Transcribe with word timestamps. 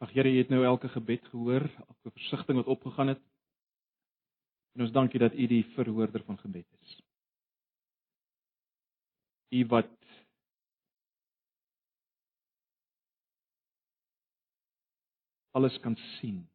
Ag 0.00 0.14
Here, 0.16 0.30
U 0.32 0.38
het 0.38 0.48
nou 0.48 0.62
elke 0.64 0.88
gebed 0.88 1.26
gehoor, 1.28 1.60
elke 1.60 2.10
versigtiging 2.10 2.56
wat 2.56 2.72
opgegaan 2.72 3.12
het. 3.12 3.20
En 4.72 4.86
ons 4.86 4.92
dankie 4.92 5.20
dat 5.20 5.34
U 5.36 5.46
die 5.46 5.64
verhoorder 5.74 6.24
van 6.24 6.38
gebed 6.40 6.66
is. 6.80 6.94
U 9.50 9.66
wat 9.66 9.92
alles 15.50 15.76
kan 15.84 15.96
sien, 15.96 16.48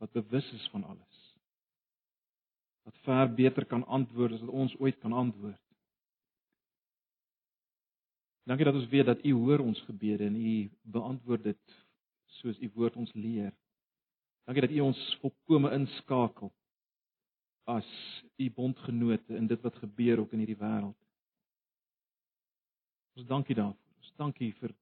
wat 0.00 0.12
bewus 0.16 0.52
is 0.52 0.68
van 0.72 0.84
alles. 0.84 1.22
Wat 2.82 2.96
ver 3.04 3.34
beter 3.34 3.66
kan 3.66 3.84
antwoord 3.84 4.32
as 4.32 4.44
wat 4.46 4.54
ons 4.54 4.76
ooit 4.78 4.98
kan 4.98 5.12
antwoord. 5.12 5.60
Dankie 8.46 8.64
dat 8.64 8.78
ons 8.78 8.88
weet 8.88 9.06
dat 9.06 9.24
U 9.24 9.32
hoor 9.32 9.58
ons 9.58 9.80
gebede 9.90 10.30
en 10.30 10.36
U 10.36 10.70
beantwoord 10.82 11.42
dit 11.42 11.76
soos 12.40 12.58
U 12.62 12.70
woord 12.74 12.96
ons 12.96 13.12
leer. 13.14 13.52
Dankie 14.46 14.62
dat 14.62 14.74
U 14.76 14.80
ons 14.86 15.02
volkome 15.22 15.72
inskakel 15.74 16.52
as 17.66 17.86
U 18.38 18.50
bondgenote 18.54 19.34
in 19.36 19.46
dit 19.50 19.62
wat 19.62 19.82
gebeur 19.82 20.22
ook 20.22 20.32
in 20.32 20.44
hierdie 20.44 20.60
wêreld. 20.60 20.98
Ons 23.16 23.26
dankie 23.26 23.56
daarvoor. 23.58 23.94
Ons 23.98 24.12
dankie 24.20 24.52
vir 24.60 24.74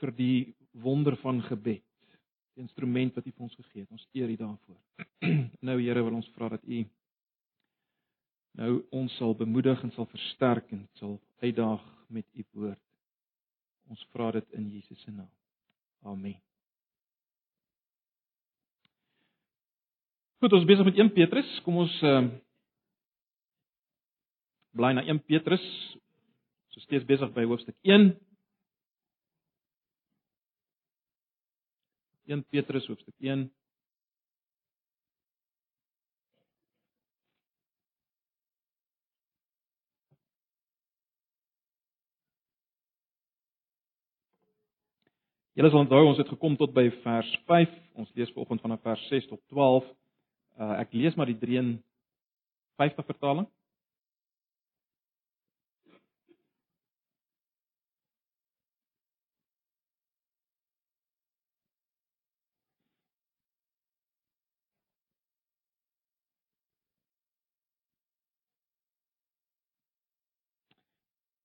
vir 0.00 0.12
die 0.16 0.54
wonder 0.84 1.16
van 1.22 1.38
gebed, 1.46 1.84
die 2.54 2.64
instrument 2.64 3.14
wat 3.16 3.26
U 3.28 3.32
vir 3.32 3.46
ons 3.46 3.56
gegee 3.60 3.84
het. 3.84 3.92
Ons 3.92 4.06
eer 4.16 4.32
U 4.32 4.36
daarvoor. 4.40 4.80
nou 5.68 5.76
Here 5.80 6.04
wil 6.06 6.20
ons 6.20 6.30
vra 6.36 6.54
dat 6.56 6.64
U 6.64 6.84
nou 8.54 8.72
ons 8.94 9.16
sal 9.18 9.34
bemoedig 9.34 9.82
en 9.82 9.92
sal 9.94 10.08
versterk 10.10 10.70
en 10.72 10.86
sal 11.00 11.18
uitdaag 11.42 11.84
met 12.08 12.26
U 12.32 12.44
woord. 12.54 12.83
Ons 13.92 14.06
vra 14.12 14.30
dit 14.32 14.56
in 14.58 14.70
Jesus 14.72 15.00
se 15.02 15.12
naam. 15.12 15.30
Amen. 16.04 16.36
Goed, 20.44 20.52
ons 20.52 20.66
besig 20.68 20.84
met 20.84 20.98
1 21.00 21.12
Petrus. 21.16 21.50
Kom 21.64 21.82
ons 21.84 21.94
ehm 22.04 22.30
uh, 22.32 22.40
bly 24.74 24.90
na 24.96 25.04
1 25.06 25.22
Petrus. 25.24 25.64
Ons 26.68 26.80
is 26.80 26.86
steeds 26.88 27.06
besig 27.08 27.30
by 27.36 27.44
hoofstuk 27.46 27.76
1. 27.86 28.08
1 32.34 32.42
Petrus 32.50 32.88
hoofstuk 32.90 33.14
1. 33.20 33.46
Julle 45.54 45.70
sal 45.70 45.84
onthou 45.84 46.00
ons 46.08 46.18
het 46.18 46.30
gekom 46.32 46.56
tot 46.58 46.72
by 46.74 46.88
vers 47.04 47.28
5. 47.46 47.74
Ons 48.02 48.08
lees 48.18 48.30
vanoggend 48.34 48.62
vanaf 48.64 48.80
vers 48.82 49.02
6 49.06 49.28
tot 49.30 49.40
12. 49.54 49.84
Uh 50.58 50.72
ek 50.82 50.96
lees 50.98 51.14
maar 51.14 51.30
die 51.30 51.38
53 51.38 53.06
vertaling. 53.06 53.46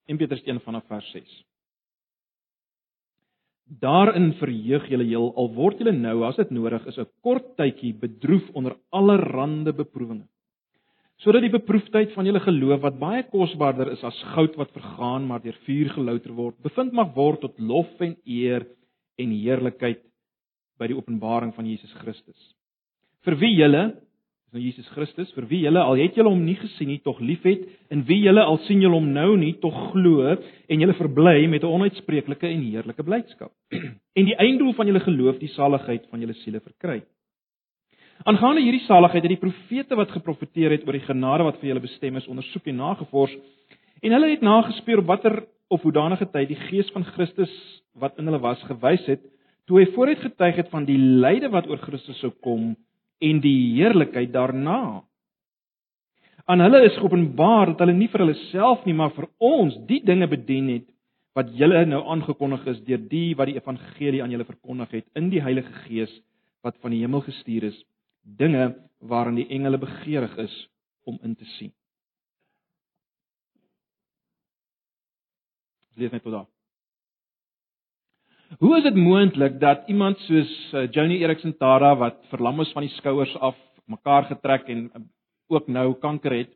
In 0.10 0.18
Petrus 0.18 0.42
1 0.42 0.66
vanaf 0.66 0.90
vers 0.90 1.14
6. 1.14 1.38
Daarin 3.70 4.32
verheug 4.40 4.88
julle 4.90 5.06
heel 5.06 5.30
al 5.38 5.52
word 5.54 5.78
julle 5.78 5.94
nou 5.94 6.24
as 6.26 6.40
dit 6.42 6.50
nodig 6.52 6.86
is 6.90 6.98
'n 6.98 7.06
kort 7.22 7.56
tydjie 7.58 7.94
bedroef 7.94 8.50
onder 8.54 8.76
allerlei 8.92 9.72
beproewinge. 9.72 10.26
Sodat 11.20 11.42
die 11.42 11.52
beproefdheid 11.52 12.14
van 12.16 12.26
julle 12.26 12.40
geloof 12.40 12.82
wat 12.82 13.00
baie 13.00 13.24
kosbaarder 13.24 13.92
is 13.92 14.04
as 14.04 14.24
goud 14.34 14.56
wat 14.56 14.72
vergaan 14.72 15.28
maar 15.28 15.42
deur 15.44 15.58
vuur 15.66 15.90
gelouter 15.90 16.32
word, 16.32 16.56
bevind 16.64 16.94
mag 16.94 17.14
word 17.14 17.42
tot 17.42 17.60
lof 17.60 17.92
en 18.00 18.16
eer 18.26 18.66
en 19.20 19.30
heerlikheid 19.30 20.02
by 20.80 20.88
die 20.88 20.96
openbaring 20.96 21.54
van 21.54 21.68
Jesus 21.68 21.92
Christus. 22.00 22.56
Vir 23.28 23.36
wie 23.36 23.56
julle 23.56 23.84
is 24.50 24.56
nou 24.58 24.64
Jesus 24.64 24.88
Christus, 24.96 25.30
vir 25.36 25.46
wie 25.46 25.60
julle 25.62 25.78
al 25.78 26.00
het 26.00 26.16
julle 26.18 26.32
hom 26.32 26.40
nie 26.42 26.56
gesien 26.58 26.90
nie, 26.90 26.98
tog 27.06 27.20
liefhet, 27.22 27.68
en 27.94 28.02
wie 28.08 28.18
julle 28.24 28.42
al 28.42 28.58
sien 28.66 28.82
julle 28.82 28.98
hom 28.98 29.12
nou 29.14 29.36
nie, 29.38 29.52
tog 29.62 29.76
glo 29.92 30.26
en 30.26 30.82
julle 30.82 30.96
verbly 30.98 31.46
met 31.48 31.62
'n 31.62 31.70
onuitspreeklike 31.70 32.48
en 32.48 32.64
heerlike 32.64 33.04
blydskap. 33.04 33.52
en 34.18 34.26
die 34.26 34.36
einddoel 34.36 34.74
van 34.74 34.88
julle 34.88 35.00
geloof, 35.06 35.38
die 35.38 35.54
saligheid 35.54 36.10
van 36.10 36.20
julle 36.20 36.34
siele 36.42 36.60
verkry. 36.62 37.04
Aangaande 38.26 38.62
hierdie 38.62 38.88
saligheid 38.88 39.24
het 39.24 39.38
die 39.38 39.46
profete 39.46 39.96
wat 39.96 40.10
geprofeteer 40.18 40.72
het 40.72 40.88
oor 40.88 40.98
die 40.98 41.06
genade 41.06 41.44
wat 41.44 41.60
vir 41.62 41.70
julle 41.70 41.86
bestem 41.86 42.16
is, 42.16 42.28
ondersoek 42.28 42.66
en 42.66 42.76
nagevors, 42.76 43.38
en 44.02 44.12
hulle 44.12 44.32
het 44.32 44.42
nagespeur 44.42 45.06
watter 45.06 45.44
of 45.70 45.82
hoedanige 45.84 46.26
tyd 46.26 46.48
die 46.48 46.62
gees 46.70 46.90
van 46.90 47.06
Christus 47.06 47.54
wat 47.94 48.18
in 48.18 48.26
hulle 48.26 48.42
was 48.42 48.64
gewys 48.64 49.06
het, 49.06 49.22
toe 49.68 49.78
hy 49.78 49.86
vooruit 49.94 50.20
getuig 50.20 50.56
het 50.56 50.70
van 50.74 50.86
die 50.86 50.98
lyde 50.98 51.54
wat 51.54 51.70
oor 51.70 51.78
Christus 51.78 52.18
sou 52.18 52.34
kom 52.42 52.74
en 53.20 53.42
die 53.44 53.76
heerlikheid 53.76 54.32
daarna. 54.34 55.04
Aan 56.50 56.64
hulle 56.64 56.82
is 56.88 56.98
geopenbaar 56.98 57.74
dat 57.74 57.84
hulle 57.84 57.98
nie 57.98 58.10
vir 58.10 58.24
hulle 58.24 58.38
self 58.50 58.86
nie, 58.88 58.96
maar 58.98 59.14
vir 59.14 59.28
ons 59.38 59.76
die 59.90 60.02
dinge 60.06 60.28
bedien 60.32 60.72
het 60.74 60.88
wat 61.38 61.52
julle 61.56 61.84
nou 61.86 62.02
aangekondig 62.10 62.66
is 62.72 62.80
deur 62.88 63.02
die 63.12 63.36
wat 63.38 63.52
die 63.52 63.60
evangelie 63.60 64.24
aan 64.24 64.34
julle 64.34 64.48
verkondig 64.48 64.98
het 64.98 65.20
in 65.20 65.30
die 65.30 65.44
Heilige 65.44 65.72
Gees 65.86 66.12
wat 66.66 66.80
van 66.84 66.92
die 66.92 67.04
hemel 67.04 67.22
gestuur 67.24 67.70
is, 67.70 67.78
dinge 68.24 68.74
waarin 69.00 69.38
die 69.40 69.48
engele 69.48 69.80
begeerig 69.80 70.36
is 70.44 70.56
om 71.08 71.20
in 71.24 71.36
te 71.36 71.46
sien. 71.58 71.72
Lees 75.96 76.12
net 76.12 76.24
tot 76.24 76.36
daar. 76.36 76.59
Hoe 78.58 78.78
is 78.78 78.84
dit 78.84 78.96
moontlik 78.96 79.60
dat 79.62 79.84
iemand 79.88 80.18
soos 80.26 80.50
uh, 80.74 80.88
Joni 80.92 81.20
Erickson 81.22 81.54
Tara 81.58 81.94
wat 81.96 82.18
verlam 82.32 82.60
is 82.64 82.72
van 82.74 82.82
die 82.82 82.96
skouers 82.96 83.36
af, 83.38 83.58
mekaar 83.86 84.26
getrek 84.26 84.66
en 84.74 84.88
uh, 84.90 85.02
ook 85.54 85.68
nou 85.68 85.94
kanker 86.02 86.34
het, 86.34 86.50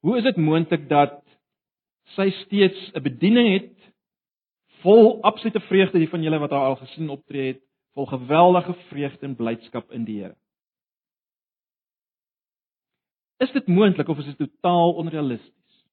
hoe 0.00 0.16
is 0.16 0.24
dit 0.24 0.36
moontlik 0.40 0.88
dat 0.88 1.20
sy 2.16 2.30
steeds 2.40 2.90
'n 2.94 3.02
bediening 3.02 3.48
het 3.52 3.92
vol 4.80 5.20
absolute 5.22 5.60
vreugde 5.60 5.98
die 5.98 6.08
van 6.08 6.22
julle 6.22 6.38
wat 6.38 6.50
haar 6.50 6.72
al 6.72 6.76
gesien 6.80 7.10
optree 7.10 7.52
het, 7.52 7.62
vol 7.92 8.06
geweldige 8.06 8.74
vreugde 8.88 9.26
en 9.26 9.36
blydskap 9.36 9.92
in 9.92 10.04
die 10.04 10.22
Here? 10.22 10.36
Is 13.38 13.52
dit 13.52 13.66
moontlik 13.66 14.08
of 14.08 14.18
is 14.18 14.24
dit 14.24 14.38
totaal 14.38 14.94
onrealisties? 14.94 15.84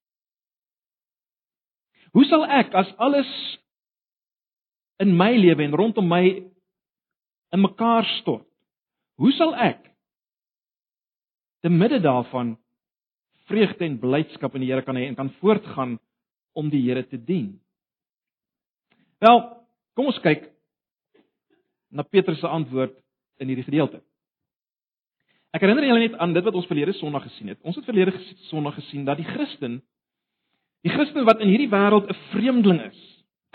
Hoe 2.12 2.24
sal 2.24 2.46
ek 2.46 2.72
as 2.72 2.96
alles 2.96 3.28
in 5.02 5.16
my 5.16 5.32
lewe 5.36 5.64
en 5.64 5.76
rondom 5.76 6.08
my 6.08 6.24
in 7.54 7.60
mekaar 7.62 8.04
stort. 8.20 8.46
Hoe 9.18 9.32
sal 9.32 9.54
ek 9.54 9.82
te 11.62 11.70
midde 11.70 12.00
daarvan 12.02 12.56
vreugde 13.48 13.86
en 13.86 13.98
blydskap 14.00 14.54
in 14.56 14.64
die 14.64 14.70
Here 14.72 14.82
kan 14.82 14.96
hê 14.98 15.06
en 15.08 15.18
kan 15.18 15.32
voortgaan 15.40 15.98
om 16.52 16.70
die 16.70 16.82
Here 16.82 17.04
te 17.06 17.18
dien? 17.18 17.60
Wel, 19.22 19.40
kom 19.94 20.10
ons 20.10 20.20
kyk 20.24 20.48
na 21.94 22.02
Petrus 22.02 22.40
se 22.42 22.50
antwoord 22.50 22.96
in 23.38 23.50
hierdie 23.50 23.66
gedeelte. 23.66 24.02
Ek 25.54 25.62
herinner 25.62 25.86
julle 25.86 26.08
net 26.08 26.16
aan 26.18 26.34
dit 26.34 26.42
wat 26.42 26.56
ons 26.58 26.66
verlede 26.66 26.96
Sondag 26.98 27.28
gesien 27.28 27.52
het. 27.52 27.60
Ons 27.62 27.78
het 27.78 27.86
verlede 27.86 28.16
Sondag 28.48 28.74
gesien 28.80 29.06
dat 29.06 29.20
die 29.20 29.28
Christen 29.28 29.78
die 30.84 30.92
Christen 30.92 31.24
wat 31.24 31.40
in 31.40 31.48
hierdie 31.48 31.70
wêreld 31.72 32.10
'n 32.10 32.16
vreemdeling 32.32 32.80
is, 32.90 33.00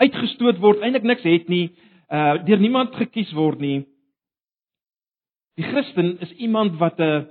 uitgestoot 0.00 0.60
word, 0.62 0.82
eintlik 0.84 1.06
niks 1.08 1.26
het 1.26 1.48
nie, 1.52 1.70
uh 2.10 2.40
deur 2.46 2.60
niemand 2.60 2.96
gekies 2.98 3.30
word 3.36 3.60
nie. 3.62 3.84
Die 5.60 5.66
Christen 5.68 6.16
is 6.24 6.32
iemand 6.40 6.78
wat 6.80 6.98
'n 6.98 7.28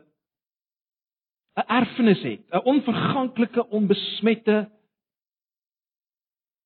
'n 1.60 1.68
erfenis 1.68 2.22
het, 2.24 2.44
'n 2.52 2.66
onverganklike, 2.66 3.70
onbesmette, 3.70 4.70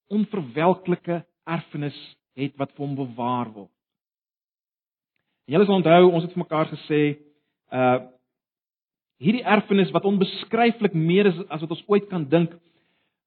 onverwelklike 0.07 1.25
erfenis 1.45 1.97
het 2.35 2.55
wat 2.57 2.71
vir 2.71 2.85
hom 2.85 2.95
bewaar 2.95 3.51
word. 3.53 3.71
En 5.47 5.53
julle 5.53 5.65
sal 5.65 5.75
onthou, 5.81 6.11
ons 6.11 6.23
het 6.23 6.33
vir 6.33 6.43
mekaar 6.43 6.67
gesê, 6.67 7.01
uh 7.71 7.99
hierdie 9.23 9.43
erfenis 9.43 9.91
wat 9.91 10.03
onbeskryflik 10.03 10.93
meer 10.93 11.29
is 11.29 11.37
as 11.47 11.61
wat 11.61 11.71
ons 11.71 11.83
ooit 11.87 12.09
kan 12.09 12.25
dink. 12.27 12.51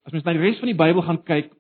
As 0.05 0.13
mens 0.13 0.25
na 0.27 0.35
die 0.37 0.43
res 0.43 0.59
van 0.61 0.69
die 0.69 0.77
Bybel 0.77 1.03
gaan 1.03 1.23
kyk, 1.25 1.55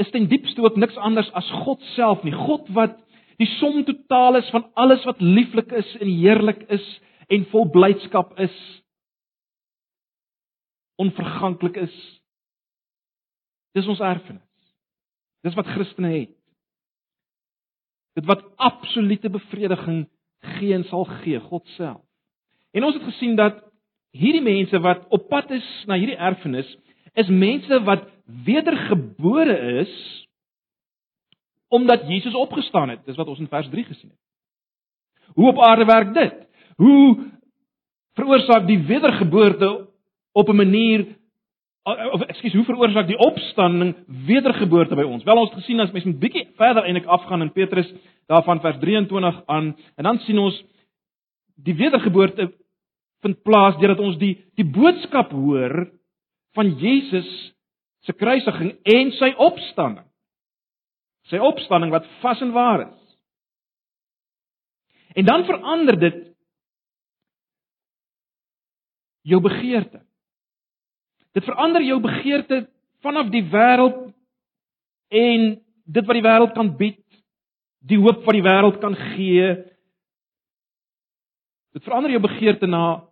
is 0.00 0.10
ten 0.10 0.28
diepste 0.30 0.62
ook 0.64 0.76
niks 0.80 0.96
anders 0.96 1.28
as 1.36 1.48
God 1.64 1.82
self 1.94 2.24
nie. 2.24 2.34
God 2.34 2.68
wat 2.76 2.96
die 3.40 3.48
som 3.58 3.82
totaal 3.84 4.40
is 4.40 4.50
van 4.52 4.66
alles 4.80 5.04
wat 5.08 5.20
lieflik 5.20 5.72
is 5.76 5.88
en 6.00 6.08
heerlik 6.08 6.64
is 6.72 6.86
en 7.28 7.46
vol 7.52 7.68
blydskap 7.70 8.38
is. 8.40 8.56
onverganklik 11.00 11.78
is. 11.80 11.96
Dis 13.76 13.88
ons 13.88 14.02
erfenis. 14.04 14.44
Dis 15.46 15.56
wat 15.56 15.70
Christene 15.72 16.12
het. 16.12 16.36
Dit 18.18 18.26
wat 18.28 18.42
absolute 18.60 19.30
bevrediging 19.32 20.04
gee 20.56 20.74
en 20.76 20.84
sal 20.90 21.06
gee, 21.22 21.40
God 21.40 21.66
self. 21.76 22.02
En 22.76 22.84
ons 22.84 22.96
het 22.96 23.06
gesien 23.06 23.36
dat 23.38 23.62
hierdie 24.16 24.42
mense 24.44 24.78
wat 24.82 25.06
op 25.14 25.28
pad 25.30 25.52
is 25.54 25.66
na 25.88 25.96
hierdie 25.98 26.18
erfenis, 26.18 26.68
is 27.14 27.28
mense 27.28 27.82
wat 27.82 28.08
wedergebore 28.44 29.58
is 29.80 29.92
omdat 31.70 32.08
Jesus 32.08 32.34
opgestaan 32.34 32.88
het. 32.88 33.04
Dis 33.06 33.16
wat 33.16 33.28
ons 33.30 33.38
in 33.38 33.48
vers 33.48 33.68
3 33.70 33.84
gesien 33.84 34.10
het. 34.10 34.18
Hoe 35.34 35.48
op 35.48 35.60
aarde 35.62 35.84
werk 35.84 36.14
dit? 36.14 36.34
Hoe 36.76 37.30
veroorsaak 38.18 38.66
die 38.66 38.78
wedergeboorte 38.78 39.88
op 40.32 40.48
'n 40.48 40.56
manier 40.56 41.06
of 42.12 42.20
ekskuus, 42.20 42.52
hoe 42.52 42.64
veroorsaak 42.64 43.06
die 43.06 43.18
opstanding 43.18 43.94
wedergeboorte 44.26 44.94
by 44.94 45.02
ons? 45.02 45.24
Wel 45.24 45.36
ons 45.36 45.50
het 45.50 45.58
gesien 45.58 45.80
as 45.80 45.92
mens 45.92 46.04
'n 46.04 46.18
bietjie 46.18 46.48
verder 46.56 46.84
eintlik 46.84 47.06
afgaan 47.06 47.42
in 47.42 47.52
Petrus 47.52 47.92
daarvan 48.26 48.60
vers 48.60 48.78
23 48.78 49.42
aan 49.46 49.76
en 49.96 50.04
dan 50.04 50.18
sien 50.18 50.38
ons 50.38 50.64
die 51.54 51.74
wedergeboorte 51.74 52.52
vind 53.20 53.42
plaas 53.42 53.76
deurdat 53.78 53.98
ons 53.98 54.18
die 54.18 54.44
die 54.54 54.64
boodskap 54.64 55.32
hoor 55.32 55.90
van 56.56 56.72
Jesus 56.80 57.28
se 58.06 58.12
kruisiging 58.16 58.74
en 58.82 59.12
sy 59.18 59.30
opstanding. 59.36 60.06
Sy 61.30 61.38
opstanding 61.38 61.92
wat 61.92 62.08
vas 62.22 62.40
en 62.42 62.52
waar 62.52 62.86
is. 62.88 63.00
En 65.14 65.26
dan 65.26 65.44
verander 65.44 65.98
dit 65.98 66.20
jou 69.26 69.40
begeerte. 69.42 70.00
Dit 71.36 71.44
verander 71.44 71.82
jou 71.82 72.00
begeerte 72.02 72.64
vanaf 73.04 73.30
die 73.30 73.44
wêreld 73.52 74.10
en 75.10 75.50
dit 75.90 76.06
wat 76.06 76.16
die 76.18 76.24
wêreld 76.24 76.54
kan 76.54 76.70
bied, 76.78 77.02
die 77.86 77.98
hoop 77.98 78.24
wat 78.26 78.36
die 78.36 78.46
wêreld 78.46 78.80
kan 78.82 78.96
gee. 79.14 79.52
Dit 81.74 81.86
verander 81.86 82.14
jou 82.14 82.22
begeerte 82.22 82.66
na 82.70 83.09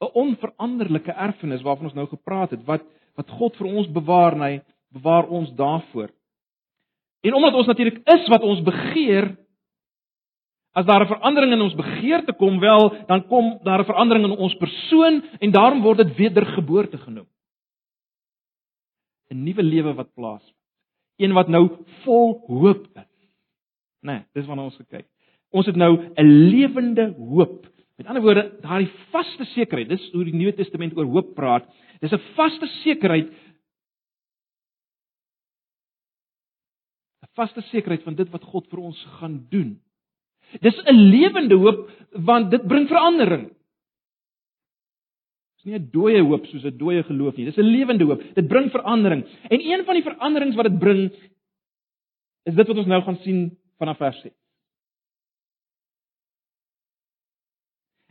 'n 0.00 0.10
onveranderlike 0.12 1.12
erfenis 1.12 1.62
waarvan 1.62 1.84
ons 1.84 1.94
nou 1.94 2.06
gepraat 2.06 2.50
het, 2.50 2.64
wat 2.64 2.82
wat 3.18 3.30
God 3.34 3.56
vir 3.58 3.66
ons 3.66 3.88
bewaar 3.90 4.36
en 4.36 4.42
hy 4.46 4.54
bewaar 4.94 5.26
ons 5.26 5.50
daarvoor. 5.58 6.12
En 7.26 7.34
omdat 7.34 7.54
ons 7.54 7.66
natuurlik 7.66 7.98
is 8.06 8.28
wat 8.30 8.44
ons 8.46 8.60
begeer, 8.62 9.32
as 10.72 10.86
daar 10.86 11.02
'n 11.02 11.10
verandering 11.10 11.52
in 11.52 11.60
ons 11.60 11.74
begeerte 11.74 12.32
kom, 12.32 12.60
wel, 12.60 13.06
dan 13.06 13.26
kom 13.26 13.58
daar 13.62 13.80
'n 13.80 13.90
verandering 13.90 14.24
in 14.24 14.38
ons 14.38 14.54
persoon 14.54 15.22
en 15.40 15.50
daarom 15.50 15.82
word 15.82 15.98
dit 15.98 16.16
wedergeboorte 16.16 16.98
genoem. 16.98 17.26
'n 19.30 19.42
Nuwe 19.44 19.62
lewe 19.62 19.94
wat 19.94 20.14
plaasvind. 20.14 20.56
Een 21.16 21.32
wat 21.32 21.48
nou 21.48 21.84
vol 22.04 22.44
hoop 22.46 22.86
is. 22.94 23.08
Né, 24.00 24.12
nee, 24.12 24.22
dis 24.32 24.46
waarna 24.46 24.62
ons 24.62 24.76
gekyk. 24.76 25.06
Ons 25.50 25.66
het 25.66 25.76
nou 25.76 25.98
'n 26.14 26.26
lewende 26.50 27.14
hoop 27.18 27.66
Met 27.98 28.06
ander 28.06 28.22
woorde, 28.22 28.44
daardie 28.62 28.90
vaste 29.10 29.44
sekerheid, 29.56 29.88
dis 29.90 30.04
hoe 30.14 30.22
die 30.28 30.36
Nuwe 30.36 30.54
Testament 30.54 30.94
oor 30.94 31.08
hoop 31.10 31.32
praat. 31.34 31.66
Dis 31.98 32.12
'n 32.14 32.22
vaste 32.36 32.66
sekerheid 32.84 33.26
'n 37.22 37.30
vaste 37.34 37.62
sekerheid 37.70 38.02
van 38.02 38.14
dit 38.14 38.30
wat 38.30 38.44
God 38.44 38.66
vir 38.70 38.78
ons 38.78 39.04
gaan 39.18 39.46
doen. 39.50 39.80
Dis 40.60 40.78
'n 40.86 40.94
lewende 40.94 41.56
hoop 41.56 41.90
want 42.12 42.50
dit 42.50 42.66
bring 42.66 42.86
verandering. 42.88 43.48
Dis 45.56 45.64
nie 45.64 45.74
'n 45.74 45.90
dooie 45.90 46.22
hoop 46.22 46.46
soos 46.46 46.64
'n 46.64 46.78
dooie 46.78 47.02
geloof 47.02 47.36
nie. 47.36 47.46
Dis 47.46 47.58
'n 47.58 47.62
lewende 47.66 48.04
hoop. 48.04 48.22
Dit 48.34 48.48
bring 48.48 48.70
verandering. 48.70 49.26
En 49.50 49.60
een 49.60 49.84
van 49.84 49.94
die 49.94 50.02
veranderings 50.02 50.56
wat 50.56 50.70
dit 50.70 50.78
bring 50.78 51.10
is 52.44 52.54
dit 52.54 52.66
wat 52.66 52.76
ons 52.76 52.86
nou 52.86 53.02
gaan 53.02 53.18
sien 53.24 53.58
vanaf 53.78 53.96
vers 53.96 54.20
6. 54.22 54.47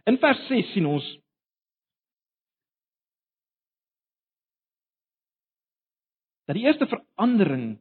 In 0.07 0.19
vers 0.21 0.39
6 0.47 0.71
sien 0.71 0.87
ons 0.87 1.05
dat 6.47 6.55
die 6.55 6.63
eerste 6.63 6.87
verandering 6.87 7.75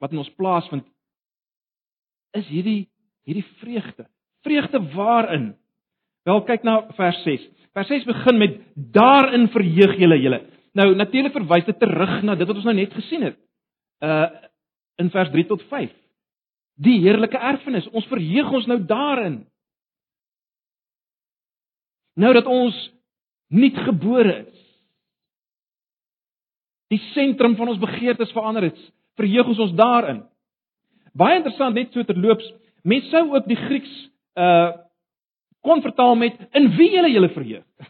wat 0.00 0.14
in 0.14 0.22
ons 0.22 0.32
plaasvind 0.38 0.86
is 2.38 2.46
hierdie 2.48 2.86
hierdie 3.28 3.44
vreugde. 3.60 4.06
Vreugde 4.46 4.80
waarin? 4.94 5.50
Wel 6.24 6.40
kyk 6.48 6.64
na 6.64 6.78
vers 6.96 7.18
6. 7.26 7.44
Vers 7.76 7.90
6 7.92 8.06
begin 8.08 8.38
met 8.40 8.56
daarin 8.96 9.50
verheug 9.52 9.98
julle 10.00 10.16
julle. 10.22 10.40
Nou 10.72 10.94
natuurlik 10.96 11.36
verwys 11.36 11.66
dit 11.68 11.78
terug 11.80 12.22
na 12.24 12.38
dit 12.38 12.48
wat 12.48 12.56
ons 12.56 12.68
nou 12.68 12.76
net 12.78 12.94
gesien 12.96 13.28
het. 13.28 13.40
Uh 14.04 14.28
in 14.98 15.12
vers 15.14 15.28
3 15.30 15.44
tot 15.46 15.60
5. 15.70 15.92
Die 16.82 16.96
heerlike 17.04 17.38
erfenis. 17.38 17.86
Ons 17.94 18.08
verheug 18.10 18.48
ons 18.50 18.64
nou 18.66 18.80
daarin. 18.82 19.44
Nou 22.18 22.32
dat 22.34 22.46
ons 22.50 22.76
nuut 23.54 23.76
gebore 23.86 24.34
is. 24.48 24.64
Die 26.92 27.00
sentrum 27.12 27.54
van 27.56 27.68
ons 27.68 27.78
begeertes 27.78 28.32
verander 28.34 28.68
het. 28.70 28.78
Verheug 29.20 29.52
ons 29.52 29.62
ons 29.68 29.76
daarin. 29.78 30.22
Baie 31.18 31.38
interessant 31.38 31.76
net 31.76 31.92
so 31.92 32.04
terloops, 32.06 32.46
mense 32.82 33.10
sou 33.12 33.24
ook 33.34 33.48
die 33.48 33.58
Grieks 33.68 33.94
uh 34.38 34.84
kon 35.66 35.82
vertaal 35.82 36.14
met 36.16 36.36
in 36.56 36.68
wie 36.78 36.86
julle 36.94 37.10
julle 37.10 37.28
verheug. 37.34 37.64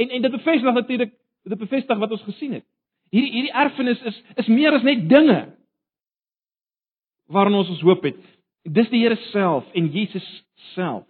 En 0.00 0.08
en 0.08 0.22
dit 0.22 0.32
bevestig 0.32 0.74
natuurlik 0.74 1.12
dit 1.48 1.58
bevestig 1.58 1.98
wat 1.98 2.10
ons 2.10 2.22
gesien 2.22 2.52
het. 2.52 2.64
Hierdie 3.10 3.32
hierdie 3.32 3.54
erfenis 3.56 4.02
is 4.06 4.20
is 4.36 4.46
meer 4.46 4.76
as 4.76 4.84
net 4.86 5.08
dinge 5.08 5.38
waarin 7.26 7.56
ons 7.58 7.68
ons 7.68 7.82
hoop 7.84 8.04
het. 8.04 8.20
Dis 8.62 8.88
die 8.92 9.00
Here 9.02 9.16
self 9.30 9.66
en 9.74 9.88
Jesus 9.92 10.28
self. 10.74 11.09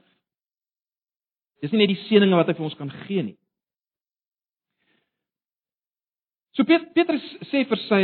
Dis 1.61 1.73
nie 1.73 1.83
net 1.83 1.93
die 1.93 2.03
seëninge 2.09 2.37
wat 2.37 2.49
hy 2.49 2.57
vir 2.57 2.67
ons 2.67 2.79
kan 2.79 2.91
gee 3.05 3.23
nie. 3.23 3.37
So 6.57 6.67
Petrus 6.67 7.25
sê 7.51 7.63
vir 7.69 7.81
sy 7.87 8.03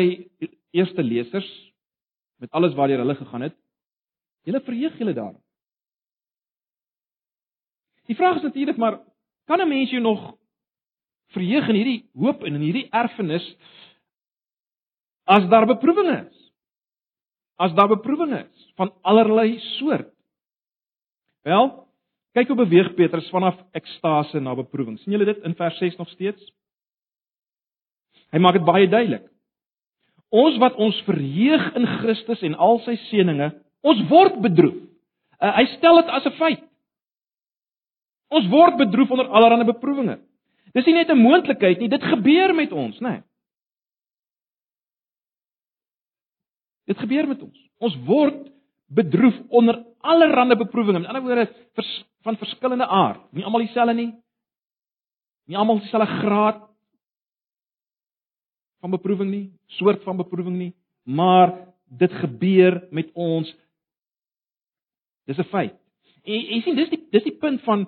eerste 0.77 1.03
lesers 1.03 1.49
met 2.41 2.53
alles 2.53 2.77
waartoe 2.77 3.01
hulle 3.01 3.17
gegaan 3.19 3.47
het, 3.49 3.57
julle 4.47 4.63
verheug 4.65 4.99
julle 5.01 5.15
daar. 5.17 5.35
Die 8.07 8.15
vraag 8.15 8.39
is 8.39 8.47
natuurlik 8.47 8.77
maar 8.79 9.01
kan 9.47 9.61
'n 9.61 9.69
mens 9.69 9.91
jou 9.91 10.01
nog 10.01 10.37
verheug 11.35 11.69
in 11.69 11.75
hierdie 11.75 12.11
hoop 12.15 12.45
en 12.45 12.55
in 12.55 12.61
hierdie 12.61 12.89
erfenis 12.91 13.57
as 15.25 15.49
daar 15.49 15.67
beproewinge 15.67 16.29
is? 16.31 16.53
As 17.57 17.75
daar 17.75 17.89
beproewinge 17.89 18.47
is 18.47 18.73
van 18.77 18.93
allerlei 19.03 19.59
soort. 19.59 20.15
Wel, 21.43 21.86
Kyk 22.37 22.51
hoe 22.53 22.59
beweeg 22.59 22.93
Petrus 22.99 23.29
vanaf 23.33 23.57
ekstase 23.73 24.41
na 24.41 24.53
beproewing. 24.55 24.99
sien 25.01 25.13
julle 25.13 25.25
dit 25.25 25.45
in 25.49 25.55
vers 25.57 25.79
6 25.79 25.97
nog 25.97 26.09
steeds? 26.13 26.53
Hy 28.35 28.39
maak 28.45 28.59
dit 28.59 28.67
baie 28.67 28.89
duidelik. 28.89 29.25
Ons 30.29 30.59
wat 30.61 30.75
ons 30.75 30.99
verheug 31.07 31.65
in 31.79 31.87
Christus 31.87 32.43
en 32.45 32.59
al 32.61 32.83
sy 32.85 32.97
seënings, 33.07 33.55
ons 33.81 34.03
word 34.11 34.37
bedroef. 34.45 34.83
Uh, 35.41 35.53
hy 35.61 35.65
stel 35.77 36.03
dit 36.03 36.13
as 36.13 36.27
'n 36.27 36.37
feit. 36.37 36.65
Ons 38.29 38.49
word 38.53 38.77
bedroef 38.77 39.11
onder 39.11 39.29
allerlei 39.29 39.65
beproewinge. 39.65 40.19
Dis 40.75 40.85
nie 40.87 40.95
net 40.95 41.09
'n 41.11 41.17
moontlikheid 41.17 41.79
nie, 41.79 41.89
dit 41.89 42.03
gebeur 42.03 42.55
met 42.55 42.73
ons, 42.73 43.01
né? 43.01 43.09
Nee. 43.09 43.23
Dit 46.87 46.99
gebeur 46.99 47.27
met 47.29 47.43
ons. 47.43 47.59
Ons 47.79 47.97
word 48.05 48.53
bedroef 48.89 49.35
onder 49.49 49.86
allerlei 50.01 50.57
beproewinge. 50.57 50.99
Met 50.99 51.09
ander 51.09 51.23
woorde, 51.23 51.49
vers, 51.75 52.05
van 52.23 52.37
verskillende 52.37 52.87
aard. 52.87 53.21
Nie 53.33 53.45
almal 53.45 53.67
dieselfde 53.67 53.95
nie. 53.95 54.13
Nie 55.47 55.57
almal 55.57 55.81
dieselfde 55.81 56.19
graad 56.21 56.63
van 58.81 58.91
beproewing 58.91 59.31
nie, 59.31 59.47
soort 59.79 60.03
van 60.05 60.17
beproewing 60.17 60.57
nie, 60.57 60.73
maar 61.03 61.55
dit 61.87 62.13
gebeur 62.13 62.81
met 62.91 63.11
ons. 63.15 63.49
Dis 65.27 65.39
'n 65.39 65.51
feit. 65.51 65.75
En 66.25 66.35
jy 66.35 66.61
sien 66.63 66.77
dis 66.77 66.91
die 66.91 67.03
dis 67.11 67.25
die 67.25 67.39
punt 67.39 67.63
van 67.63 67.87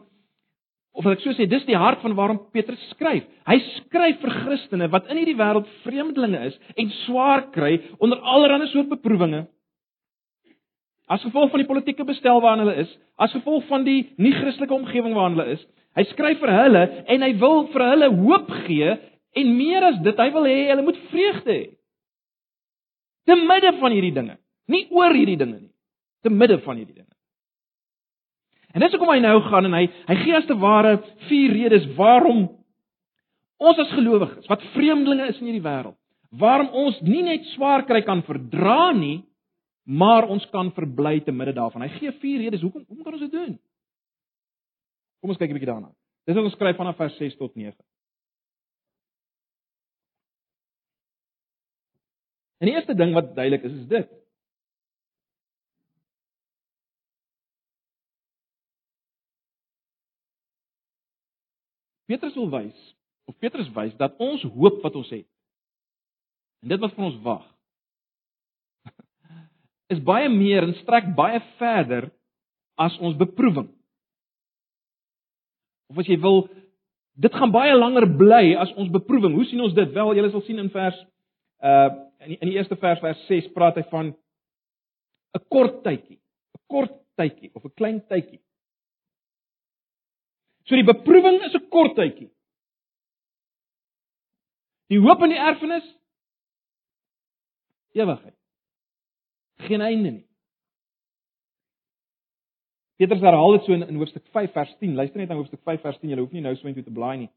of 0.92 1.06
ek 1.06 1.20
so 1.20 1.30
sê, 1.30 1.46
dis 1.46 1.64
die 1.66 1.76
hart 1.76 2.00
van 2.00 2.14
waarom 2.14 2.40
Petrus 2.50 2.88
skryf. 2.90 3.24
Hy 3.46 3.58
skryf 3.58 4.20
vir 4.20 4.30
Christene 4.30 4.88
wat 4.88 5.06
in 5.06 5.16
hierdie 5.16 5.36
wêreld 5.36 5.68
vreemdelinge 5.84 6.46
is 6.46 6.58
en 6.76 6.90
swaar 6.90 7.50
kry 7.50 7.78
onder 7.98 8.18
allerlei 8.18 8.66
soort 8.66 8.88
beproewinge 8.88 9.46
as 11.08 11.24
gevolg 11.24 11.50
van 11.52 11.62
die 11.62 11.68
politieke 11.68 12.04
bestel 12.08 12.40
waarin 12.44 12.66
hulle 12.66 12.76
is, 12.84 12.90
as 13.16 13.32
gevolg 13.32 13.64
van 13.70 13.84
die 13.86 14.00
nie-Christelike 14.20 14.76
omgewing 14.76 15.16
waarin 15.16 15.38
hulle 15.38 15.56
is. 15.56 15.64
Hy 15.96 16.04
skryf 16.12 16.40
vir 16.42 16.52
hulle 16.52 16.82
en 17.08 17.24
hy 17.24 17.30
wil 17.40 17.64
vir 17.72 17.84
hulle 17.92 18.10
hoop 18.20 18.50
gee 18.66 18.94
en 19.38 19.54
meer 19.56 19.86
as 19.88 19.98
dit, 20.04 20.20
hy 20.20 20.28
wil 20.34 20.48
hê 20.48 20.58
hulle 20.70 20.84
moet 20.86 21.00
vreugde 21.12 21.54
hê. 21.54 21.64
Te 23.28 23.36
midde 23.36 23.74
van 23.80 23.92
hierdie 23.92 24.14
dinge, 24.16 24.38
nie 24.72 24.86
oor 24.94 25.16
hierdie 25.16 25.38
dinge 25.40 25.58
nie, 25.58 25.72
te 26.24 26.32
midde 26.32 26.60
van 26.64 26.78
hierdie 26.80 27.00
dinge. 27.00 27.12
En 28.76 28.84
dis 28.84 28.92
hoekom 28.92 29.10
hy 29.14 29.20
nou 29.24 29.36
gaan 29.48 29.68
en 29.68 29.76
hy 29.78 29.86
hy 30.10 30.16
gee 30.22 30.36
as 30.36 30.48
te 30.48 30.56
ware 30.60 30.98
vier 31.28 31.54
redes 31.56 31.88
waarom 31.96 32.44
ons 33.58 33.80
as 33.80 33.94
gelowiges 33.96 34.48
wat 34.50 34.64
vreemdelinge 34.74 35.32
is 35.32 35.40
in 35.40 35.48
hierdie 35.48 35.64
wêreld, 35.64 35.96
waarom 36.38 36.68
ons 36.76 37.00
nie 37.04 37.24
net 37.26 37.48
swaar 37.54 37.86
kry 37.88 38.04
kan 38.06 38.20
verdra 38.26 38.92
nie, 38.96 39.22
maar 39.88 40.28
ons 40.28 40.44
kan 40.52 40.68
verbly 40.76 41.20
te 41.24 41.32
midde 41.32 41.54
daarvan. 41.56 41.86
Hy 41.86 41.88
gee 41.96 42.12
vier 42.20 42.42
redes 42.44 42.60
hoekom 42.60 42.84
hoekom 42.88 43.04
kan 43.04 43.14
ons 43.16 43.24
dit 43.24 43.32
doen? 43.32 43.54
Kom 45.20 45.32
ons 45.32 45.38
kyk 45.40 45.48
'n 45.48 45.56
bietjie 45.56 45.72
daarna. 45.72 45.94
Dis 46.28 46.36
wat 46.36 46.44
ons 46.44 46.52
skryf 46.52 46.76
vanaf 46.76 46.96
vers 46.96 47.16
6 47.16 47.36
tot 47.36 47.54
9. 47.54 47.72
En 52.58 52.66
die 52.66 52.74
eerste 52.74 52.94
ding 52.94 53.14
wat 53.14 53.34
duidelik 53.34 53.62
is, 53.62 53.72
is 53.72 53.86
dit. 53.86 54.08
Petrus 62.04 62.34
wil 62.34 62.50
wys 62.50 62.94
of 63.24 63.36
Petrus 63.38 63.68
wys 63.72 63.96
dat 63.96 64.16
ons 64.18 64.42
hoop 64.42 64.82
wat 64.82 64.94
ons 64.94 65.10
het 65.10 65.26
en 66.62 66.68
dit 66.68 66.80
wat 66.80 66.94
vir 66.94 67.04
ons 67.04 67.18
wag 67.22 67.57
is 69.88 70.00
baie 70.04 70.28
meer 70.28 70.66
en 70.66 70.74
strek 70.82 71.14
baie 71.16 71.40
verder 71.58 72.10
as 72.78 72.96
ons 73.00 73.16
beproewing. 73.18 73.68
Of 75.88 76.02
as 76.02 76.08
jy 76.10 76.18
wil, 76.20 76.44
dit 77.18 77.34
gaan 77.34 77.52
baie 77.54 77.74
langer 77.74 78.06
bly 78.20 78.52
as 78.60 78.72
ons 78.76 78.92
beproewing. 78.92 79.34
Hoe 79.34 79.46
sien 79.48 79.62
ons 79.64 79.74
dit? 79.74 79.94
Wel, 79.94 80.14
julle 80.18 80.30
sal 80.34 80.44
sien 80.46 80.60
in 80.62 80.70
vers 80.74 81.00
uh 81.64 81.88
in 82.18 82.32
die, 82.32 82.38
in 82.42 82.50
die 82.50 82.56
eerste 82.56 82.74
vers 82.82 82.98
vers 82.98 83.18
6 83.28 83.52
praat 83.54 83.76
hy 83.78 83.84
van 83.92 84.08
'n 85.38 85.42
kort 85.54 85.84
tydjie, 85.84 86.18
'n 86.18 86.62
kort 86.66 86.94
tydjie 87.14 87.50
of 87.54 87.64
'n 87.64 87.74
klein 87.78 88.00
tydjie. 88.10 88.40
So 90.66 90.74
die 90.74 90.84
beproewing 90.84 91.38
is 91.46 91.54
'n 91.54 91.68
kort 91.70 91.94
tydjie. 91.94 92.30
Die 94.90 94.98
hoop 94.98 95.22
in 95.22 95.30
die 95.30 95.38
erfenis 95.38 95.86
ewigheid. 97.94 98.37
Geen 99.66 99.80
einde 99.80 100.10
nie. 100.10 100.24
Petrus 102.98 103.22
herhaal 103.22 103.52
dit 103.56 103.66
so 103.66 103.74
in, 103.74 103.84
in 103.86 103.98
hoofstuk 104.00 104.24
5 104.34 104.52
vers 104.52 104.72
10. 104.78 104.94
Luister 104.98 105.20
net 105.20 105.30
na 105.30 105.36
hoofstuk 105.38 105.62
5 105.66 105.84
vers 105.86 105.98
10. 106.00 106.10
Jy 106.10 106.18
hoef 106.18 106.34
nie 106.34 106.42
nou 106.42 106.54
so 106.58 106.70
intoe 106.70 106.86
te 106.86 106.94
blaai 106.94 107.16
nie. 107.24 107.30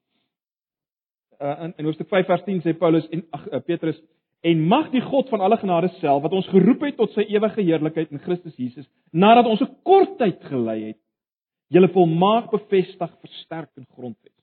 Uh 1.42 1.68
in, 1.68 1.76
in 1.82 1.90
hoofstuk 1.90 2.10
5 2.10 2.30
vers 2.30 2.44
10 2.48 2.64
sê 2.66 2.74
Paulus 2.78 3.06
en 3.14 3.24
ag 3.38 3.46
uh, 3.50 3.62
Petrus 3.66 4.00
en 4.42 4.66
mag 4.70 4.90
die 4.94 5.04
God 5.06 5.30
van 5.30 5.44
alle 5.46 5.58
genade 5.62 5.92
self 6.00 6.24
wat 6.24 6.34
ons 6.34 6.50
geroep 6.50 6.82
het 6.88 6.98
tot 6.98 7.14
sy 7.14 7.28
ewige 7.30 7.62
heerlikheid 7.62 8.14
in 8.14 8.22
Christus 8.24 8.58
Jesus 8.58 8.88
nadat 9.14 9.46
ons 9.46 9.62
'n 9.62 9.70
kort 9.86 10.18
tyd 10.18 10.42
gelei 10.50 10.80
het 10.88 11.00
julle 11.72 11.90
volmaak 11.94 12.52
bevestig, 12.52 13.12
versterk 13.24 13.70
en 13.80 13.88
grondves. 13.96 14.34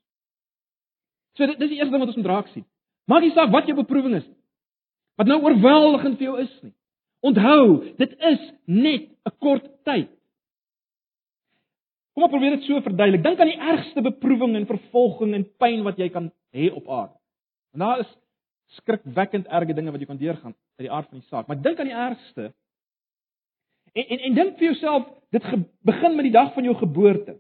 So 1.37 1.47
dit 1.47 1.61
dis 1.61 1.75
die 1.75 1.79
eerste 1.79 1.93
ding 1.93 2.03
wat 2.03 2.13
ons 2.13 2.21
moet 2.21 2.31
raak 2.31 2.49
sien. 2.55 2.65
Maak 3.09 3.25
nie 3.25 3.35
saak 3.37 3.53
wat 3.53 3.69
jou 3.69 3.77
beproewing 3.77 4.17
is. 4.19 4.27
Wat 5.21 5.29
nou 5.29 5.41
oorweldigend 5.45 6.19
vir 6.19 6.29
jou 6.31 6.37
is 6.41 6.55
nie. 6.65 6.75
Onthou, 7.21 7.95
dit 7.99 8.15
is 8.19 8.53
net 8.65 9.09
'n 9.27 9.35
kort 9.39 9.67
tyd. 9.85 10.11
Kom 12.15 12.23
op 12.23 12.31
probeer 12.31 12.57
dit 12.57 12.63
so 12.67 12.81
verduidelik. 12.81 13.23
Dink 13.23 13.41
aan 13.41 13.47
die 13.47 13.61
ergste 13.73 14.03
beproewing 14.03 14.57
en 14.57 14.67
vervolging 14.67 15.35
en 15.35 15.45
pyn 15.57 15.83
wat 15.83 15.99
jy 15.99 16.09
kan 16.09 16.33
hê 16.51 16.71
op 16.73 16.89
aarde. 16.89 17.15
En 17.73 17.79
daar 17.79 17.99
is 17.99 18.17
skrikwekkend 18.67 19.47
erge 19.47 19.75
dinge 19.75 19.91
wat 19.91 20.01
jy 20.01 20.07
kan 20.07 20.17
deurgaan 20.17 20.55
uit 20.55 20.87
die 20.87 20.93
aard 20.93 21.09
van 21.09 21.19
die 21.19 21.29
saak. 21.29 21.47
Maar 21.47 21.63
dink 21.63 21.79
aan 21.79 21.91
die 21.91 21.95
ergste. 21.95 22.55
En 23.93 24.05
en, 24.05 24.19
en 24.19 24.35
dink 24.35 24.59
vir 24.59 24.73
jouself, 24.73 25.07
dit 25.31 25.45
ge, 25.45 25.61
begin 25.81 26.17
met 26.17 26.27
die 26.29 26.33
dag 26.33 26.53
van 26.55 26.65
jou 26.65 26.75
geboorte. 26.77 27.39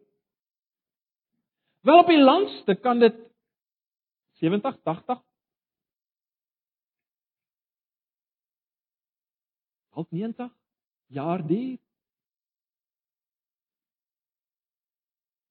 Wel 1.81 1.99
op 1.99 2.07
die 2.07 2.23
langste 2.23 2.75
kan 2.75 2.99
dit 2.99 3.17
70, 4.41 4.79
80 4.83 5.23
dalk 9.99 10.11
90 10.11 10.51
jaar 11.07 11.47
duur. 11.47 11.79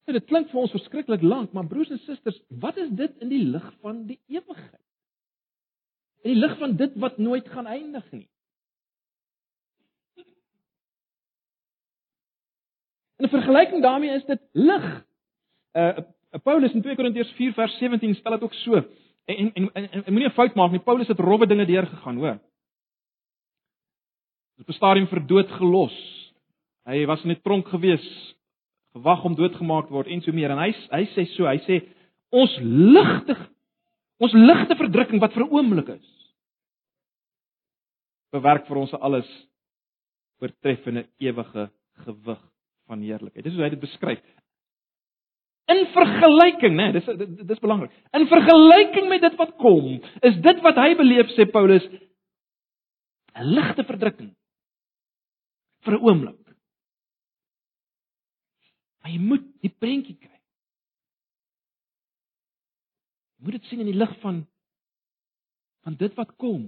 En 0.08 0.16
dit 0.16 0.24
klink 0.24 0.48
vir 0.48 0.60
ons 0.62 0.72
verskriklik 0.72 1.22
lank, 1.22 1.52
maar 1.52 1.68
broers 1.68 1.90
en 1.92 2.00
susters, 2.06 2.38
wat 2.48 2.78
is 2.80 2.88
dit 2.96 3.24
in 3.24 3.28
die 3.28 3.42
lig 3.44 3.66
van 3.84 4.06
die 4.08 4.16
ewigheid? 4.32 4.84
In 6.24 6.32
die 6.32 6.40
lig 6.40 6.54
van 6.58 6.76
dit 6.80 6.96
wat 7.02 7.18
nooit 7.20 7.48
gaan 7.52 7.68
eindig 7.68 8.06
nie. 8.14 8.24
In 13.18 13.28
vergelyking 13.28 13.82
daarmee 13.82 14.14
is 14.16 14.24
dit 14.24 14.40
lig. 14.52 14.86
Uh 15.76 16.06
Paulus 16.44 16.74
in 16.76 16.82
2 16.84 16.94
Korintiërs 16.96 17.30
4 17.38 17.54
vers 17.56 17.74
17 17.80 18.14
stel 18.14 18.34
dit 18.36 18.42
ook 18.44 18.56
so. 18.60 18.80
En 19.24 19.52
en 19.54 19.70
en, 19.72 19.86
en 19.90 20.12
moenie 20.12 20.28
'n 20.28 20.36
fout 20.36 20.54
maak 20.54 20.70
nie. 20.70 20.80
Paulus 20.80 21.08
het 21.08 21.18
rowwe 21.18 21.46
dinge 21.46 21.66
deurgegaan, 21.66 22.16
hoor 22.16 22.36
op 24.58 24.68
'n 24.68 24.72
stadium 24.72 25.06
vir 25.06 25.26
dood 25.26 25.50
gelos. 25.50 25.96
Hy 26.84 27.06
was 27.06 27.24
in 27.24 27.30
'n 27.30 27.40
tronk 27.42 27.68
gewees, 27.68 28.34
gewag 28.92 29.24
om 29.24 29.34
doodgemaak 29.34 29.86
te 29.86 29.92
word 29.92 30.06
en 30.06 30.20
so 30.20 30.32
meer. 30.32 30.50
En 30.50 30.58
hy 30.58 30.72
hy 30.90 31.04
sê 31.14 31.26
so, 31.36 31.44
hy 31.44 31.58
sê 31.58 31.88
ons 32.30 32.58
ligte 32.60 33.36
ons 34.18 34.32
ligte 34.32 34.74
verdrukking 34.74 35.20
wat 35.20 35.32
vir 35.32 35.44
'n 35.44 35.50
oomblik 35.50 35.88
is 35.88 36.18
bewerk 38.32 38.66
vir 38.66 38.76
ons 38.76 38.92
alles 38.92 39.28
oortreffende 40.42 41.06
ewige 41.18 41.70
gewig 42.04 42.42
van 42.86 43.00
heerlikheid. 43.00 43.44
Dis 43.44 43.54
hoe 43.54 43.62
hy 43.62 43.70
dit 43.70 43.80
beskryf. 43.80 44.20
In 45.68 45.86
vergelyking, 45.92 46.76
né, 46.76 46.92
dis 46.92 47.04
dis 47.46 47.60
belangrik. 47.60 47.92
In 48.16 48.26
vergelyking 48.26 49.08
met 49.08 49.20
dit 49.20 49.36
wat 49.36 49.56
kom, 49.60 49.98
is 50.22 50.36
dit 50.40 50.62
wat 50.64 50.76
hy 50.76 50.94
beleef 50.96 51.32
sê 51.36 51.44
Paulus 51.50 51.84
'n 53.34 53.44
ligte 53.54 53.84
verdrukking 53.84 54.34
vir 55.86 55.94
'n 55.94 56.02
oomblik. 56.02 56.44
Maar 59.02 59.10
jy 59.10 59.18
moet 59.18 59.44
die 59.62 59.74
prentjie 59.78 60.16
kry. 60.16 60.40
Jy 63.38 63.44
moet 63.44 63.52
dit 63.52 63.64
sien 63.64 63.80
in 63.80 63.92
die 63.92 63.98
lig 63.98 64.20
van 64.20 64.46
van 65.86 65.94
dit 65.96 66.14
wat 66.14 66.36
kom. 66.36 66.66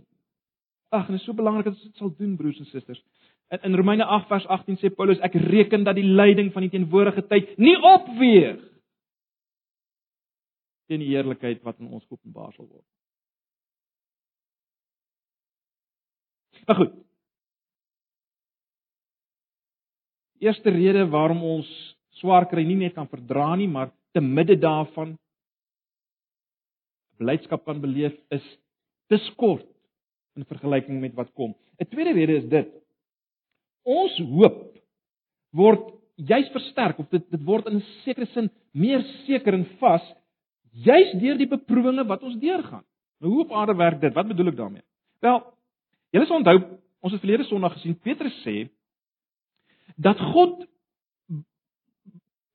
Ag, 0.88 1.06
en 1.06 1.12
dit 1.12 1.20
is 1.20 1.26
so 1.26 1.34
belangrik 1.36 1.64
dat 1.64 1.74
ons 1.74 1.82
dit 1.82 1.96
sal 1.96 2.14
doen, 2.16 2.36
broers 2.36 2.58
en 2.58 2.66
susters. 2.66 3.02
In, 3.50 3.58
in 3.68 3.74
Romeine 3.74 4.04
8 4.04 4.28
vers 4.30 4.46
18 4.46 4.78
sê 4.80 4.90
Paulus, 4.94 5.18
ek 5.18 5.34
reken 5.34 5.84
dat 5.84 5.98
die 5.98 6.06
lyding 6.06 6.52
van 6.52 6.62
die 6.62 6.70
teenwoordige 6.70 7.26
tyd 7.26 7.58
nie 7.58 7.76
opweeg 7.76 8.62
teen 10.90 11.04
die 11.04 11.12
heerlikheid 11.12 11.60
wat 11.62 11.78
in 11.78 11.92
ons 11.92 12.06
openbaar 12.10 12.52
sal 12.56 12.66
word. 12.66 12.86
Maar 16.66 16.76
goed, 16.76 16.96
Eerste 20.40 20.72
rede 20.72 21.04
waarom 21.12 21.42
ons 21.44 21.68
swaar 22.20 22.46
kry 22.48 22.64
nie 22.64 22.78
net 22.80 22.94
kan 22.96 23.08
verdra 23.08 23.52
nie, 23.56 23.68
maar 23.68 23.90
te 24.12 24.20
midde 24.20 24.56
daarvan 24.60 25.14
blydskap 27.20 27.66
kan 27.66 27.80
beleef 27.82 28.16
is 28.32 28.44
dis 29.12 29.26
kort 29.36 29.66
in 30.38 30.46
vergelyking 30.48 31.00
met 31.02 31.14
wat 31.18 31.28
kom. 31.36 31.54
'n 31.80 31.88
Tweede 31.92 32.12
rede 32.16 32.36
is 32.40 32.48
dit. 32.48 32.68
Ons 33.84 34.16
hoop 34.18 34.78
word 35.52 35.92
juis 36.16 36.48
versterk 36.52 36.98
of 36.98 37.08
dit 37.10 37.24
dit 37.30 37.44
word 37.44 37.66
in 37.66 37.76
'n 37.76 37.86
sekere 38.04 38.26
sin 38.32 38.50
meer 38.72 39.02
seker 39.26 39.54
en 39.54 39.66
vas 39.80 40.04
juis 40.72 41.12
deur 41.20 41.36
die 41.36 41.48
beproewinge 41.48 42.06
wat 42.06 42.22
ons 42.22 42.36
deurgaan. 42.36 42.84
Nou 43.20 43.32
hoe 43.32 43.44
op 43.44 43.52
aarde 43.52 43.74
werk 43.74 44.00
dit? 44.00 44.14
Wat 44.14 44.28
bedoel 44.28 44.48
ek 44.48 44.56
daarmee? 44.56 44.82
Wel, 45.20 45.42
julle 46.10 46.26
sal 46.26 46.36
onthou, 46.36 46.58
ons 47.00 47.12
het 47.12 47.20
verlede 47.20 47.44
Sondag 47.44 47.72
gesien 47.72 47.98
Petrus 47.98 48.36
sê 48.44 48.70
dat 49.96 50.20
God 50.32 50.66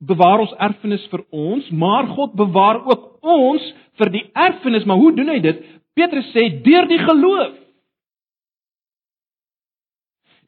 bewaar 0.06 0.44
ons 0.44 0.54
erfenis 0.60 1.06
vir 1.12 1.24
ons, 1.32 1.70
maar 1.72 2.08
God 2.13 2.36
bewaar 2.38 2.82
ook 2.86 3.06
ons 3.25 3.65
vir 4.00 4.12
die 4.13 4.24
erfenis, 4.34 4.86
maar 4.86 5.00
hoe 5.01 5.13
doen 5.15 5.32
hy 5.34 5.39
dit? 5.44 5.62
Petrus 5.96 6.27
sê 6.36 6.50
deur 6.63 6.88
die 6.89 7.00
geloof. 7.00 7.56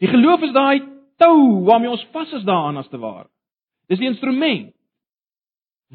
Die 0.04 0.10
geloof 0.12 0.44
is 0.46 0.54
daai 0.54 0.84
tou 1.18 1.64
waarmee 1.66 1.90
ons 1.90 2.06
vas 2.14 2.34
is 2.38 2.46
daaraan 2.46 2.78
as 2.78 2.90
te 2.92 3.00
ware. 3.02 3.30
Dis 3.90 4.02
die 4.02 4.10
instrument 4.10 4.74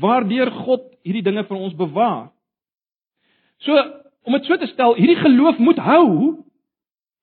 waardeur 0.01 0.51
God 0.65 0.89
hierdie 1.05 1.25
dinge 1.25 1.45
vir 1.45 1.59
ons 1.59 1.75
bewaar. 1.77 2.31
So, 3.63 3.77
om 4.25 4.35
dit 4.35 4.49
so 4.49 4.57
te 4.59 4.71
stel, 4.71 4.97
hierdie 4.97 5.21
geloof 5.21 5.61
moet 5.63 5.83
hou 5.85 6.07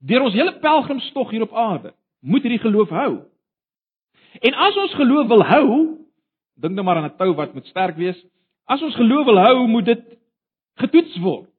deur 0.05 0.27
ons 0.27 0.37
hele 0.37 0.53
pelgrimstog 0.61 1.33
hier 1.33 1.43
op 1.43 1.55
aarde. 1.57 1.91
Moet 2.21 2.45
hierdie 2.45 2.61
geloof 2.61 2.93
hou. 2.93 3.11
En 4.39 4.53
as 4.53 4.77
ons 4.77 4.93
geloof 4.93 5.27
wil 5.27 5.43
hou, 5.43 5.67
dink 6.55 6.73
nou 6.73 6.85
maar 6.85 7.01
aan 7.01 7.11
'n 7.11 7.17
tou 7.17 7.33
wat 7.33 7.53
moet 7.53 7.65
sterk 7.65 7.95
wees. 7.95 8.19
As 8.65 8.81
ons 8.81 8.95
geloof 8.95 9.25
wil 9.25 9.39
hou, 9.39 9.67
moet 9.67 9.85
dit 9.85 10.03
getoets 10.75 11.17
word 11.19 11.49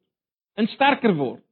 en 0.54 0.66
sterker 0.66 1.14
word. 1.14 1.42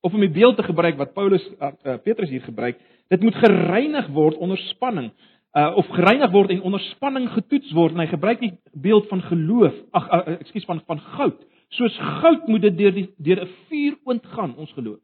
Of 0.00 0.14
om 0.14 0.20
die 0.20 0.30
beeld 0.30 0.56
te 0.56 0.62
gebruik 0.62 0.96
wat 0.96 1.14
Paulus 1.14 1.44
uh, 1.60 1.72
uh, 1.84 1.96
Petrus 1.96 2.28
hier 2.28 2.42
gebruik, 2.42 2.80
dit 3.08 3.22
moet 3.22 3.34
gereinig 3.34 4.06
word 4.08 4.36
onder 4.36 4.58
spanning 4.58 5.12
uh, 5.54 5.72
of 5.76 5.86
gereinig 5.86 6.30
word 6.30 6.50
en 6.50 6.62
onder 6.62 6.80
spanning 6.80 7.28
getoets 7.32 7.72
word 7.72 7.94
en 7.94 8.02
hy 8.02 8.08
gebruik 8.10 8.42
die 8.42 8.52
beeld 8.72 9.08
van 9.10 9.22
geloof 9.28 9.74
ag 9.94 10.08
uh, 10.10 10.36
ekskuus 10.38 10.66
van 10.68 10.82
van 10.88 11.02
goud 11.16 11.42
soos 11.78 11.96
goud 12.20 12.48
moet 12.50 12.66
dit 12.66 12.78
deur 12.78 12.94
die 12.96 13.08
deur 13.16 13.44
'n 13.44 13.52
vuur 13.68 13.98
oond 14.04 14.26
gaan 14.36 14.56
ons 14.56 14.72
geloof 14.72 15.00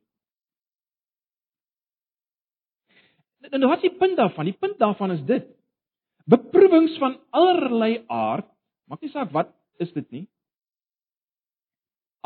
En 3.50 3.66
wat 3.66 3.82
is 3.82 3.88
die 3.90 3.98
punt 3.98 4.16
daarvan? 4.16 4.44
Die 4.44 4.58
punt 4.58 4.78
daarvan 4.78 5.10
is 5.10 5.22
dit. 5.26 5.46
Beproewings 6.30 6.98
van 6.98 7.18
allerlei 7.34 8.04
aard, 8.06 8.46
maak 8.86 9.00
nie 9.02 9.10
saak 9.10 9.32
wat 9.34 9.50
is 9.82 9.90
dit 9.92 10.06
nie. 10.10 10.26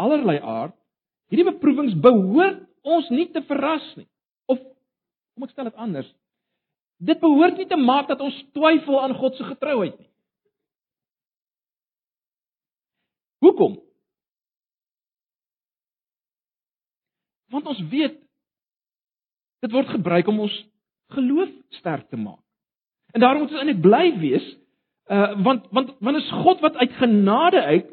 Allerlei 0.00 0.38
aard. 0.40 0.76
Hierdie 1.32 1.46
beproewings 1.48 1.94
behoort 2.04 2.66
ons 2.84 3.08
nie 3.14 3.30
te 3.32 3.40
verras 3.48 3.86
nie. 3.96 4.08
Of 4.50 4.60
kom 4.60 5.46
ek 5.46 5.54
stel 5.54 5.70
dit 5.70 5.80
anders? 5.80 6.10
Dit 7.04 7.22
behoort 7.22 7.56
nie 7.58 7.68
te 7.70 7.78
maak 7.80 8.10
dat 8.10 8.20
ons 8.20 8.36
twyfel 8.56 9.00
aan 9.00 9.16
God 9.16 9.38
se 9.38 9.46
getrouheid 9.48 9.96
nie. 9.96 10.10
Hoekom? 13.44 13.80
Want 17.52 17.66
ons 17.72 17.80
weet 17.90 18.20
dit 19.64 19.72
word 19.72 19.90
gebruik 19.94 20.28
om 20.28 20.44
ons 20.46 20.54
geloof 21.14 21.50
sterk 21.80 22.08
te 22.08 22.16
maak. 22.16 22.42
En 23.14 23.20
daarom 23.22 23.42
moet 23.42 23.50
ons 23.50 23.62
eintlik 23.62 23.82
bly 23.82 24.06
wees, 24.18 24.46
uh 25.12 25.32
want 25.42 25.66
want 25.70 25.94
want 26.00 26.16
is 26.16 26.30
God 26.44 26.60
wat 26.60 26.76
uit 26.76 26.92
genade 27.00 27.62
uit 27.62 27.90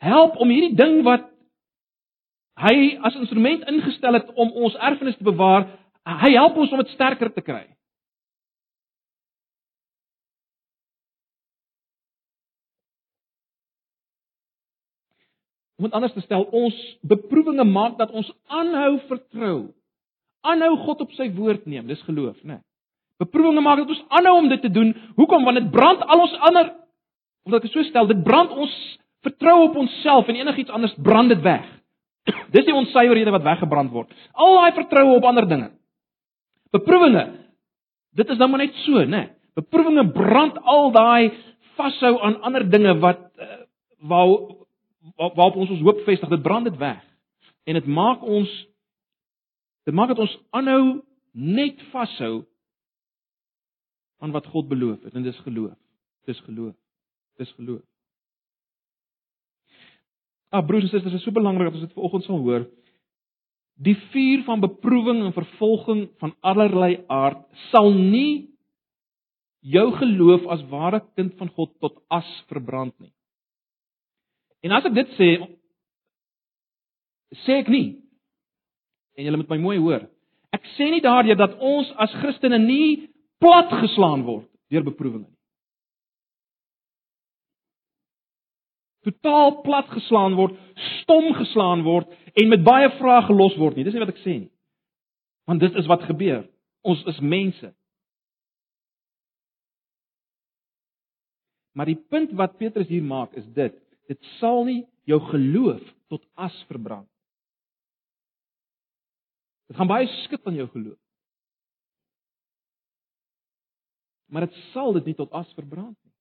help 0.00 0.36
om 0.36 0.48
hierdie 0.48 0.76
ding 0.76 1.02
wat 1.06 1.28
hy 2.60 2.96
as 3.04 3.16
instrument 3.16 3.64
ingestel 3.68 4.18
het 4.18 4.32
om 4.34 4.52
ons 4.66 4.76
erfenis 4.76 5.16
te 5.16 5.24
bewaar, 5.24 5.68
hy 6.04 6.32
help 6.34 6.56
ons 6.60 6.72
om 6.72 6.82
dit 6.82 6.92
sterker 6.94 7.32
te 7.32 7.44
kry. 7.44 7.64
Om 15.80 15.86
dit 15.88 15.94
anders 15.96 16.12
te 16.12 16.20
stel, 16.20 16.42
ons 16.52 16.76
beproewinge 17.08 17.64
maak 17.64 17.96
dat 17.96 18.10
ons 18.12 18.28
aanhou 18.52 18.98
vertrou. 19.08 19.70
Aanhou 20.40 20.76
God 20.86 21.00
op 21.04 21.12
sy 21.18 21.28
woord 21.36 21.66
neem, 21.68 21.86
dis 21.90 22.02
geloof, 22.08 22.36
né? 22.42 22.58
Nee. 22.58 22.64
Beproewinge 23.20 23.60
maak 23.60 23.82
dat 23.82 23.90
ons 23.92 24.04
aanhou 24.08 24.38
om 24.40 24.48
dit 24.48 24.62
te 24.64 24.70
doen. 24.72 24.94
Hoekom? 25.18 25.44
Want 25.44 25.60
dit 25.60 25.70
brand 25.70 26.04
al 26.06 26.22
ons 26.24 26.36
ander 26.48 26.70
omdat 27.48 27.64
ek 27.64 27.72
so 27.72 27.82
stel, 27.88 28.06
dit 28.08 28.20
brand 28.24 28.52
ons 28.52 28.72
vertroue 29.24 29.68
op 29.70 29.76
onsself 29.80 30.28
en 30.28 30.38
enigiets 30.38 30.72
anders 30.76 30.94
brand 31.02 31.32
dit 31.32 31.40
weg. 31.44 31.64
Dis 32.54 32.66
die 32.68 32.76
onsuiverhede 32.76 33.32
wat 33.32 33.44
weggebrand 33.46 33.92
word. 33.94 34.12
Al 34.32 34.58
daai 34.58 34.72
vertroue 34.76 35.16
op 35.16 35.28
ander 35.28 35.48
dinge. 35.48 35.70
Beproewinge. 36.76 37.24
Dit 38.16 38.30
is 38.30 38.38
nou 38.38 38.50
maar 38.52 38.64
net 38.64 38.76
so, 38.84 39.04
né? 39.08 39.24
Beproewinge 39.58 40.04
brand 40.14 40.60
al 40.62 40.92
daai 40.94 41.32
vashou 41.80 42.14
aan 42.20 42.38
ander 42.46 42.66
dinge 42.70 42.96
wat 43.02 43.24
uh, 43.40 43.62
waar 44.08 44.36
waarop 45.16 45.56
ons 45.60 45.72
ons 45.74 45.82
hoop 45.84 46.04
vestig, 46.06 46.28
dit 46.28 46.42
brand 46.44 46.64
dit 46.68 46.76
weg. 46.80 47.00
En 47.68 47.76
dit 47.76 47.86
maak 47.88 48.22
ons 48.24 48.50
dit 49.88 49.94
maak 49.94 50.12
dat 50.12 50.22
ons 50.26 50.36
aanhou 50.56 51.00
net 51.32 51.80
vashou 51.92 52.42
aan 54.20 54.34
wat 54.34 54.48
God 54.52 54.68
beloof 54.68 55.00
het 55.06 55.14
en 55.16 55.24
dis 55.24 55.38
geloof. 55.46 55.76
Dis 56.28 56.40
geloof. 56.46 56.74
Dis 57.40 57.52
geloof. 57.56 57.80
Ah 60.50 60.66
broers 60.66 60.82
en 60.84 60.90
susters, 60.90 61.12
dit 61.12 61.20
is 61.20 61.24
so 61.24 61.32
belangrik 61.32 61.70
dat 61.70 61.78
ons 61.78 61.86
dit 61.86 61.96
vanoggend 61.96 62.26
sal 62.26 62.42
hoor. 62.44 62.66
Die 63.80 63.96
vuur 64.10 64.42
van 64.44 64.60
beproewing 64.60 65.22
en 65.24 65.32
vervolging 65.32 66.08
van 66.20 66.34
allerlei 66.40 67.04
aard 67.08 67.46
sal 67.70 67.92
nie 67.94 68.50
jou 69.60 69.86
geloof 69.96 70.46
as 70.52 70.66
ware 70.72 71.00
kind 71.14 71.36
van 71.38 71.48
God 71.56 71.72
tot 71.80 71.96
as 72.12 72.28
verbrand 72.50 72.96
nie. 72.98 73.12
En 74.64 74.74
as 74.76 74.84
ek 74.88 74.96
dit 74.96 75.16
sê, 75.16 75.30
sê 77.46 77.60
ek 77.62 77.70
nie. 77.72 78.00
En 79.18 79.26
julle 79.26 79.40
moet 79.40 79.52
my 79.52 79.58
mooi 79.62 79.78
hoor. 79.78 80.06
Ek 80.54 80.66
sê 80.76 80.90
nie 80.90 81.02
daardeur 81.04 81.38
dat 81.38 81.58
ons 81.62 81.90
as 82.02 82.14
Christene 82.22 82.58
nie 82.62 83.10
platgeslaan 83.42 84.24
word 84.26 84.48
deur 84.70 84.86
beproewinge 84.86 85.26
nie. 85.26 85.36
Totaal 89.06 89.60
platgeslaan 89.64 90.36
word, 90.36 90.56
stom 91.00 91.30
geslaan 91.38 91.84
word 91.86 92.10
en 92.36 92.50
met 92.52 92.64
baie 92.64 92.90
vrae 92.98 93.22
gelos 93.30 93.56
word 93.58 93.78
nie. 93.78 93.84
Dis 93.86 93.96
nie 93.96 94.02
wat 94.02 94.12
ek 94.12 94.20
sê 94.22 94.36
nie. 94.42 94.50
Want 95.48 95.62
dit 95.64 95.78
is 95.80 95.88
wat 95.90 96.04
gebeur. 96.08 96.44
Ons 96.86 97.00
is 97.10 97.20
mense. 97.24 97.72
Maar 101.74 101.88
die 101.88 101.98
punt 102.12 102.34
wat 102.36 102.58
Petrus 102.60 102.90
hier 102.90 103.04
maak 103.04 103.32
is 103.40 103.46
dit: 103.56 103.74
dit 104.10 104.20
sal 104.38 104.66
nie 104.68 104.82
jou 105.08 105.20
geloof 105.30 105.80
tot 106.12 106.22
as 106.36 106.56
verbrand. 106.68 107.09
Dit 109.70 109.78
gaan 109.78 109.90
baie 109.90 110.08
skud 110.24 110.46
aan 110.50 110.56
jou 110.58 110.66
geloof. 110.72 110.98
Maar 114.30 114.48
dit 114.48 114.56
sal 114.72 114.96
dit 114.98 115.10
nie 115.10 115.14
tot 115.18 115.30
as 115.30 115.50
verbrand 115.54 115.94
nie. 115.94 116.14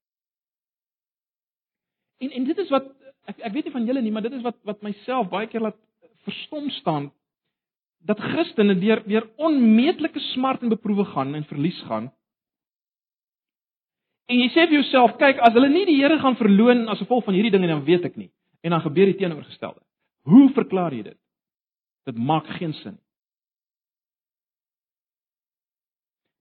En 2.20 2.36
en 2.38 2.46
dit 2.46 2.62
is 2.62 2.70
wat 2.74 2.92
ek 3.32 3.42
ek 3.50 3.56
weet 3.56 3.70
nie 3.70 3.74
van 3.74 3.90
julle 3.90 4.04
nie, 4.06 4.14
maar 4.14 4.26
dit 4.26 4.38
is 4.38 4.46
wat 4.46 4.60
wat 4.70 4.86
myself 4.86 5.32
baie 5.34 5.50
keer 5.50 5.66
laat 5.66 5.82
verstom 6.28 6.70
staan 6.78 7.10
dat 8.06 8.22
Christene 8.22 8.78
deur 8.78 9.02
deur 9.10 9.28
onmeetlike 9.42 10.22
smart 10.30 10.62
en 10.62 10.76
beproewing 10.76 11.10
gaan 11.10 11.34
en 11.36 11.50
verlies 11.50 11.82
gaan. 11.90 12.14
En 14.30 14.38
jy 14.38 14.50
sê 14.54 14.68
vir 14.70 14.78
jouself, 14.78 15.18
kyk, 15.18 15.42
as 15.42 15.56
hulle 15.58 15.72
nie 15.74 15.88
die 15.90 15.98
Here 15.98 16.20
gaan 16.22 16.38
verloon 16.38 16.86
as 16.94 17.02
gevolg 17.02 17.26
van 17.26 17.34
hierdie 17.34 17.56
dinge 17.58 17.68
dan 17.72 17.82
weet 17.88 18.06
ek 18.06 18.18
nie. 18.22 18.30
En 18.62 18.78
dan 18.78 18.86
gebeur 18.86 19.10
die 19.10 19.18
teenoorgestelde. 19.18 19.82
Hoe 20.30 20.52
verklaar 20.54 20.94
jy 20.94 21.08
dit? 21.10 21.18
Dit 22.06 22.18
maak 22.18 22.46
geen 22.60 22.78
sin 22.86 23.00
nie. 23.00 23.09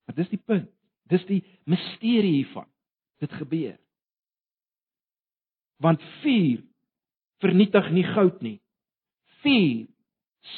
Maar 0.09 0.17
dis 0.17 0.31
die 0.33 0.41
punt. 0.41 0.71
Dis 1.13 1.25
die 1.29 1.43
misterie 1.69 2.39
hiervan. 2.41 2.65
Dit 3.21 3.33
gebeur. 3.37 3.77
Want 5.85 6.03
vuur 6.23 6.65
vernietig 7.45 7.91
nie 7.93 8.07
goud 8.09 8.41
nie. 8.43 8.57
Vuur 9.45 9.85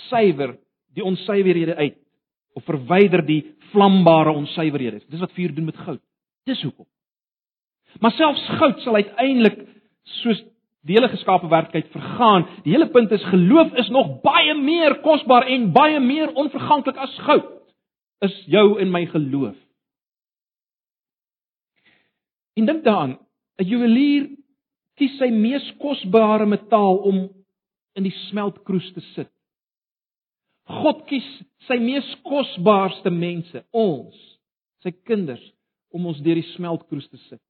suiwer 0.06 0.54
die 0.94 1.04
onsuiverhede 1.04 1.74
uit 1.76 1.98
of 2.54 2.64
verwyder 2.66 3.24
die 3.26 3.42
vlambare 3.72 4.32
onsuiverhede. 4.38 5.02
Dis 5.10 5.22
wat 5.22 5.34
vuur 5.34 5.54
doen 5.54 5.68
met 5.68 5.82
goud. 5.82 6.02
Dis 6.46 6.62
hoekom. 6.62 6.86
Maar 7.98 8.14
selfs 8.14 8.46
goud 8.58 8.80
sal 8.86 9.00
uiteindelik 9.02 9.60
soos 10.22 10.40
die 10.86 10.96
hele 10.96 11.10
geskape 11.12 11.50
werklikheid 11.50 11.90
vergaan. 11.92 12.46
Die 12.64 12.72
hele 12.72 12.88
punt 12.90 13.10
is 13.12 13.24
geloof 13.34 13.74
is 13.82 13.90
nog 13.90 14.20
baie 14.22 14.54
meer 14.54 15.00
kosbaar 15.04 15.50
en 15.50 15.72
baie 15.74 16.00
meer 16.00 16.32
onverganklik 16.38 16.96
as 16.96 17.18
goud. 17.26 17.59
Is 18.20 18.36
jou 18.52 18.78
en 18.80 18.90
my 18.92 19.06
geloof. 19.08 19.56
En 22.58 22.66
dink 22.66 22.84
daaraan, 22.84 23.18
'n 23.58 23.64
juwelier 23.64 24.28
kies 24.96 25.18
sy 25.18 25.30
mees 25.30 25.66
kosbare 25.78 26.46
metaal 26.46 26.96
om 26.96 27.30
in 27.96 28.02
die 28.02 28.16
smeltkroes 28.28 28.92
te 28.92 29.00
sit. 29.14 29.30
God 30.64 31.06
kies 31.06 31.28
sy 31.66 31.78
mees 31.78 32.16
kosbaarste 32.22 33.10
mense, 33.10 33.64
ons, 33.72 34.38
sy 34.82 34.92
kinders, 35.04 35.52
om 35.90 36.06
ons 36.06 36.20
deur 36.22 36.38
die 36.38 36.52
smeltkroes 36.54 37.08
te 37.08 37.16
sit 37.28 37.40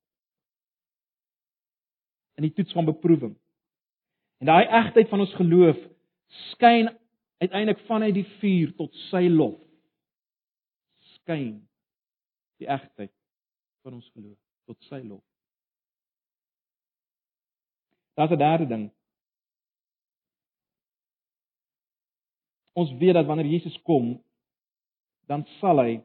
in 2.40 2.46
die 2.48 2.54
toets 2.56 2.72
van 2.72 2.88
beproewing. 2.88 3.35
En 4.40 4.48
daai 4.48 4.64
egtheid 4.64 5.11
van 5.12 5.20
ons 5.20 5.33
geloof 5.37 5.76
skyn 6.54 6.88
uiteindelik 7.42 7.83
vanuit 7.88 8.14
die 8.16 8.28
vuur 8.40 8.70
tot 8.78 8.94
sy 9.11 9.26
lof. 9.28 9.59
Skyn 11.30 11.60
die 12.58 12.66
egtheid 12.66 13.12
van 13.84 14.00
ons 14.00 14.08
geloof 14.16 14.38
tot 14.66 14.88
sy 14.88 14.98
lof. 15.06 15.22
Daar's 18.18 18.34
'n 18.34 18.38
derde 18.38 18.66
ding. 18.66 18.86
Ons 22.74 22.90
weet 22.98 23.14
dat 23.14 23.26
wanneer 23.26 23.46
Jesus 23.46 23.78
kom, 23.82 24.18
dan 25.30 25.46
sal 25.60 25.78
hy 25.78 26.02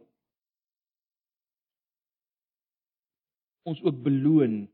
ons 3.63 3.81
ook 3.81 3.97
beloon 4.03 4.69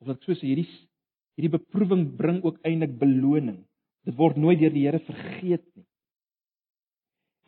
of 0.00 0.06
wat 0.06 0.22
so 0.22 0.32
sê 0.32 0.46
hierdie 0.48 0.88
hierdie 1.36 1.52
beproewing 1.58 2.16
bring 2.16 2.40
ook 2.44 2.64
eintlik 2.64 2.96
beloning. 2.98 3.60
Dit 4.08 4.16
word 4.16 4.36
nooit 4.36 4.58
deur 4.58 4.72
die 4.72 4.86
Here 4.88 5.04
vergeet 5.04 5.68
nie. 5.76 5.89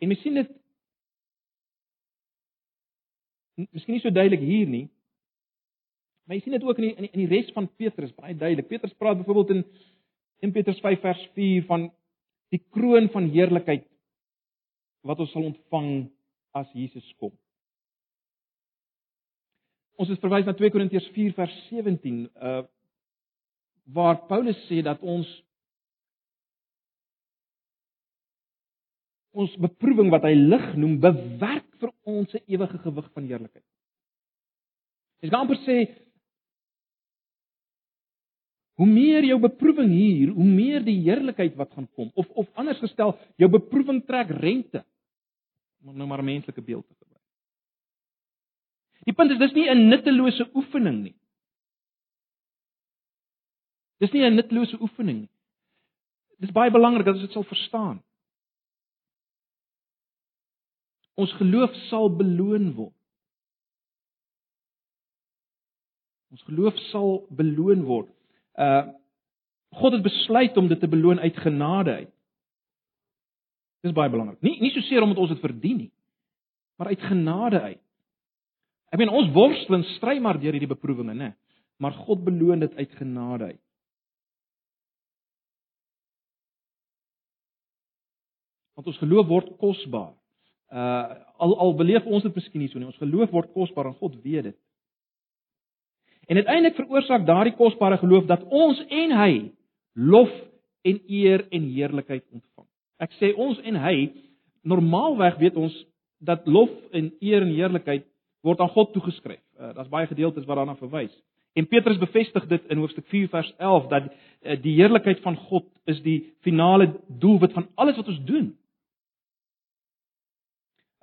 En 0.03 0.11
mens 0.11 0.21
sien 0.21 0.35
dit 0.39 0.51
Miskien 3.53 3.93
nie 3.93 4.01
so 4.01 4.09
duidelik 4.09 4.41
hier 4.41 4.69
nie. 4.69 4.87
Maar 6.25 6.37
jy 6.37 6.45
sien 6.45 6.55
dit 6.55 6.63
ook 6.65 6.79
in 6.81 6.87
die 6.87 6.93
in 6.95 7.05
die, 7.05 7.11
die 7.21 7.29
res 7.29 7.51
van 7.53 7.67
Petrus 7.77 8.13
baie 8.17 8.33
duidelik. 8.33 8.69
Petrus 8.71 8.95
praat 8.97 9.19
byvoorbeeld 9.19 9.51
in 9.53 9.63
1 10.47 10.55
Petrus 10.55 10.79
5 10.81 11.03
vers 11.03 11.21
4 11.35 11.65
van 11.69 11.87
die 12.53 12.61
kroon 12.73 13.09
van 13.13 13.29
heerlikheid 13.33 13.85
wat 15.03 15.19
ons 15.19 15.31
sal 15.35 15.45
ontvang 15.49 15.89
as 16.55 16.69
Jesus 16.77 17.05
kom. 17.19 17.33
Ons 19.99 20.13
is 20.13 20.21
verwys 20.23 20.47
na 20.47 20.55
2 20.57 20.73
Korintiërs 20.73 21.09
4 21.15 21.35
vers 21.37 21.57
17 21.69 22.23
uh 22.33 22.63
waar 23.93 24.21
Paulus 24.29 24.55
sê 24.69 24.77
dat 24.79 25.01
ons 25.03 25.27
ons 29.33 29.53
beproewing 29.61 30.11
wat 30.13 30.25
hy 30.27 30.33
lig 30.37 30.65
noem, 30.77 30.99
bewerk 31.01 31.67
vir 31.81 31.91
ons 32.05 32.33
'n 32.33 32.43
ewige 32.47 32.77
gewig 32.77 33.11
van 33.13 33.23
heerlikheid. 33.23 33.65
Ek 35.23 35.29
kan 35.31 35.41
amper 35.41 35.57
sê 35.65 35.77
hoe 38.75 38.87
meer 38.87 39.23
jou 39.23 39.39
beproewing 39.39 39.91
hier, 39.93 40.33
hoe 40.33 40.45
meer 40.45 40.83
die 40.83 40.99
heerlikheid 41.05 41.55
wat 41.55 41.71
gaan 41.71 41.87
kom. 41.95 42.11
Of 42.15 42.29
of 42.29 42.49
anders 42.53 42.79
gestel, 42.79 43.17
jou 43.37 43.49
beproewing 43.49 44.05
trek 44.05 44.29
rente. 44.29 44.83
Om 45.83 45.97
nou 45.97 46.07
maar 46.07 46.21
'n 46.21 46.25
menslike 46.25 46.61
beeld 46.61 46.87
te 46.87 46.95
gebruik. 46.95 47.21
Die 49.05 49.13
punt 49.13 49.31
is 49.31 49.37
dis 49.37 49.53
nie 49.53 49.69
'n 49.69 49.87
nuttelose 49.89 50.49
oefening 50.53 51.03
nie. 51.03 51.15
Dis 53.99 54.11
nie 54.11 54.23
'n 54.23 54.35
nuttelose 54.35 54.81
oefening 54.81 55.19
nie. 55.19 55.29
Dis 56.39 56.51
baie 56.51 56.71
belangrik 56.71 57.05
dat 57.05 57.15
ons 57.15 57.23
dit 57.23 57.31
sal 57.31 57.43
verstaan. 57.43 58.03
Ons 61.19 61.33
geloof 61.37 61.73
sal 61.89 62.09
beloon 62.17 62.71
word. 62.77 62.95
Ons 66.33 66.41
geloof 66.49 66.77
sal 66.89 67.23
beloon 67.29 67.85
word. 67.89 68.11
Uh 68.57 68.99
God 69.73 69.95
het 69.95 70.03
besluit 70.05 70.57
om 70.57 70.67
dit 70.69 70.77
te 70.79 70.85
beloon 70.87 71.17
uit 71.19 71.37
genade 71.41 71.93
uit. 72.03 72.09
Dis 73.81 73.95
baie 73.97 74.11
belangrik. 74.13 74.37
Nie 74.45 74.59
nie 74.61 74.69
soseer 74.69 75.01
omdat 75.01 75.17
ons 75.23 75.31
dit 75.33 75.41
verdien 75.41 75.79
nie, 75.79 75.91
maar 76.77 76.91
uit 76.93 77.01
genade 77.09 77.61
uit. 77.61 77.81
Ek 78.93 79.01
meen 79.01 79.09
ons 79.09 79.31
worstel 79.33 79.79
en 79.79 79.85
stry 79.95 80.19
maar 80.21 80.37
deur 80.37 80.53
hierdie 80.53 80.69
beproewinge, 80.69 81.15
né? 81.17 81.31
Maar 81.81 81.97
God 82.05 82.21
beloon 82.23 82.61
dit 82.61 82.75
uit 82.77 82.93
genade 82.99 83.49
uit. 83.55 83.61
Want 88.77 88.93
ons 88.93 89.01
geloof 89.01 89.27
word 89.27 89.49
kosbaar. 89.57 90.13
Uh 90.73 91.21
al 91.43 91.57
al 91.59 91.73
beleef 91.75 92.05
ons 92.05 92.23
dit 92.23 92.35
miskien 92.35 92.61
nie 92.61 92.69
so 92.71 92.79
nie. 92.79 92.87
Ons 92.87 93.01
geloof 93.01 93.31
word 93.33 93.49
kosbaar 93.51 93.89
en 93.89 93.97
God 93.99 94.13
weet 94.23 94.45
dit. 94.47 94.57
En 96.31 96.39
uiteindelik 96.39 96.77
veroorsaak 96.77 97.25
daardie 97.27 97.55
kosbare 97.57 97.97
geloof 97.97 98.29
dat 98.29 98.45
ons 98.47 98.79
en 98.87 99.15
hy 99.17 99.33
lof 99.93 100.31
en 100.81 101.01
eer 101.07 101.43
en 101.49 101.65
heerlikheid 101.73 102.23
ontvang. 102.31 102.67
Ek 103.03 103.11
sê 103.19 103.33
ons 103.35 103.59
en 103.59 103.79
hy 103.83 103.97
normaalweg 104.63 105.37
weet 105.41 105.59
ons 105.59 105.75
dat 106.23 106.47
lof 106.47 106.71
en 106.95 107.11
eer 107.19 107.43
en 107.43 107.51
heerlikheid 107.51 108.07
word 108.43 108.63
aan 108.63 108.71
God 108.71 108.93
toegeskryf. 108.95 109.41
Uh, 109.59 109.73
Daar's 109.75 109.91
baie 109.91 110.07
gedeeltes 110.07 110.47
wat 110.47 110.59
daarna 110.59 110.75
verwys. 110.79 111.13
En 111.53 111.67
Petrus 111.67 111.99
bevestig 112.01 112.47
dit 112.47 112.71
in 112.71 112.81
hoofstuk 112.81 113.05
4 113.11 113.29
vers 113.29 113.53
11 113.57 113.87
dat 113.91 114.09
uh, 114.09 114.57
die 114.63 114.75
heerlikheid 114.79 115.19
van 115.23 115.35
God 115.49 115.67
is 115.91 116.01
die 116.03 116.33
finale 116.47 116.93
doelwit 117.07 117.53
van 117.53 117.67
alles 117.75 117.99
wat 117.99 118.07
ons 118.07 118.23
doen. 118.27 118.53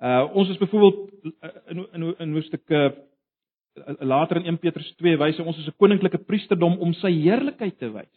Uh 0.01 0.25
ons 0.33 0.49
is 0.49 0.57
byvoorbeeld 0.57 1.11
in 1.69 1.87
in 1.93 2.15
in 2.17 2.31
hoofstuk 2.33 2.69
uh, 2.69 2.89
later 3.99 4.35
in 4.37 4.45
1 4.45 4.57
Petrus 4.59 4.95
2 4.97 5.17
wys 5.17 5.39
ons 5.39 5.57
is 5.57 5.67
'n 5.67 5.77
koninklike 5.77 6.17
priesterdom 6.17 6.79
om 6.79 6.93
sy 6.93 7.11
heerlikheid 7.11 7.77
te 7.77 7.91
wys. 7.91 8.15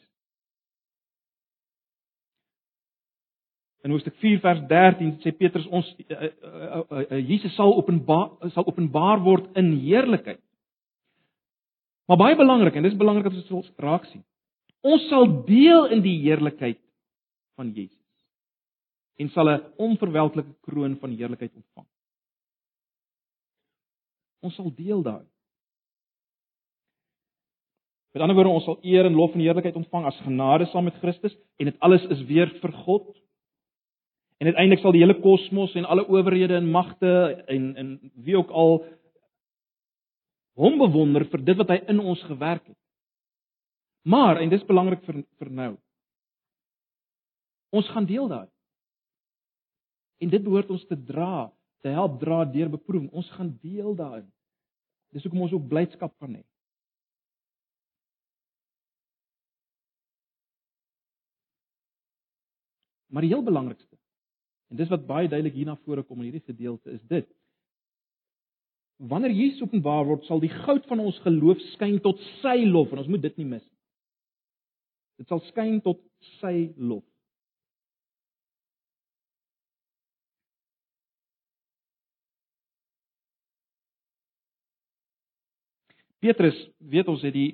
In 3.84 3.90
hoofstuk 3.90 4.16
4 4.16 4.40
vers 4.40 4.62
13 4.68 5.18
sê 5.20 5.36
Petrus 5.36 5.66
ons 5.66 5.96
uh, 6.08 6.16
uh, 6.22 6.30
uh, 6.90 7.04
uh, 7.10 7.28
Jesus 7.28 7.54
sal 7.54 7.74
openbaar 7.76 8.50
sal 8.50 8.64
openbaar 8.64 9.20
word 9.20 9.56
in 9.56 9.76
heerlikheid. 9.80 10.40
Maar 12.08 12.16
baie 12.16 12.36
belangrik 12.36 12.74
en 12.74 12.82
dis 12.82 12.96
belangrik 12.96 13.24
dat 13.24 13.52
ons 13.52 13.68
dit 13.68 13.78
raak 13.84 14.04
sien. 14.04 14.24
Ons 14.80 15.08
sal 15.08 15.44
deel 15.44 15.86
in 15.86 16.00
die 16.00 16.16
heerlikheid 16.24 16.80
van 17.56 17.72
Jesus 17.76 18.03
en 19.16 19.28
sal 19.30 19.48
'n 19.48 19.62
onverwelklike 19.76 20.54
kroon 20.60 20.96
van 20.98 21.10
heerlikheid 21.10 21.54
ontvang. 21.54 21.86
Ons 24.40 24.54
sal 24.54 24.74
deel 24.74 25.02
daarin. 25.02 25.30
Met 28.12 28.22
ander 28.22 28.36
woorde, 28.36 28.50
ons 28.50 28.64
sal 28.64 28.78
eer 28.82 29.04
en 29.04 29.14
lof 29.14 29.32
en 29.34 29.40
heerlikheid 29.40 29.74
ontvang 29.74 30.04
as 30.06 30.20
genade 30.22 30.66
saam 30.70 30.84
met 30.84 30.98
Christus 31.02 31.34
en 31.58 31.66
dit 31.66 31.78
alles 31.80 32.04
is 32.14 32.22
weer 32.28 32.52
vir 32.60 32.72
God. 32.72 33.08
En 34.38 34.46
uiteindelik 34.46 34.82
sal 34.82 34.92
die 34.92 35.00
hele 35.02 35.20
kosmos 35.20 35.74
en 35.74 35.84
alle 35.84 36.06
owerhede 36.06 36.54
en 36.54 36.70
magte 36.70 37.10
en 37.46 37.76
en 37.76 38.12
wie 38.14 38.36
ook 38.38 38.50
al 38.50 38.84
hom 40.54 40.78
bewonder 40.78 41.24
vir 41.30 41.42
dit 41.44 41.58
wat 41.58 41.72
hy 41.74 41.80
in 41.90 42.00
ons 42.00 42.22
gewerk 42.22 42.66
het. 42.66 42.78
Maar 44.06 44.40
en 44.44 44.52
dis 44.52 44.66
belangrik 44.68 45.02
vir 45.08 45.22
vir 45.40 45.50
nou. 45.50 45.72
Ons 47.74 47.88
gaan 47.90 48.06
deel 48.06 48.28
daarin. 48.28 48.52
En 50.24 50.32
dit 50.32 50.44
behoort 50.44 50.72
ons 50.72 50.86
te 50.88 50.96
dra, 51.04 51.52
te 51.84 51.92
help 51.92 52.16
dra 52.22 52.44
deur 52.48 52.70
beproewing. 52.72 53.10
Ons 53.12 53.28
gaan 53.36 53.52
deel 53.60 53.92
daarin. 53.98 54.30
Dis 55.12 55.22
hoekom 55.26 55.44
ons 55.46 55.52
ook 55.54 55.68
blydskap 55.68 56.14
kan 56.18 56.32
hê. 56.38 56.42
Maar 63.14 63.22
die 63.22 63.30
heel 63.30 63.44
belangrikste 63.46 63.94
en 64.72 64.78
dis 64.80 64.90
wat 64.90 65.04
baie 65.06 65.28
duidelik 65.30 65.54
hier 65.54 65.68
na 65.68 65.76
vore 65.86 66.02
kom 66.02 66.18
in 66.18 66.32
hierdie 66.32 66.48
gedeelte 66.48 66.90
is 66.90 67.02
dit. 67.06 67.28
Wanneer 68.98 69.30
Jesus 69.30 69.62
openbaar 69.62 70.06
word, 70.08 70.24
sal 70.26 70.40
die 70.42 70.50
goud 70.50 70.88
van 70.90 71.02
ons 71.04 71.20
geloof 71.22 71.60
skyn 71.74 72.00
tot 72.02 72.18
sy 72.40 72.56
lof 72.66 72.90
en 72.90 73.04
ons 73.04 73.10
moet 73.12 73.22
dit 73.22 73.38
nie 73.38 73.46
mis 73.52 73.62
nie. 73.62 73.80
Dit 75.22 75.30
sal 75.30 75.44
skyn 75.52 75.78
tot 75.84 76.00
sy 76.40 76.72
lof. 76.74 77.04
Petrus, 86.24 86.56
weet 86.78 87.08
ons 87.12 87.22
het 87.26 87.34
die 87.34 87.50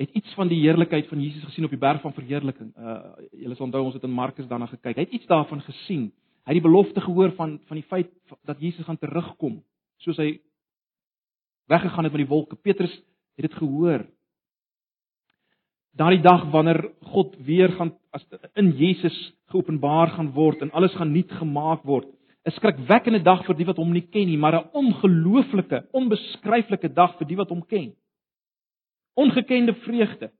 het 0.00 0.14
iets 0.16 0.32
van 0.34 0.48
die 0.48 0.62
heerlikheid 0.62 1.10
van 1.10 1.20
Jesus 1.20 1.44
gesien 1.44 1.66
op 1.66 1.74
die 1.74 1.80
berg 1.80 2.00
van 2.00 2.14
verheerliking. 2.16 2.70
Uh 2.72 2.94
julle 3.42 3.56
sal 3.58 3.66
onthou 3.66 3.82
ons 3.84 3.98
het 3.98 4.06
in 4.08 4.14
Markus 4.16 4.48
daarna 4.48 4.66
gekyk. 4.70 4.96
Hy 4.96 5.04
het 5.04 5.18
iets 5.18 5.28
daarvan 5.28 5.60
gesien. 5.66 6.06
Hy 6.46 6.54
het 6.54 6.58
die 6.58 6.64
belofte 6.64 7.04
gehoor 7.04 7.34
van 7.36 7.58
van 7.68 7.78
die 7.78 7.86
feit 7.90 8.08
dat 8.48 8.60
Jesus 8.64 8.88
gaan 8.88 8.98
terugkom, 8.98 9.60
soos 10.00 10.16
hy 10.16 10.40
weggegaan 11.68 12.08
het 12.08 12.16
met 12.16 12.24
die 12.24 12.32
wolke. 12.32 12.56
Petrus 12.56 12.94
het 13.36 13.50
dit 13.50 13.60
gehoor. 13.60 14.06
Daardie 15.92 16.24
dag 16.24 16.48
wanneer 16.50 16.80
God 17.12 17.36
weer 17.44 17.76
gaan 17.76 17.92
as 18.16 18.24
in 18.56 18.72
Jesus 18.80 19.18
geopenbaar 19.52 20.16
gaan 20.16 20.32
word 20.32 20.64
en 20.64 20.72
alles 20.72 20.96
gaan 20.96 21.12
nuut 21.12 21.32
gemaak 21.36 21.84
word. 21.84 22.08
'n 22.44 22.50
skrikwekkende 22.50 23.22
dag 23.22 23.44
vir 23.46 23.54
die 23.54 23.66
wat 23.66 23.78
hom 23.78 23.92
nie 23.92 24.06
ken 24.10 24.26
nie, 24.26 24.36
maar 24.36 24.56
'n 24.58 24.70
ongelooflike, 24.72 25.86
onbeskryflike 25.92 26.92
dag 26.94 27.16
vir 27.18 27.26
die 27.26 27.36
wat 27.36 27.48
hom 27.48 27.62
ken. 27.66 27.92
Ongekende 29.14 29.74
vreugde. 29.74 30.30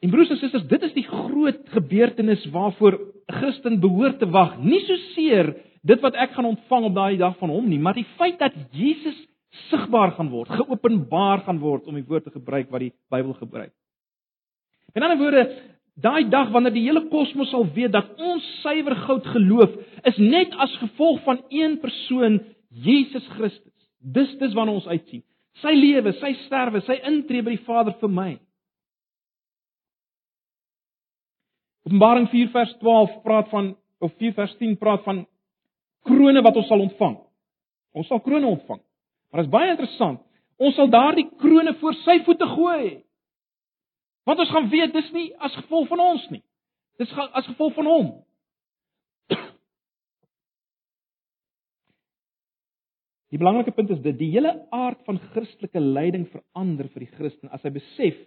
En 0.00 0.10
broers 0.10 0.30
en 0.30 0.36
susters, 0.36 0.66
dit 0.68 0.82
is 0.82 0.92
die 0.92 1.06
groot 1.08 1.68
gebeurtenis 1.68 2.44
waarvoor 2.52 2.92
'n 2.92 3.34
Christen 3.38 3.80
behoort 3.80 4.18
te 4.18 4.28
wag. 4.30 4.58
Nie 4.58 4.80
so 4.80 4.96
seer 5.14 5.56
dit 5.82 6.00
wat 6.00 6.14
ek 6.14 6.32
gaan 6.32 6.44
ontvang 6.44 6.84
op 6.84 6.94
daai 6.94 7.16
dag 7.16 7.36
van 7.38 7.50
hom 7.50 7.68
nie, 7.68 7.78
maar 7.78 7.94
die 7.94 8.06
feit 8.16 8.38
dat 8.38 8.52
Jesus 8.72 9.26
sigbaar 9.70 10.12
gaan 10.12 10.28
word, 10.28 10.48
geopenbaar 10.48 11.40
gaan 11.46 11.58
word 11.58 11.86
om 11.86 11.94
die 11.94 12.04
woord 12.04 12.24
te 12.24 12.30
gebruik 12.30 12.70
wat 12.70 12.80
die 12.80 12.92
Bybel 13.10 13.34
gebruik. 13.34 13.72
In 14.94 15.02
ander 15.02 15.18
woorde, 15.18 15.75
daai 16.02 16.28
dag 16.28 16.50
wanneer 16.52 16.74
die 16.74 16.84
hele 16.84 17.06
kosmos 17.08 17.50
sal 17.50 17.64
weet 17.74 17.94
dat 17.94 18.08
ons 18.20 18.44
suiwer 18.62 18.96
goud 19.06 19.26
geloof 19.32 19.76
is 20.10 20.18
net 20.20 20.52
as 20.60 20.74
gevolg 20.82 21.22
van 21.24 21.40
een 21.48 21.78
persoon, 21.80 22.40
Jesus 22.68 23.24
Christus. 23.36 23.72
Dis 24.00 24.34
dis 24.38 24.54
waarna 24.54 24.76
ons 24.76 24.86
uitsien. 24.86 25.24
Sy 25.62 25.72
lewe, 25.72 26.12
sy 26.20 26.34
sterwe, 26.44 26.82
sy 26.84 26.98
intree 27.08 27.44
by 27.44 27.54
die 27.56 27.64
Vader 27.64 27.96
vir 28.00 28.12
my. 28.12 28.30
Openbaring 31.86 32.28
4 32.28 32.52
vers 32.52 32.74
12 32.82 33.16
praat 33.24 33.48
van 33.54 33.72
of 34.04 34.12
4 34.20 34.34
vers 34.36 34.52
10 34.60 34.76
praat 34.76 35.04
van 35.06 35.24
krones 36.06 36.44
wat 36.44 36.60
ons 36.60 36.68
sal 36.68 36.82
ontvang. 36.84 37.16
Ons 37.96 38.10
sal 38.10 38.20
krones 38.20 38.50
ontvang. 38.58 38.82
Maar 39.30 39.42
dit 39.42 39.48
is 39.48 39.54
baie 39.54 39.70
interessant. 39.72 40.20
Ons 40.60 40.76
sal 40.76 40.90
daardie 40.92 41.28
krones 41.40 41.78
voor 41.80 41.96
sy 42.04 42.18
voete 42.26 42.48
gooi. 42.52 43.05
Want 44.26 44.42
ons 44.42 44.50
gaan 44.50 44.70
weet 44.70 44.92
dis 44.94 45.10
nie 45.14 45.28
as 45.38 45.54
gevolg 45.54 45.88
van 45.88 46.00
ons 46.02 46.24
nie. 46.34 46.42
Dis 46.98 47.12
as 47.14 47.46
gevolg 47.46 47.74
van 47.76 47.86
hom. 47.86 48.08
Die 53.30 53.38
belangrike 53.38 53.74
punt 53.76 53.90
is 53.94 54.02
dit 54.02 54.18
die 54.18 54.32
hele 54.32 54.52
aard 54.74 55.00
van 55.06 55.18
Christelike 55.30 55.80
lyding 55.82 56.26
verander 56.32 56.88
vir 56.94 57.00
die 57.04 57.14
Christen 57.18 57.48
as 57.54 57.62
hy 57.66 57.70
besef 57.74 58.18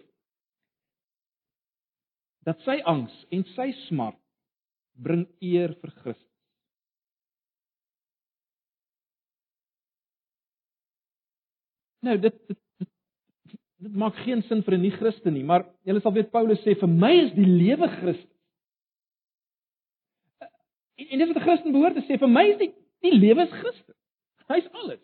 dat 2.48 2.58
sy 2.64 2.76
angs 2.88 3.12
en 3.34 3.42
sy 3.52 3.68
smart 3.86 4.20
bring 4.96 5.26
eer 5.44 5.74
vir 5.82 5.92
Christus. 6.00 6.26
Nou 12.00 12.16
dit 12.20 12.36
dit 12.48 12.60
dit 13.80 13.94
maak 13.96 14.16
geen 14.24 14.42
sin 14.42 14.62
vir 14.62 14.74
'n 14.76 14.82
nie-Christen 14.82 15.32
nie, 15.34 15.44
maar 15.44 15.64
julle 15.88 16.00
sal 16.00 16.12
weet 16.12 16.30
Paulus 16.30 16.60
sê 16.64 16.76
vir 16.78 16.88
my 16.88 17.12
is 17.24 17.32
die 17.32 17.46
lewe 17.46 17.88
Christus. 17.88 18.36
En, 21.00 21.06
en 21.06 21.18
dis 21.18 21.28
wat 21.28 21.36
'n 21.36 21.46
Christen 21.46 21.72
behoort 21.72 21.94
te 21.94 22.04
sê, 22.04 22.18
vir 22.18 22.28
my 22.28 22.44
is 22.50 22.58
die 22.58 22.72
die 23.00 23.16
lewe 23.16 23.42
is 23.42 23.52
Christus. 23.62 23.96
Hy's 24.48 24.66
alles. 24.72 25.00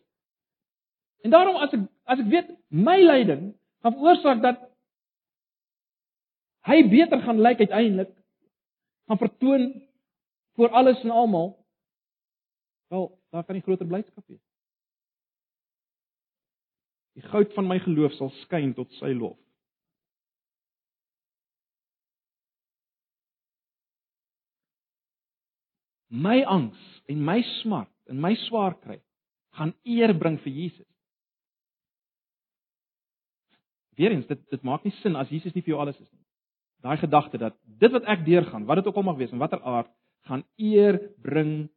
En 1.25 1.31
daarom 1.31 1.57
as 1.57 1.73
ek 1.73 1.81
as 2.05 2.21
ek 2.21 2.29
weet 2.31 2.51
my 2.69 2.99
lyding 3.01 3.55
gaan 3.83 3.95
veroorsaak 3.95 4.43
dat 4.43 4.61
hy 6.67 6.83
beter 6.91 7.21
gaan 7.23 7.41
lyk 7.41 7.59
uiteindelik, 7.59 8.13
gaan 9.07 9.19
vertoon 9.19 9.83
voor 10.57 10.69
alles 10.69 11.03
en 11.05 11.11
almal, 11.11 11.57
wel, 12.89 13.19
daar 13.31 13.45
kan 13.45 13.55
nie 13.55 13.63
groter 13.63 13.87
blydskap 13.87 14.25
wees. 14.27 14.43
Die 17.17 17.25
goud 17.31 17.53
van 17.57 17.69
my 17.69 17.79
geloof 17.81 18.15
sal 18.19 18.31
skyn 18.43 18.75
tot 18.77 18.93
sy 19.01 19.15
lof. 19.17 19.39
My 26.13 26.43
angs 26.49 26.79
en 27.11 27.25
my 27.25 27.41
smart 27.61 27.93
en 28.11 28.21
my 28.23 28.35
swaar 28.47 28.77
kry 28.83 29.01
gaan 29.57 29.73
eer 29.89 30.13
bring 30.15 30.37
vir 30.45 30.53
Jesus. 30.53 30.89
Weerens 33.97 34.29
dit 34.29 34.45
dit 34.53 34.63
maak 34.69 34.85
nie 34.85 34.95
sin 35.01 35.17
as 35.17 35.33
Jesus 35.33 35.55
nie 35.57 35.65
vir 35.65 35.75
jou 35.75 35.81
alles 35.83 35.99
is 35.99 36.11
nie. 36.13 36.25
Daai 36.85 37.01
gedagte 37.01 37.41
dat 37.41 37.57
dit 37.65 37.93
wat 37.93 38.05
ek 38.13 38.27
deurgaan, 38.29 38.69
wat 38.69 38.83
dit 38.83 38.89
ook 38.91 39.01
al 39.01 39.09
mag 39.09 39.19
wees 39.19 39.33
en 39.33 39.41
watter 39.41 39.63
aard, 39.65 39.91
gaan 40.29 40.45
eer 40.61 41.01
bring 41.25 41.69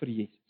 vir 0.00 0.12
Jesus. 0.22 0.45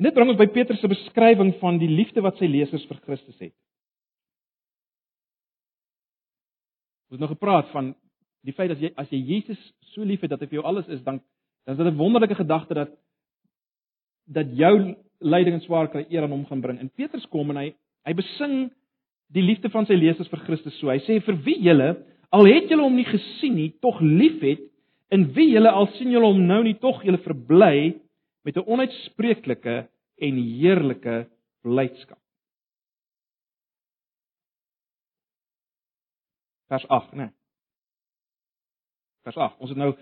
En 0.00 0.06
dit 0.08 0.14
bring 0.16 0.30
ons 0.32 0.38
by 0.40 0.46
Petrus 0.48 0.80
se 0.80 0.88
beskrywing 0.88 1.50
van 1.60 1.76
die 1.76 1.90
liefde 1.90 2.22
wat 2.24 2.38
sy 2.40 2.46
lesers 2.48 2.86
vir 2.88 3.02
Christus 3.04 3.36
het. 3.36 3.52
Ons 7.10 7.18
het 7.18 7.24
nou 7.26 7.28
gepraat 7.34 7.68
van 7.74 7.90
die 8.48 8.54
feit 8.56 8.72
dat 8.72 8.80
jy 8.80 8.94
as 8.96 9.12
jy 9.12 9.20
Jesus 9.34 9.60
so 9.92 10.06
liefhet 10.08 10.32
dat 10.32 10.40
hy 10.40 10.48
vir 10.48 10.62
jou 10.62 10.64
alles 10.70 10.88
is, 10.88 11.04
dan 11.04 11.20
dan 11.68 11.76
is 11.76 11.82
dit 11.82 11.92
'n 11.92 12.00
wonderlike 12.00 12.34
gedagte 12.34 12.74
dat 12.74 12.96
dat 14.24 14.56
jou 14.56 14.96
lyding 15.20 15.54
en 15.54 15.60
swaar 15.60 15.90
kry 15.92 16.06
eer 16.08 16.22
aan 16.22 16.32
hom 16.32 16.46
gaan 16.46 16.60
bring. 16.60 16.78
En 16.80 16.88
Petrus 16.88 17.26
kom 17.28 17.50
en 17.50 17.56
hy 17.56 17.74
hy 18.06 18.14
besing 18.14 18.70
die 19.28 19.42
liefde 19.42 19.68
van 19.68 19.86
sy 19.86 19.94
lesers 19.94 20.28
vir 20.28 20.38
Christus 20.38 20.78
so. 20.78 20.88
Hy 20.88 20.98
sê 20.98 21.20
vir 21.20 21.36
wie 21.44 21.60
julle 21.60 21.96
al 22.30 22.46
het 22.46 22.70
julle 22.70 22.82
hom 22.82 22.96
nie 22.96 23.04
gesien 23.04 23.54
nie, 23.54 23.70
tog 23.82 24.00
liefhet, 24.00 24.60
en 25.10 25.32
wie 25.34 25.50
julle 25.50 25.70
al 25.70 25.86
sien 25.98 26.10
julle 26.10 26.26
hom 26.26 26.46
nou 26.46 26.62
nie, 26.62 26.74
tog 26.74 27.02
julle 27.04 27.18
verbly 27.18 28.00
met 28.50 28.64
'n 28.64 28.70
onuitspreeklike 28.70 29.90
en 30.14 30.34
heerlike 30.34 31.30
blydskap. 31.62 32.18
Vers 36.66 36.88
8, 36.88 37.12
né? 37.12 37.16
Nee. 37.16 37.32
Vers 39.22 39.36
8. 39.36 39.58
Ons 39.58 39.68
het 39.68 39.78
nou 39.78 39.94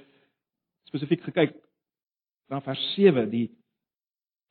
spesifiek 0.83 1.23
gekyk 1.23 1.55
na 2.49 2.61
vers 2.61 2.95
7, 2.95 3.31
die 3.31 3.49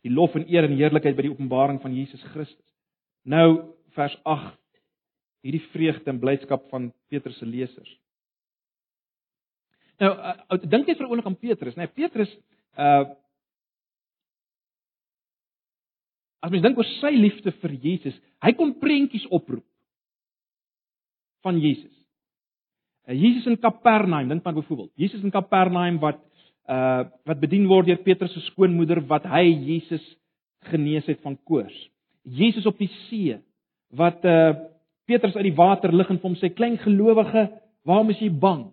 die 0.06 0.14
lof 0.14 0.36
en 0.36 0.46
eer 0.48 0.64
en 0.64 0.78
heerlikheid 0.78 1.16
by 1.16 1.22
die 1.26 1.32
openbaring 1.32 1.82
van 1.82 1.96
Jesus 1.96 2.24
Christus. 2.24 2.66
Nou 3.24 3.74
vers 3.98 4.20
8 4.24 4.60
hierdie 5.42 5.64
vreugde 5.72 6.12
en 6.12 6.20
blydskap 6.20 6.70
van 6.70 6.94
Petrus 7.10 7.38
se 7.38 7.46
lesers. 7.46 8.00
Nou, 9.98 10.12
uh, 10.14 10.60
dink 10.62 10.88
net 10.88 10.98
vir 10.98 11.08
oomblik 11.08 11.26
aan 11.26 11.40
Petrus, 11.40 11.76
né? 11.76 11.88
Nee, 11.88 11.94
Petrus 11.94 12.38
uh 12.78 13.16
As 16.44 16.54
mens 16.54 16.64
dink 16.66 16.78
oor 16.78 16.88
sy 17.00 17.14
liefde 17.16 17.54
vir 17.62 17.74
Jesus, 17.82 18.18
hy 18.46 18.54
kon 18.58 18.76
prentjies 18.82 19.26
oproep 19.34 19.66
van 21.46 21.58
Jesus. 21.62 21.94
Uh, 23.08 23.16
Jesus 23.16 23.48
in 23.50 23.58
Kapernaum, 23.62 24.30
dink 24.30 24.46
maar 24.46 24.58
byvoorbeeld, 24.58 24.92
Jesus 25.00 25.24
in 25.24 25.34
Kapernaum 25.34 26.02
wat 26.04 26.24
uh 26.68 27.08
wat 27.24 27.40
bedien 27.40 27.64
word 27.70 27.88
deur 27.88 28.02
Petrus 28.04 28.34
se 28.36 28.42
skoonmoeder 28.50 29.00
wat 29.08 29.24
hy 29.32 29.46
Jesus 29.70 30.04
genees 30.68 31.06
het 31.08 31.22
van 31.24 31.38
koors. 31.48 31.76
Jesus 32.28 32.68
op 32.68 32.76
die 32.82 32.90
see 33.08 33.38
wat 33.96 34.26
uh 34.28 34.68
Petrus 35.08 35.38
uit 35.40 35.48
die 35.48 35.56
water 35.56 35.94
lig 35.96 36.10
en 36.12 36.20
hom 36.20 36.36
sê 36.36 36.50
klein 36.52 36.76
gelowige, 36.84 37.46
waarom 37.88 38.12
is 38.12 38.20
jy 38.20 38.28
bang? 38.28 38.66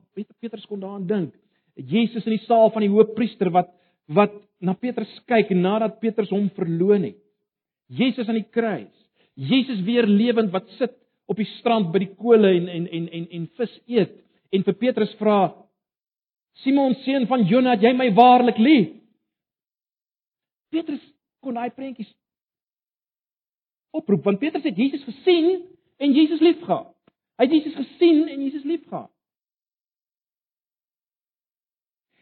Petrus 0.42 0.66
kon 0.66 0.82
daaraan 0.82 1.06
dink. 1.06 1.30
Jesus 1.78 2.26
in 2.26 2.34
die 2.34 2.46
saal 2.48 2.72
van 2.74 2.82
die 2.82 2.90
hoofpriester 2.90 3.52
wat 3.54 3.70
wat 4.10 4.34
na 4.60 4.74
Petrus 4.74 5.12
kyk 5.30 5.54
nadat 5.54 6.00
Petrus 6.02 6.32
hom 6.34 6.50
verloon 6.58 7.06
het. 7.08 7.20
Jesus 7.86 8.28
aan 8.28 8.38
die 8.38 8.50
kruis. 8.50 8.92
Jesus 9.34 9.82
weer 9.84 10.06
lewend 10.06 10.52
wat 10.54 10.68
sit 10.78 10.94
op 11.26 11.36
die 11.36 11.48
strand 11.58 11.90
by 11.92 12.04
die 12.04 12.14
kole 12.14 12.50
en 12.54 12.68
en 12.68 12.86
en 12.86 13.08
en 13.08 13.28
en 13.38 13.46
vis 13.58 13.78
eet 13.86 14.12
en 14.54 14.64
vir 14.64 14.76
Petrus 14.78 15.14
vra 15.18 15.38
Simon 16.62 16.94
seun 17.02 17.26
van 17.26 17.42
Jona, 17.50 17.74
jy 17.74 17.90
my 17.98 18.12
waarlik 18.14 18.58
lief? 18.62 18.92
Petrus 20.70 21.02
kon 21.42 21.58
daai 21.58 21.72
prentjies 21.74 22.12
oproep 23.94 24.24
want 24.26 24.38
Petrus 24.42 24.66
het 24.66 24.76
Jesus 24.78 25.02
gesien 25.06 25.66
en 26.02 26.12
Jesus 26.12 26.40
liefgehad. 26.42 26.90
Hy 27.38 27.46
het 27.46 27.52
Jesus 27.54 27.74
gesien 27.74 28.28
en 28.28 28.42
Jesus 28.42 28.64
liefgehad. 28.66 29.10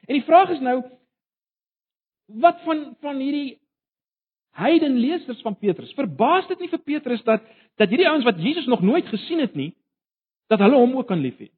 En 0.09 0.19
die 0.19 0.25
vraag 0.27 0.51
is 0.57 0.61
nou 0.61 0.83
wat 2.43 2.61
van 2.67 2.85
van 3.01 3.21
hierdie 3.21 3.62
heiden 4.53 4.99
lesers 5.01 5.41
van 5.43 5.57
Petrus. 5.57 5.93
Verbaas 5.97 6.49
dit 6.51 6.61
nie 6.61 6.71
vir 6.73 6.83
Petrus 6.85 7.25
dat 7.25 7.45
dat 7.81 7.89
hierdie 7.89 8.09
ouens 8.09 8.27
wat 8.29 8.41
Jesus 8.41 8.67
nog 8.69 8.83
nooit 8.85 9.07
gesien 9.09 9.41
het 9.41 9.55
nie, 9.57 9.73
dat 10.53 10.61
hulle 10.61 10.77
hom 10.77 10.93
ook 10.99 11.09
kan 11.09 11.21
liefhê? 11.25 11.49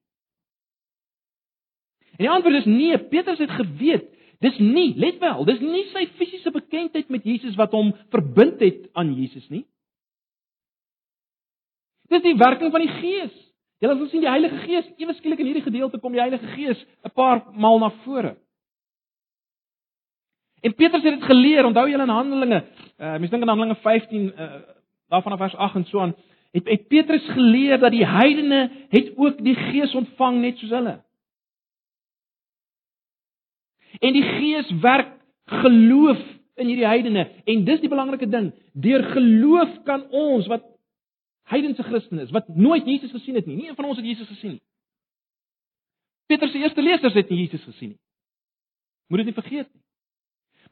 En 2.15 2.23
die 2.23 2.31
antwoord 2.31 2.61
is 2.61 2.69
nee, 2.71 2.99
Petrus 3.11 3.41
het 3.43 3.51
geweet, 3.51 4.07
dis 4.45 4.59
nie, 4.63 4.93
let 5.01 5.19
wel, 5.19 5.43
dis 5.49 5.63
nie 5.63 5.83
sy 5.91 6.05
fisiese 6.21 6.53
bekendheid 6.55 7.11
met 7.11 7.27
Jesus 7.27 7.57
wat 7.59 7.75
hom 7.75 7.91
verbind 8.15 8.63
het 8.63 8.87
aan 8.95 9.11
Jesus 9.19 9.49
nie. 9.51 9.65
Dis 12.13 12.23
die 12.23 12.37
werking 12.39 12.71
van 12.71 12.85
die 12.85 12.95
Gees. 13.01 13.35
Jy 13.83 13.91
sal 13.91 14.09
sien 14.13 14.23
die 14.23 14.31
Heilige 14.31 14.63
Gees 14.63 14.87
ewe 15.03 15.17
skielik 15.19 15.43
in 15.43 15.51
hierdie 15.51 15.67
gedeelte 15.67 15.99
kom 16.01 16.15
die 16.15 16.23
Heilige 16.23 16.47
Gees 16.55 16.79
'n 17.05 17.11
paar 17.11 17.43
maal 17.53 17.81
na 17.83 17.91
vore. 18.05 18.37
En 20.65 20.75
Petrus 20.75 21.03
het 21.03 21.19
dit 21.19 21.25
geleer, 21.29 21.65
onthou 21.65 21.89
julle 21.91 22.03
in 22.03 22.09
Handelinge, 22.09 22.65
uh, 22.97 23.17
mens 23.21 23.31
dink 23.31 23.43
aan 23.43 23.49
Handelinge 23.53 23.81
15 23.83 24.23
uh, 24.25 24.53
daarvan 25.13 25.33
af 25.33 25.39
vers 25.39 25.57
8 25.57 25.75
en 25.75 25.85
so 25.85 26.01
aan, 26.01 26.15
het, 26.57 26.69
het 26.69 26.87
Petrus 26.89 27.27
geleer 27.37 27.79
dat 27.79 27.93
die 27.93 28.07
heidene 28.07 28.71
het 28.89 29.13
ook 29.17 29.43
die 29.45 29.55
Gees 29.55 29.95
ontvang 29.95 30.41
net 30.41 30.59
soos 30.59 30.73
hulle. 30.73 30.95
En 34.01 34.17
die 34.17 34.25
Gees 34.25 34.73
werk 34.81 35.13
geloof 35.61 36.25
in 36.55 36.73
hierdie 36.73 36.89
heidene 36.89 37.29
en 37.45 37.65
dis 37.69 37.85
die 37.85 37.93
belangrike 37.93 38.29
ding. 38.33 38.53
Deur 38.73 39.05
geloof 39.13 39.83
kan 39.85 40.09
ons 40.11 40.49
wat 40.49 40.65
heidense 41.53 41.83
Christene 41.83 42.25
is 42.25 42.33
wat 42.33 42.49
nooit 42.49 42.89
Jesus 42.89 43.13
gesien 43.13 43.37
het 43.37 43.47
nie, 43.47 43.61
nie 43.61 43.69
een 43.69 43.77
van 43.77 43.93
ons 43.93 44.01
het 44.01 44.07
Jesus 44.07 44.33
gesien 44.33 44.57
nie. 44.57 44.65
Petrus 46.27 46.57
se 46.57 46.65
eerste 46.65 46.83
lesers 46.83 47.21
het 47.21 47.29
nie 47.29 47.45
Jesus 47.45 47.69
gesien 47.69 47.99
nie. 47.99 48.01
Moet 49.13 49.27
dit 49.27 49.35
nie 49.35 49.43
vergeet 49.43 49.69
nie. 49.69 49.85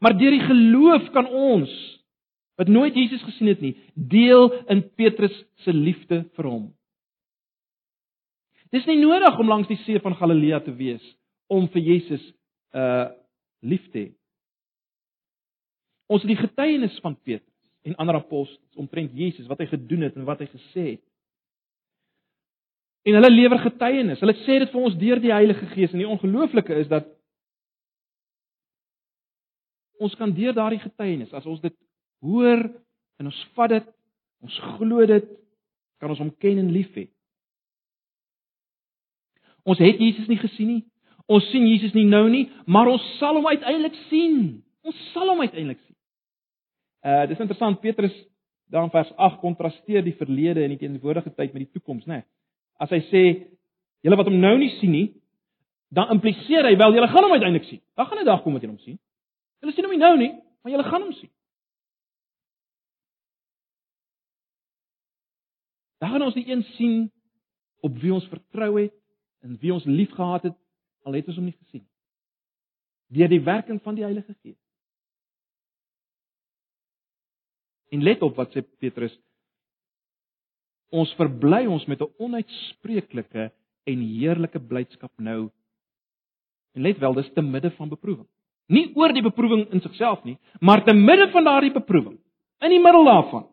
Maar 0.03 0.19
deur 0.19 0.35
die 0.35 0.47
geloof 0.47 1.11
kan 1.15 1.29
ons 1.31 1.73
wat 2.61 2.69
nooit 2.69 2.95
Jesus 2.95 3.23
gesien 3.23 3.49
het 3.49 3.63
nie, 3.65 3.73
deel 3.95 4.51
in 4.71 4.83
Petrus 4.99 5.35
se 5.65 5.73
liefde 5.73 6.25
vir 6.37 6.47
hom. 6.47 6.65
Dis 8.75 8.85
nie 8.89 8.99
nodig 9.01 9.39
om 9.41 9.49
langs 9.49 9.71
die 9.71 9.79
see 9.87 10.01
van 10.03 10.17
Galilea 10.19 10.61
te 10.65 10.75
wees 10.77 11.05
om 11.53 11.69
vir 11.73 11.87
Jesus 11.93 12.23
uh 12.77 13.11
lief 13.63 13.85
te 13.93 14.01
hê. 14.01 14.09
Ons 16.11 16.25
het 16.25 16.33
die 16.33 16.41
getuienis 16.41 16.97
van 17.05 17.15
Petrus 17.15 17.47
en 17.87 17.95
ander 18.03 18.19
apostels 18.19 18.59
omtrent 18.75 19.15
Jesus 19.15 19.47
wat 19.47 19.63
hy 19.63 19.69
gedoen 19.71 20.03
het 20.09 20.17
en 20.19 20.27
wat 20.27 20.43
hy 20.43 20.49
gesê 20.51 20.87
het. 20.97 21.03
En 23.07 23.19
hulle 23.19 23.31
lewer 23.31 23.63
getuienis. 23.63 24.19
Hulle 24.23 24.35
sê 24.43 24.59
dit 24.65 24.75
vir 24.75 24.83
ons 24.83 24.99
deur 24.99 25.23
die 25.23 25.31
Heilige 25.31 25.69
Gees 25.77 25.95
en 25.95 26.03
die 26.03 26.11
ongelooflike 26.11 26.75
is 26.83 26.91
dat 26.91 27.07
ons 30.01 30.15
kan 30.19 30.33
deur 30.35 30.55
daardie 30.57 30.81
getuienis, 30.83 31.33
as 31.33 31.47
ons 31.47 31.61
dit 31.61 31.75
hoor 32.23 32.65
en 33.21 33.27
ons 33.31 33.43
vat 33.57 33.71
dit, 33.71 33.91
ons 34.43 34.61
glo 34.77 35.07
dit, 35.07 35.29
kan 36.03 36.11
ons 36.11 36.23
hom 36.23 36.33
ken 36.43 36.59
en 36.59 36.73
lief 36.75 36.91
hê. 36.97 37.07
Ons 39.63 39.79
het 39.79 40.01
Jesus 40.03 40.27
nie 40.31 40.41
gesien 40.41 40.69
nie. 40.69 40.83
Ons 41.31 41.47
sien 41.53 41.65
Jesus 41.69 41.95
nie 41.95 42.09
nou 42.09 42.25
nie, 42.31 42.49
maar 42.67 42.91
ons 42.91 43.05
sal 43.21 43.39
hom 43.39 43.47
uiteindelik 43.47 43.95
sien. 44.09 44.63
Ons 44.83 44.99
sal 45.13 45.31
hom 45.31 45.43
uiteindelik 45.45 45.79
sien. 45.85 45.97
Uh 47.07 47.25
dis 47.31 47.39
interessant 47.39 47.79
Petrus 47.83 48.15
daar 48.73 48.87
in 48.89 48.91
vers 48.95 49.11
8 49.17 49.39
kontrasteer 49.43 50.03
die 50.03 50.17
verlede 50.17 50.65
en 50.65 50.73
die 50.75 50.81
teenwoordige 50.81 51.31
tyd 51.37 51.53
met 51.53 51.67
die 51.67 51.73
toekoms, 51.77 52.07
né? 52.09 52.23
Nee. 52.23 52.29
As 52.81 52.91
hy 52.91 53.03
sê 53.11 53.23
julle 54.03 54.19
wat 54.19 54.31
hom 54.31 54.39
nou 54.41 54.55
nie 54.59 54.71
sien 54.81 54.95
nie, 54.95 55.09
dan 55.93 56.11
impliseer 56.15 56.67
hy 56.67 56.75
wel 56.81 56.97
julle 56.97 57.11
gaan 57.13 57.27
hom 57.27 57.35
uiteindelik 57.37 57.69
sien. 57.69 57.83
Daar 57.95 58.09
gaan 58.09 58.19
'n 58.23 58.27
dag 58.27 58.43
kom 58.43 58.57
wat 58.57 58.63
jy 58.63 58.71
hom 58.71 58.79
sien. 58.79 58.99
Julle 59.63 59.75
sien 59.77 59.87
hom 59.87 59.95
nie 59.95 60.03
nou 60.03 60.17
nie, 60.19 60.33
maar 60.63 60.75
julle 60.75 60.89
gaan 60.89 61.05
hom 61.07 61.15
sien. 61.15 61.31
Dan 66.03 66.11
gaan 66.11 66.27
ons 66.27 66.35
die 66.35 66.49
een 66.51 66.65
sien 66.75 66.97
op 67.87 67.95
wie 68.03 68.11
ons 68.15 68.27
vertrou 68.31 68.73
het 68.81 68.95
en 69.47 69.55
wie 69.63 69.71
ons 69.75 69.87
liefgehad 69.87 70.51
het 70.51 70.59
al 71.07 71.19
het 71.19 71.31
ons 71.31 71.39
hom 71.39 71.47
nie 71.47 71.59
gesien 71.59 71.87
deur 73.13 73.29
die 73.29 73.43
werking 73.45 73.77
van 73.85 73.97
die 73.99 74.05
Heilige 74.07 74.33
Gees. 74.41 74.57
En 77.93 78.01
let 78.01 78.23
op 78.25 78.39
wat 78.41 78.55
sê 78.57 78.63
Petrus 78.81 79.13
ons 80.93 81.13
verbly 81.19 81.67
ons 81.69 81.85
met 81.89 82.01
'n 82.01 82.15
onuitspreeklike 82.25 83.51
en 83.85 83.99
heerlike 84.01 84.61
blydskap 84.61 85.13
nou. 85.17 85.51
En 86.73 86.83
let 86.83 86.99
wel, 86.99 87.15
dis 87.15 87.33
te 87.33 87.43
midde 87.43 87.71
van 87.71 87.89
beproewing. 87.89 88.29
Nie 88.73 88.89
oor 88.97 89.13
die 89.13 89.25
beproewing 89.25 89.67
in 89.75 89.83
sigself 89.85 90.23
nie, 90.25 90.39
maar 90.61 90.85
te 90.85 90.95
midde 90.97 91.29
van 91.35 91.45
daardie 91.45 91.73
beproewing, 91.75 92.17
in 92.65 92.73
die 92.73 92.81
middel 92.81 93.05
daarvan. 93.05 93.49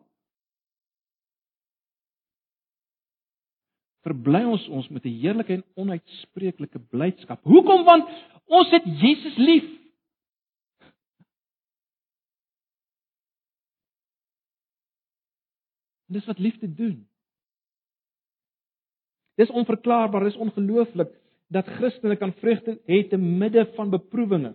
Verbly 4.06 4.40
ons 4.48 4.64
ons 4.72 4.88
met 4.88 5.04
'n 5.04 5.18
heerlike 5.20 5.52
en 5.52 5.64
onuitspreeklike 5.74 6.78
blydskap. 6.78 7.44
Hoekom? 7.44 7.84
Want 7.84 8.08
ons 8.46 8.70
het 8.70 8.84
Jesus 8.84 9.36
lief. 9.36 9.68
Dis 16.08 16.24
wat 16.26 16.38
liefde 16.38 16.74
doen. 16.74 17.06
Dis 19.34 19.50
onverklaarbaar, 19.50 20.24
dis 20.24 20.36
ongelooflik 20.36 21.12
dat 21.48 21.66
Christene 21.66 22.16
kan 22.16 22.32
vreugde 22.32 22.80
hê 22.86 23.08
te 23.08 23.16
midde 23.16 23.72
van 23.74 23.90
beproewinge. 23.90 24.54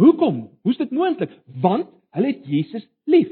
Hoekom? 0.00 0.58
Hoe's 0.62 0.80
dit 0.80 0.90
moontlik? 0.90 1.32
Want 1.44 1.90
hulle 2.16 2.26
het 2.26 2.44
Jesus 2.46 2.84
lief. 3.04 3.30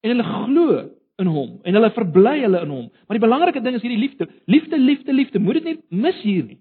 En 0.00 0.14
hulle 0.14 0.28
glo 0.28 0.78
in 1.18 1.26
hom 1.26 1.58
en 1.66 1.74
hulle 1.74 1.90
verbly 1.94 2.36
hulle 2.40 2.62
in 2.62 2.72
hom. 2.72 2.86
Maar 3.06 3.18
die 3.18 3.26
belangrike 3.26 3.62
ding 3.62 3.78
is 3.78 3.84
hierdie 3.84 4.00
liefde. 4.00 4.28
Liefde, 4.46 4.78
liefde, 4.78 5.12
liefde. 5.12 5.42
Moet 5.42 5.60
dit 5.60 5.68
nie 5.70 6.02
mis 6.04 6.22
hier 6.22 6.44
nie. 6.44 6.60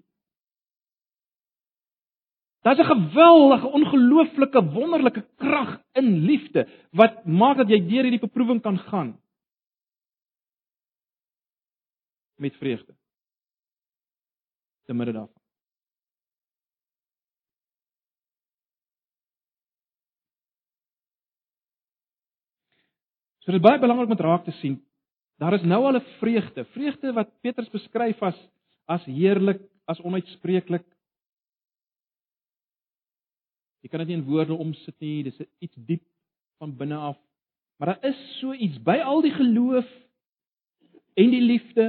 Daar's 2.65 2.79
'n 2.79 2.89
geweldige, 2.91 3.67
ongelooflike, 3.67 4.61
wonderlike 4.73 5.25
krag 5.35 5.81
in 5.93 6.25
liefde 6.25 6.67
wat 6.91 7.25
maak 7.25 7.57
dat 7.57 7.69
jy 7.69 7.79
deur 7.79 8.03
hierdie 8.03 8.19
beproewing 8.19 8.61
kan 8.61 8.77
gaan 8.77 9.19
met 12.35 12.55
vreugde. 12.55 12.95
Te 14.85 14.93
midde 14.93 15.13
daarvan. 15.13 15.36
So 23.47 23.55
dit 23.55 23.61
is 23.61 23.63
baie 23.63 23.79
belangrik 23.79 24.11
om 24.11 24.19
raak 24.19 24.43
te 24.43 24.51
sien. 24.59 24.75
Daar 25.39 25.55
is 25.55 25.63
nou 25.63 25.79
al 25.87 25.95
'n 25.95 26.05
vreugde, 26.19 26.65
vreugde 26.75 27.13
wat 27.13 27.31
Petrus 27.41 27.69
beskryf 27.69 28.21
as 28.21 28.35
as 28.85 29.03
heerlik, 29.05 29.61
as 29.85 29.99
onuitspreeklik, 30.01 30.83
Jy 33.87 33.91
kan 33.93 34.01
dit 34.03 34.09
nie 34.11 34.17
in 34.17 34.25
woorde 34.27 34.51
omsit 34.57 34.95
nie, 34.99 35.23
dis 35.23 35.37
iets 35.63 35.77
diep 35.87 36.03
van 36.59 36.73
binne 36.75 36.97
af. 36.97 37.17
Maar 37.79 37.93
daar 37.93 38.09
is 38.09 38.19
so 38.41 38.51
iets 38.51 38.81
by 38.83 38.97
al 38.99 39.21
die 39.23 39.31
geloof 39.31 39.87
en 41.15 41.31
die 41.31 41.41
liefde 41.41 41.85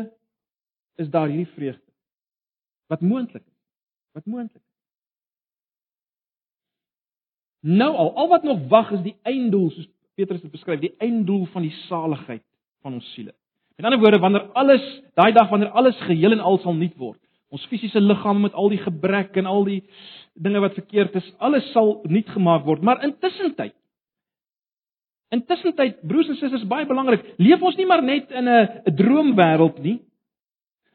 is 1.03 1.11
daar 1.11 1.27
hierdie 1.27 1.51
vreugde. 1.57 1.93
Wat 2.87 3.03
moontlik 3.03 3.43
is. 3.43 3.59
Wat 4.15 4.31
moontlik 4.31 4.63
is. 4.63 4.67
Nou 7.61 7.91
al, 7.97 8.13
al 8.15 8.29
wat 8.29 8.47
nog 8.47 8.63
wag 8.71 8.93
is 8.95 9.03
die 9.03 9.17
einddoel 9.27 9.73
soos 9.75 9.91
Petrus 10.19 10.43
dit 10.43 10.51
beskryf, 10.51 10.81
die 10.83 10.95
einddoel 10.99 11.47
van 11.55 11.63
die 11.63 11.75
saligheid 11.87 12.45
van 12.83 12.99
ons 12.99 13.07
siele. 13.15 13.35
Met 13.79 13.87
ander 13.87 14.01
woorde, 14.03 14.19
wanneer 14.19 14.49
alles, 14.59 14.85
daai 15.15 15.33
dag 15.33 15.51
wanneer 15.53 15.71
alles 15.79 15.99
geheel 16.09 16.35
en 16.35 16.43
al 16.43 16.59
sal 16.65 16.75
nuut 16.75 16.97
word, 16.99 17.21
ons 17.55 17.65
fisiese 17.71 18.01
liggaam 18.03 18.43
met 18.43 18.57
al 18.59 18.73
die 18.73 18.81
gebrek 18.83 19.37
en 19.39 19.47
al 19.47 19.63
die 19.65 19.83
dinge 20.35 20.61
wat 20.61 20.75
verkeerd 20.77 21.15
is, 21.17 21.29
alles 21.39 21.71
sal 21.73 22.01
nuut 22.11 22.35
gemaak 22.35 22.67
word. 22.67 22.83
Maar 22.83 23.05
intussen 23.07 23.55
tyd 23.57 23.77
Intussen 25.35 25.75
tyd, 25.77 25.99
broers 26.09 26.29
en 26.33 26.39
susters, 26.41 26.65
baie 26.69 26.87
belangrik, 26.89 27.25
leef 27.37 27.61
ons 27.61 27.77
nie 27.77 27.87
maar 27.89 28.01
net 28.03 28.31
in 28.33 28.49
'n 28.49 28.95
droomwêreld 28.97 29.83
nie. 29.85 29.99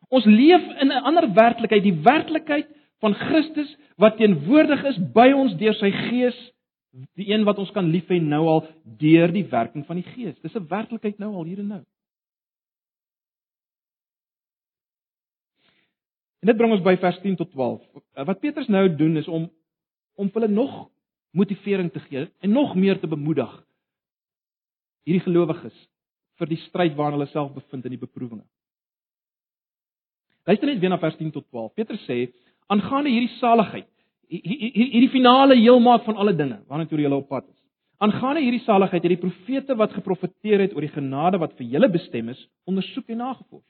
Ons 0.09 0.25
leef 0.25 0.63
in 0.81 0.89
'n 0.89 1.03
ander 1.05 1.27
werklikheid, 1.33 1.83
die 1.83 2.01
werklikheid 2.01 2.67
van 2.99 3.13
Christus 3.13 3.77
wat 3.97 4.17
teenwoordig 4.17 4.83
is 4.85 4.97
by 5.13 5.31
ons 5.33 5.53
deur 5.57 5.73
sy 5.73 5.91
Gees, 5.91 6.52
die 6.93 7.29
een 7.31 7.43
wat 7.43 7.57
ons 7.57 7.71
kan 7.73 7.89
lief 7.89 8.09
hê 8.11 8.19
nou 8.21 8.43
al 8.47 8.61
deur 9.01 9.31
die 9.33 9.45
werking 9.49 9.85
van 9.85 9.97
die 9.97 10.05
Gees. 10.13 10.39
Dis 10.41 10.55
'n 10.55 10.67
werklikheid 10.69 11.17
nou 11.19 11.33
al 11.33 11.43
hier 11.43 11.59
en 11.59 11.67
nou. 11.67 11.83
En 16.41 16.47
dit 16.47 16.57
bring 16.57 16.71
ons 16.71 16.83
by 16.83 16.97
vers 16.97 17.19
10 17.21 17.35
tot 17.35 17.51
12. 17.51 17.81
Wat 18.13 18.39
Petrus 18.39 18.67
nou 18.67 18.95
doen 18.95 19.17
is 19.17 19.27
om 19.27 19.51
om 20.15 20.29
hulle 20.33 20.47
nog 20.47 20.89
motivering 21.31 21.91
te 21.91 21.99
gee 21.99 22.27
en 22.39 22.51
nog 22.51 22.75
meer 22.75 22.99
te 22.99 23.07
bemoedig 23.07 23.63
hierdie 25.03 25.23
gelowiges 25.23 25.77
vir 26.37 26.47
die 26.47 26.59
stryd 26.67 26.95
waarin 26.95 27.17
hulle 27.17 27.31
self 27.31 27.53
bevind 27.53 27.85
in 27.85 27.95
die 27.95 28.01
beproewinge. 28.01 28.45
Luister 30.45 30.67
net 30.67 30.79
weer 30.79 30.89
na 30.89 30.99
vers 30.99 31.17
10 31.17 31.31
tot 31.31 31.47
12. 31.49 31.73
Petrus 31.73 32.05
sê 32.05 32.19
aangaande 32.67 33.09
hierdie 33.09 33.37
saligheid, 33.39 33.87
hierdie 34.33 35.11
finale 35.13 35.55
heelmaak 35.59 36.05
van 36.07 36.17
alle 36.17 36.33
dinge 36.35 36.61
waarna 36.67 36.87
toe 36.89 36.99
julle 37.01 37.21
op 37.21 37.27
pad 37.29 37.45
is. 37.47 37.59
Aangaande 38.03 38.41
hierdie 38.43 38.63
saligheid 38.65 39.03
het 39.03 39.13
die 39.13 39.21
profete 39.21 39.75
wat 39.79 39.93
geprofeteer 39.93 40.65
het 40.65 40.73
oor 40.75 40.83
die 40.83 40.95
genade 40.95 41.39
wat 41.39 41.53
vir 41.59 41.69
julle 41.77 41.89
bestem 41.89 42.29
is, 42.33 42.39
ondersoek 42.67 43.13
en 43.13 43.21
nagevors. 43.23 43.65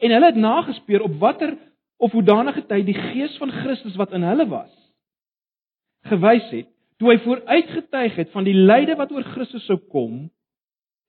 En 0.00 0.10
hulle 0.10 0.32
het 0.32 0.40
nagespeur 0.40 1.04
op 1.06 1.18
watter 1.20 1.54
of 2.02 2.12
hoedanige 2.12 2.66
tyd 2.66 2.86
die 2.88 2.98
gees 2.98 3.36
van 3.38 3.52
Christus 3.62 3.96
wat 4.00 4.12
in 4.16 4.26
hulle 4.26 4.48
was 4.50 4.72
gewys 6.10 6.46
het 6.50 6.68
toe 7.00 7.10
hy 7.12 7.18
vooruitgetuig 7.24 8.16
het 8.20 8.30
van 8.34 8.46
die 8.46 8.56
lyde 8.56 8.96
wat 8.98 9.12
oor 9.14 9.26
Christus 9.34 9.64
sou 9.66 9.78
kom 9.90 10.26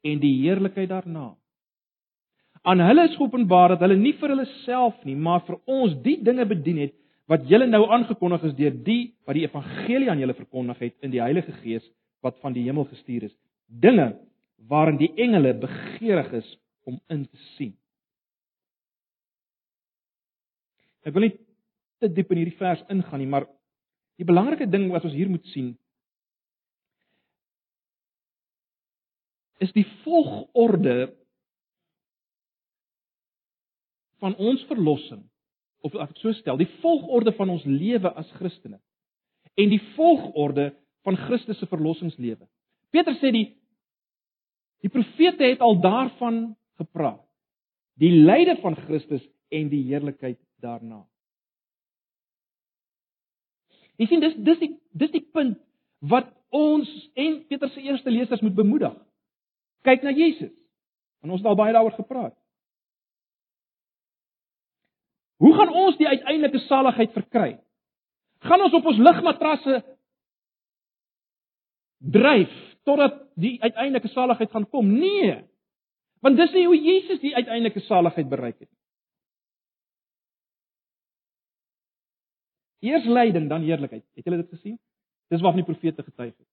en 0.04 0.20
die 0.20 0.34
heerlikheid 0.42 0.90
daarna. 0.90 1.34
Aan 2.64 2.82
hulle 2.84 3.08
is 3.10 3.16
geopenbaar 3.18 3.76
dat 3.76 3.84
hulle 3.84 4.00
nie 4.00 4.14
vir 4.20 4.34
hulle 4.34 4.48
self 4.64 4.96
nie, 5.08 5.16
maar 5.16 5.44
vir 5.48 5.60
ons 5.70 5.96
die 6.04 6.18
dinge 6.24 6.46
bedien 6.48 6.82
het 6.86 6.96
wat 7.32 7.46
julle 7.48 7.68
nou 7.68 7.86
aangekondig 7.96 8.44
is 8.50 8.56
deur 8.58 8.76
die 8.86 9.14
wat 9.28 9.38
die 9.38 9.46
evangelie 9.46 10.10
aan 10.12 10.20
julle 10.20 10.36
verkondig 10.38 10.82
het 10.84 10.96
in 11.06 11.14
die 11.14 11.22
Heilige 11.24 11.56
Gees 11.62 11.86
wat 12.24 12.40
van 12.44 12.56
die 12.56 12.64
hemel 12.66 12.88
gestuur 12.92 13.28
is. 13.30 13.36
Dinge 13.68 14.14
waarin 14.70 15.00
die 15.00 15.12
engele 15.20 15.54
begeerig 15.60 16.32
is 16.40 16.50
om 16.88 17.00
in 17.12 17.26
te 17.28 17.40
sien. 17.56 17.74
Ek 21.04 21.16
wil 21.16 21.28
nie 21.28 21.36
te 22.00 22.12
diep 22.12 22.32
in 22.32 22.44
hierdie 22.44 22.60
vers 22.60 22.84
ingaan 22.92 23.20
nie, 23.20 23.28
maar 23.28 23.48
die 24.20 24.28
belangrike 24.28 24.68
ding 24.70 24.90
wat 24.92 25.04
ons 25.08 25.16
hier 25.16 25.32
moet 25.32 25.46
sien 25.52 25.74
is 29.64 29.72
die 29.76 29.86
volgorde 30.04 31.14
van 34.24 34.36
ons 34.36 34.64
verlossing 34.68 35.24
of 35.84 35.96
as 36.00 36.14
ek 36.14 36.22
so 36.22 36.32
stel, 36.38 36.58
die 36.58 36.70
volgorde 36.82 37.34
van 37.38 37.52
ons 37.54 37.66
lewe 37.68 38.12
as 38.16 38.30
Christene 38.40 38.80
en 39.60 39.70
die 39.70 39.82
volgorde 39.98 40.72
van 41.04 41.18
Christus 41.28 41.60
se 41.60 41.68
verlossingslewe. 41.70 42.48
Petrus 42.94 43.20
sê 43.22 43.34
die 43.36 43.50
die 44.84 44.92
profete 44.92 45.48
het 45.48 45.62
al 45.64 45.78
daarvan 45.80 46.40
gepraat. 46.80 47.22
Die 48.02 48.12
lyde 48.12 48.58
van 48.60 48.76
Christus 48.76 49.24
en 49.54 49.70
die 49.72 49.84
heerlikheid 49.88 50.40
daarna. 50.64 51.04
Jy 54.02 54.10
sien 54.10 54.24
dis 54.24 54.36
dis 54.44 54.60
die 54.64 54.74
dis 54.98 55.14
die 55.14 55.24
punt 55.36 55.60
wat 56.12 56.32
ons 56.54 56.90
en 57.16 57.40
Petrus 57.48 57.76
se 57.76 57.84
eerste 57.86 58.12
lesers 58.12 58.44
moet 58.44 58.56
bemoedig. 58.58 58.96
Kyk 59.88 60.04
na 60.04 60.12
Jesus. 60.16 60.52
En 61.24 61.32
ons 61.32 61.40
het 61.40 61.48
al 61.48 61.60
baie 61.60 61.76
daaroor 61.76 61.96
gepraat. 61.96 62.36
Hoe 65.44 65.54
gaan 65.58 65.74
ons 65.76 65.98
die 66.00 66.08
uiteindelike 66.08 66.62
saligheid 66.70 67.12
verkry? 67.12 67.50
Gaan 68.48 68.62
ons 68.64 68.76
op 68.78 68.86
ons 68.92 69.00
ligmatrasse 69.00 69.82
dryf 72.14 72.54
totdat 72.88 73.20
die 73.40 73.58
uiteindelike 73.64 74.12
saligheid 74.14 74.52
gaan 74.52 74.70
kom? 74.72 74.88
Nee. 75.00 75.42
Want 76.24 76.40
dis 76.40 76.56
nie 76.56 76.64
hoe 76.68 76.80
Jesus 76.80 77.20
die 77.20 77.36
uiteindelike 77.36 77.84
saligheid 77.90 78.30
bereik 78.32 78.58
het 78.62 78.70
nie. 78.70 78.80
Eers 82.84 83.06
lyding, 83.08 83.48
dan 83.52 83.64
heerlikheid. 83.64 84.04
Het 84.16 84.26
julle 84.28 84.42
dit 84.42 84.56
gesien? 84.56 84.80
Dis 85.32 85.44
waarvan 85.44 85.64
die 85.64 85.68
profete 85.68 86.04
getuig 86.04 86.34
het. 86.34 86.50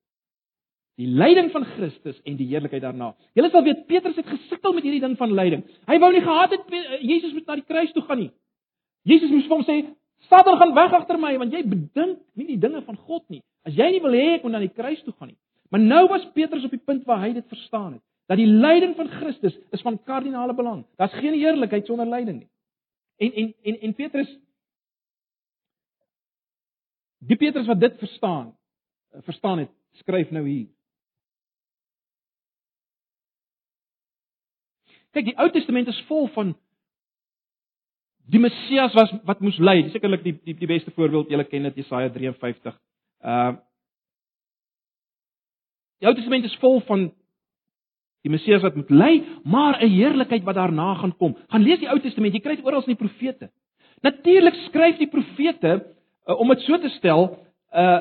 Die 0.99 1.09
lyding 1.09 1.51
van 1.55 1.65
Christus 1.77 2.19
en 2.27 2.37
die 2.39 2.47
heerlikheid 2.51 2.83
daarna. 2.83 3.15
Julle 3.39 3.51
sal 3.51 3.65
weet 3.67 3.87
Petrus 3.87 4.19
het 4.19 4.29
gesukkel 4.29 4.75
met 4.77 4.87
hierdie 4.87 5.03
ding 5.03 5.17
van 5.19 5.35
lyding. 5.35 5.65
Hy 5.91 5.99
wou 6.03 6.11
nie 6.15 6.23
gehad 6.23 6.55
het 6.55 6.75
eh, 6.75 7.03
Jesus 7.03 7.35
moet 7.35 7.47
na 7.47 7.59
die 7.59 7.67
kruis 7.67 7.95
toe 7.95 8.03
gaan 8.07 8.25
nie. 8.27 8.31
Jesus 9.03 9.31
moes 9.31 9.47
vir 9.49 9.57
hom 9.57 9.65
sê: 9.65 9.77
"Satan, 10.29 10.59
gaan 10.59 10.75
weg 10.75 10.93
agter 10.93 11.19
my 11.19 11.37
want 11.39 11.53
jy 11.53 11.63
bedink 11.63 12.19
nie 12.35 12.47
die 12.47 12.59
dinge 12.59 12.83
van 12.83 12.97
God 12.97 13.25
nie. 13.29 13.43
As 13.65 13.75
jy 13.75 13.91
nie 13.91 14.03
wil 14.03 14.13
hê 14.13 14.35
ek 14.37 14.45
moet 14.45 14.53
na 14.53 14.59
die 14.59 14.75
kruis 14.75 15.03
toe 15.03 15.15
gaan 15.19 15.29
nie." 15.29 15.39
Maar 15.71 15.81
nou 15.81 16.09
was 16.09 16.27
Petrus 16.35 16.65
op 16.65 16.71
die 16.71 16.85
punt 16.85 17.05
waar 17.07 17.21
hy 17.21 17.33
dit 17.33 17.47
verstaan 17.49 17.93
het 17.93 18.03
dat 18.31 18.39
die 18.39 18.47
lyding 18.47 18.95
van 18.95 19.09
Christus 19.09 19.57
is 19.75 19.83
van 19.83 20.03
kardinale 20.07 20.55
belang. 20.55 20.85
Daar's 20.97 21.15
geen 21.19 21.35
heerlikheid 21.35 21.87
sonder 21.87 22.07
lyding 22.07 22.39
nie. 22.39 22.49
En 23.19 23.33
en 23.33 23.55
en 23.63 23.81
en 23.81 23.95
Petrus 23.95 24.39
Die 27.21 27.37
Petrus 27.37 27.67
wat 27.67 27.81
dit 27.81 27.99
verstaan, 27.99 28.57
verstaan 29.11 29.59
het, 29.59 29.71
skryf 30.01 30.31
nou 30.31 30.47
hier. 30.49 30.69
Kyk, 35.11 35.27
die 35.27 35.37
Ou 35.43 35.51
Testament 35.53 35.91
is 35.91 35.99
vol 36.09 36.31
van 36.33 36.55
die 38.31 38.41
Messias 38.41 38.95
was 38.95 39.13
wat 39.27 39.41
moes 39.45 39.59
ly. 39.59 39.89
Sekerlik 39.95 40.23
die 40.25 40.37
die 40.45 40.55
die 40.59 40.69
beste 40.71 40.93
voorbeeld, 40.95 41.31
julle 41.33 41.47
ken 41.49 41.67
dit 41.69 41.83
Jesaja 41.83 42.13
53. 42.15 42.79
Uh 43.25 43.57
Die 46.01 46.09
Ou 46.09 46.15
Testament 46.17 46.47
is 46.49 46.55
vol 46.63 46.79
van 46.89 47.11
die 48.25 48.31
Messias 48.33 48.63
wat 48.65 48.77
moet 48.77 48.89
ly, 48.91 49.23
maar 49.45 49.77
'n 49.83 49.91
heerlikheid 49.91 50.45
wat 50.45 50.55
daarna 50.55 50.95
gaan 50.95 51.17
kom. 51.17 51.37
Gaan 51.49 51.63
lees 51.63 51.79
die 51.79 51.89
Ou 51.89 51.99
Testament, 52.01 52.35
jy 52.35 52.41
kry 52.41 52.57
dit 52.57 52.65
oral 52.65 52.81
in 52.87 52.97
die 52.97 53.05
profete. 53.07 53.51
Natuurlik 54.01 54.55
skryf 54.55 54.97
die 54.97 55.09
profete 55.09 55.85
uh, 56.27 56.41
om 56.41 56.49
dit 56.49 56.61
so 56.61 56.79
te 56.79 56.89
stel, 56.89 57.37
uh 57.75 58.01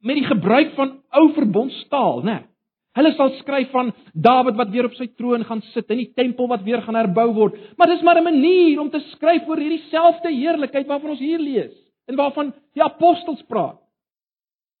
met 0.00 0.16
die 0.16 0.24
gebruik 0.24 0.72
van 0.74 1.02
ou 1.10 1.32
verbondstaal, 1.32 2.22
né? 2.22 2.32
Nee. 2.32 2.53
Hulle 2.94 3.10
sal 3.16 3.32
skryf 3.40 3.72
van 3.74 3.90
Dawid 4.14 4.54
wat 4.58 4.70
weer 4.70 4.86
op 4.86 4.94
sy 4.94 5.08
troon 5.18 5.42
gaan 5.44 5.62
sit 5.72 5.88
en 5.90 5.98
die 5.98 6.12
tempel 6.14 6.46
wat 6.50 6.62
weer 6.62 6.82
gaan 6.82 6.94
herbou 6.94 7.26
word. 7.34 7.56
Maar 7.76 7.90
dis 7.90 8.02
maar 8.02 8.20
'n 8.20 8.24
manier 8.24 8.80
om 8.80 8.90
te 8.90 9.00
skryf 9.14 9.48
oor 9.48 9.58
hierdie 9.58 9.82
selfde 9.90 10.30
heerlikheid 10.30 10.86
waarvan 10.86 11.10
ons 11.10 11.18
hier 11.18 11.38
lees 11.38 11.74
en 12.06 12.16
waarvan 12.16 12.52
die 12.74 12.82
apostels 12.82 13.42
praat. 13.42 13.80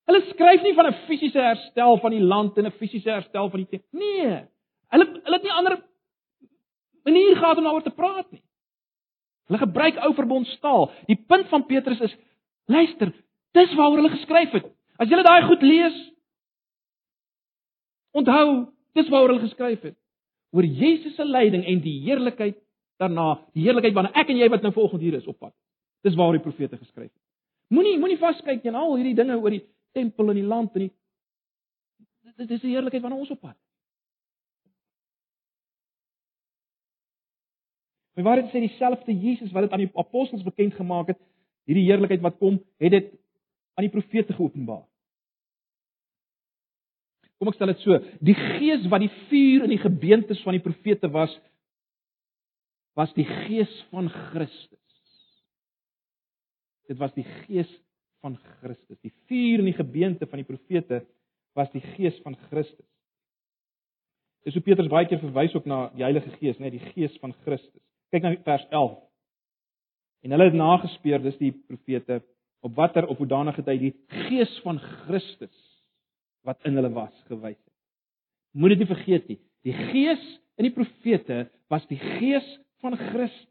Hulle 0.06 0.20
skryf 0.30 0.62
nie 0.62 0.74
van 0.74 0.86
'n 0.86 0.98
fisiese 1.08 1.40
herstel 1.40 1.98
van 1.98 2.10
die 2.10 2.22
land 2.22 2.58
en 2.58 2.66
'n 2.66 2.78
fisiese 2.78 3.10
herstel 3.10 3.50
van 3.50 3.60
die 3.60 3.68
tempel. 3.68 3.88
Nee. 3.98 4.44
Hulle 4.90 5.06
hulle 5.24 5.36
het 5.36 5.42
nie 5.42 5.52
ander 5.52 5.82
manier 7.04 7.36
gehad 7.36 7.56
om 7.56 7.64
daaroor 7.64 7.82
te 7.82 7.90
praat 7.90 8.30
nie. 8.30 8.42
Hulle 9.48 9.58
gebruik 9.58 9.96
ou 9.96 10.14
verbondstaal. 10.14 10.90
Die 11.06 11.24
punt 11.28 11.48
van 11.48 11.66
Petrus 11.66 12.00
is 12.00 12.16
luister, 12.66 13.12
dis 13.52 13.74
waaroor 13.74 13.96
hulle 13.96 14.16
geskryf 14.16 14.52
het. 14.52 14.66
As 14.98 15.08
jy 15.08 15.22
daai 15.22 15.42
goed 15.42 15.62
lees, 15.62 15.96
Onthou, 18.14 18.48
dis 18.94 19.08
waaroor 19.10 19.34
hulle 19.34 19.46
geskryf 19.48 19.82
het. 19.82 19.96
Oor 20.54 20.64
Jesus 20.64 21.16
se 21.18 21.24
lyding 21.26 21.64
en 21.66 21.80
die 21.82 21.96
heerlikheid 22.04 22.60
daarna, 23.02 23.40
die 23.56 23.64
heerlikheid 23.66 23.96
waarna 23.96 24.12
ek 24.22 24.30
en 24.30 24.38
jy 24.38 24.48
wat 24.52 24.62
nou 24.62 24.70
volgende 24.76 25.08
hier 25.08 25.16
is 25.18 25.26
op 25.26 25.38
pad. 25.42 25.54
Dis 26.06 26.14
waaroor 26.14 26.38
die 26.38 26.44
profete 26.44 26.78
geskryf 26.78 27.10
het. 27.10 27.22
Moenie 27.74 27.96
moenie 27.98 28.20
vaskyk 28.20 28.62
in 28.68 28.78
al 28.78 28.94
hierdie 28.94 29.16
dinge 29.18 29.40
oor 29.40 29.50
die 29.50 29.64
tempel 29.96 30.30
en 30.30 30.38
die 30.38 30.46
land 30.46 30.76
en 30.78 30.86
die 30.86 30.92
dit 32.38 32.50
is 32.56 32.62
die 32.62 32.72
heerlikheid 32.74 33.02
waarna 33.02 33.18
ons 33.18 33.34
op 33.34 33.40
pad. 33.42 33.58
Maar 38.14 38.24
waar 38.24 38.42
dit 38.42 38.50
sê 38.54 38.62
dieselfde 38.62 39.14
Jesus 39.18 39.52
wat 39.52 39.66
dit 39.66 39.74
aan 39.74 39.82
die 39.82 39.90
apostels 39.98 40.46
bekend 40.46 40.74
gemaak 40.78 41.10
het, 41.10 41.20
hierdie 41.66 41.86
heerlikheid 41.88 42.22
wat 42.22 42.38
kom, 42.38 42.60
het 42.78 42.94
dit 42.94 43.10
aan 43.74 43.86
die 43.88 43.92
profete 43.92 44.36
geopenbaar. 44.38 44.84
Kom 47.38 47.50
ek 47.50 47.56
stel 47.58 47.72
dit 47.72 47.82
so, 47.82 47.98
die 48.24 48.36
gees 48.36 48.86
wat 48.92 49.02
die 49.02 49.12
vuur 49.28 49.66
in 49.66 49.74
die 49.74 49.82
gebeentes 49.82 50.42
van 50.46 50.56
die 50.56 50.62
profete 50.64 51.10
was 51.12 51.34
was 52.94 53.10
die 53.16 53.26
gees 53.26 53.72
van 53.90 54.06
Christus. 54.06 54.78
Dit 56.86 57.00
was 57.00 57.10
die 57.16 57.24
gees 57.26 57.70
van 58.22 58.36
Christus. 58.60 59.00
Die 59.02 59.10
vuur 59.26 59.64
in 59.64 59.66
die 59.66 59.74
gebeente 59.74 60.28
van 60.30 60.38
die 60.38 60.46
profete 60.46 61.00
was 61.58 61.72
die 61.72 61.82
gees 61.96 62.14
van 62.22 62.36
Christus. 62.48 62.86
Dis 64.46 64.54
hoe 64.54 64.62
Petrus 64.62 64.92
baie 64.92 65.08
keer 65.10 65.18
verwys 65.24 65.56
ook 65.58 65.66
na 65.66 65.88
die 65.96 66.04
Heilige 66.04 66.30
Gees, 66.36 66.58
net 66.62 66.74
die 66.76 66.92
gees 66.92 67.14
van 67.18 67.34
Christus. 67.42 67.82
Kyk 68.14 68.22
na 68.22 68.34
vers 68.46 68.66
11. 68.70 68.94
En 70.24 70.34
hulle 70.36 70.48
het 70.50 70.58
nagespeur, 70.58 71.22
dis 71.24 71.38
die 71.40 71.52
profete, 71.66 72.20
op 72.64 72.76
watter 72.78 73.08
op 73.10 73.18
hoe 73.18 73.28
danige 73.28 73.64
tyd 73.64 73.80
die 73.80 73.94
gees 74.28 74.52
van 74.62 74.78
Christus 74.78 75.73
wat 76.44 76.60
in 76.68 76.76
hulle 76.78 76.92
was 76.94 77.14
gewys 77.28 77.56
het. 77.56 77.72
Moenie 78.54 78.78
dit 78.78 78.88
vergeet 78.88 79.28
nie. 79.28 79.40
Die 79.66 79.74
gees 79.74 80.22
in 80.60 80.68
die 80.68 80.74
profete 80.74 81.48
was 81.72 81.86
die 81.90 81.98
gees 81.98 82.46
van 82.84 82.96
Christus. 83.00 83.50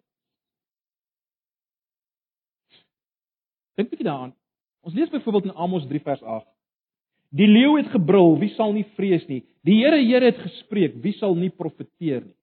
Dink 3.74 3.90
bietjie 3.90 4.06
daaraan. 4.06 4.36
Ons 4.86 4.94
lees 4.94 5.10
byvoorbeeld 5.10 5.50
in 5.50 5.58
Amos 5.58 5.88
3 5.90 6.02
vers 6.06 6.22
8. 6.22 6.48
Die 7.34 7.48
leeu 7.50 7.78
het 7.80 7.90
gebrul, 7.90 8.36
wie 8.38 8.52
sal 8.54 8.76
nie 8.76 8.86
vrees 8.94 9.24
nie? 9.26 9.42
Die 9.66 9.80
Here 9.80 9.98
Here 9.98 10.30
het 10.30 10.42
gespreek, 10.44 11.00
wie 11.02 11.16
sal 11.18 11.34
nie 11.40 11.50
profeteer 11.50 12.22
nie? 12.28 12.36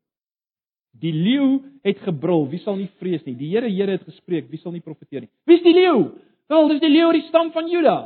Die 1.01 1.13
leeu 1.15 1.61
het 1.87 2.01
gebrul, 2.03 2.49
wie 2.51 2.59
sal 2.65 2.81
nie 2.81 2.89
vrees 2.99 3.23
nie? 3.23 3.37
Die 3.39 3.53
Here 3.53 3.71
Here 3.71 3.95
het 3.95 4.09
gespreek, 4.09 4.49
wie 4.51 4.59
sal 4.59 4.75
nie 4.75 4.83
profeteer 4.83 5.23
nie? 5.23 5.31
Wie 5.47 5.61
is 5.61 5.63
die 5.63 5.77
leeu? 5.77 6.09
Wel, 6.51 6.73
dis 6.73 6.83
die 6.83 6.91
leeu 6.91 7.13
uit 7.13 7.21
die 7.21 7.29
stam 7.29 7.53
van 7.55 7.71
Juda. 7.71 7.99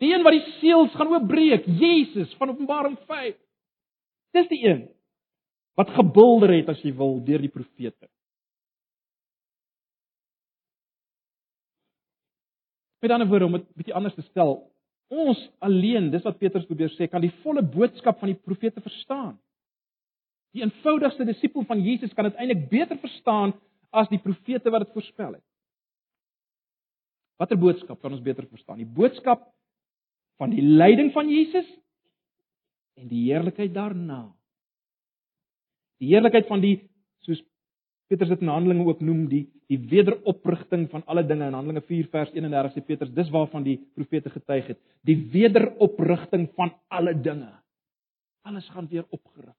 Die 0.00 0.12
een 0.12 0.24
wat 0.24 0.36
die 0.36 0.54
seels 0.60 0.94
gaan 0.96 1.12
oopbreek, 1.12 1.66
Jesus 1.66 2.32
van 2.40 2.54
Openbaring 2.54 2.96
5. 3.06 3.36
Dis 4.32 4.48
die 4.48 4.62
een 4.64 4.88
wat 5.78 5.92
gebulder 5.96 6.52
het 6.52 6.68
as 6.68 6.80
jy 6.84 6.92
wil 6.96 7.16
deur 7.24 7.40
die 7.40 7.52
profete. 7.52 8.08
Met 13.02 13.10
ander 13.10 13.28
woorde 13.28 13.48
om 13.48 13.56
dit 13.56 13.64
bietjie 13.80 13.94
anders 13.96 14.14
te 14.14 14.24
stel, 14.28 14.58
ons 15.12 15.40
alleen, 15.64 16.10
dis 16.12 16.22
wat 16.24 16.38
Petrus 16.40 16.68
probeer 16.68 16.92
sê, 16.94 17.08
kan 17.10 17.24
die 17.24 17.32
volle 17.42 17.64
boodskap 17.64 18.20
van 18.20 18.30
die 18.30 18.38
profete 18.38 18.84
verstaan. 18.84 19.34
Die 20.52 20.62
eenvoudigste 20.62 21.24
disipel 21.24 21.64
van 21.68 21.80
Jesus 21.82 22.12
kan 22.14 22.28
dit 22.28 22.36
eintlik 22.36 22.68
beter 22.70 23.00
verstaan 23.00 23.54
as 23.92 24.08
die 24.12 24.20
profete 24.20 24.70
wat 24.72 24.86
dit 24.86 24.94
voorspel 24.94 25.34
het. 25.38 25.44
Watter 27.40 27.58
boodskap 27.58 27.98
kan 28.00 28.12
ons 28.12 28.22
beter 28.22 28.46
verstaan? 28.46 28.78
Die 28.78 28.88
boodskap 28.88 29.48
van 30.40 30.52
die 30.52 30.62
lyding 30.62 31.12
van 31.14 31.28
Jesus 31.30 31.68
en 32.98 33.08
die 33.08 33.24
heerlikheid 33.28 33.72
daarna. 33.74 34.24
Die 36.02 36.10
heerlikheid 36.12 36.48
van 36.50 36.62
die 36.62 36.76
soos 37.26 37.42
Petrus 38.10 38.34
dit 38.34 38.42
in 38.44 38.50
Handelinge 38.52 38.84
ook 38.90 39.00
noem 39.00 39.26
die 39.30 39.46
die 39.72 39.78
wederoprigting 39.88 40.90
van 40.92 41.00
alle 41.08 41.22
dinge. 41.24 41.46
In 41.48 41.54
Handelinge 41.56 41.80
4 41.88 42.08
vers 42.12 42.32
31 42.34 42.74
sê 42.74 42.84
Petrus 42.84 43.14
dis 43.16 43.30
waarvan 43.32 43.64
die 43.64 43.78
profete 43.96 44.28
getuig 44.28 44.66
het. 44.68 44.80
Die 45.00 45.16
wederoprigting 45.32 46.50
van 46.58 46.74
alle 46.92 47.14
dinge. 47.16 47.48
Alles 48.44 48.68
gaan 48.68 48.88
weer 48.90 49.06
opgerig. 49.08 49.56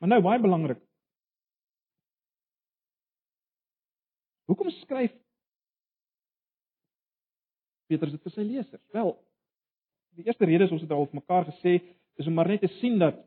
Maar 0.00 0.08
nou 0.08 0.22
baie 0.24 0.40
belangrik 0.40 0.80
Hoekom 4.50 4.70
skryf 4.80 5.12
Petrus 7.90 8.14
dit 8.14 8.22
vir 8.26 8.34
sy 8.34 8.44
lesers? 8.46 8.82
Wel, 8.94 9.12
die 10.18 10.26
eerste 10.26 10.46
rede 10.46 10.66
is 10.66 10.72
ons 10.74 10.82
het 10.82 10.92
al 10.94 11.06
vir 11.10 11.18
mekaar 11.20 11.46
gesê, 11.48 11.80
is 12.18 12.28
om 12.30 12.34
maar 12.38 12.50
net 12.50 12.62
te 12.62 12.70
sien 12.78 12.98
dat 12.98 13.18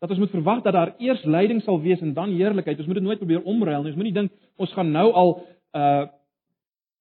dat 0.00 0.12
ons 0.14 0.22
moet 0.22 0.32
verwag 0.32 0.62
dat 0.64 0.72
daar 0.72 0.94
eers 0.96 1.20
lyding 1.28 1.60
sal 1.64 1.76
wees 1.84 2.00
en 2.00 2.14
dan 2.16 2.32
heerlikheid. 2.32 2.78
Ons 2.80 2.88
moet 2.88 2.96
dit 2.96 3.04
nooit 3.04 3.20
probeer 3.20 3.44
omruil 3.44 3.82
nie. 3.82 3.90
Ons 3.92 3.98
moenie 4.00 4.16
dink 4.16 4.32
ons 4.56 4.72
gaan 4.72 4.92
nou 4.94 5.10
al 5.12 5.34
uh 5.76 6.06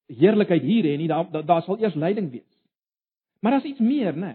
heerlikheid 0.10 0.64
hier 0.66 0.88
hê 0.90 0.98
nie. 0.98 1.08
Daar 1.08 1.30
daar 1.32 1.46
da 1.48 1.62
sal 1.64 1.80
eers 1.80 1.96
lyding 1.96 2.28
wees. 2.34 2.50
Maar 3.40 3.56
daar's 3.56 3.70
iets 3.70 3.80
meer, 3.80 4.18
né? 4.18 4.34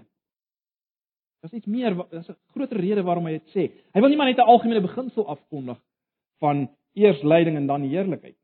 Daar's 1.43 1.57
iets 1.59 1.69
meer. 1.69 1.97
Daar's 2.09 2.31
'n 2.31 2.39
groter 2.55 2.81
rede 2.81 3.03
waarom 3.03 3.27
hy 3.27 3.33
dit 3.33 3.49
sê. 3.53 3.69
Hy 3.93 4.01
wil 4.01 4.09
nie 4.09 4.17
maar 4.17 4.33
net 4.33 4.39
'n 4.39 4.49
algemene 4.49 4.81
beginsel 4.81 5.29
afkondig 5.29 5.79
van 6.41 6.69
eers 6.95 7.23
lyding 7.23 7.57
en 7.57 7.67
dan 7.67 7.87
heerlikheid. 7.89 8.37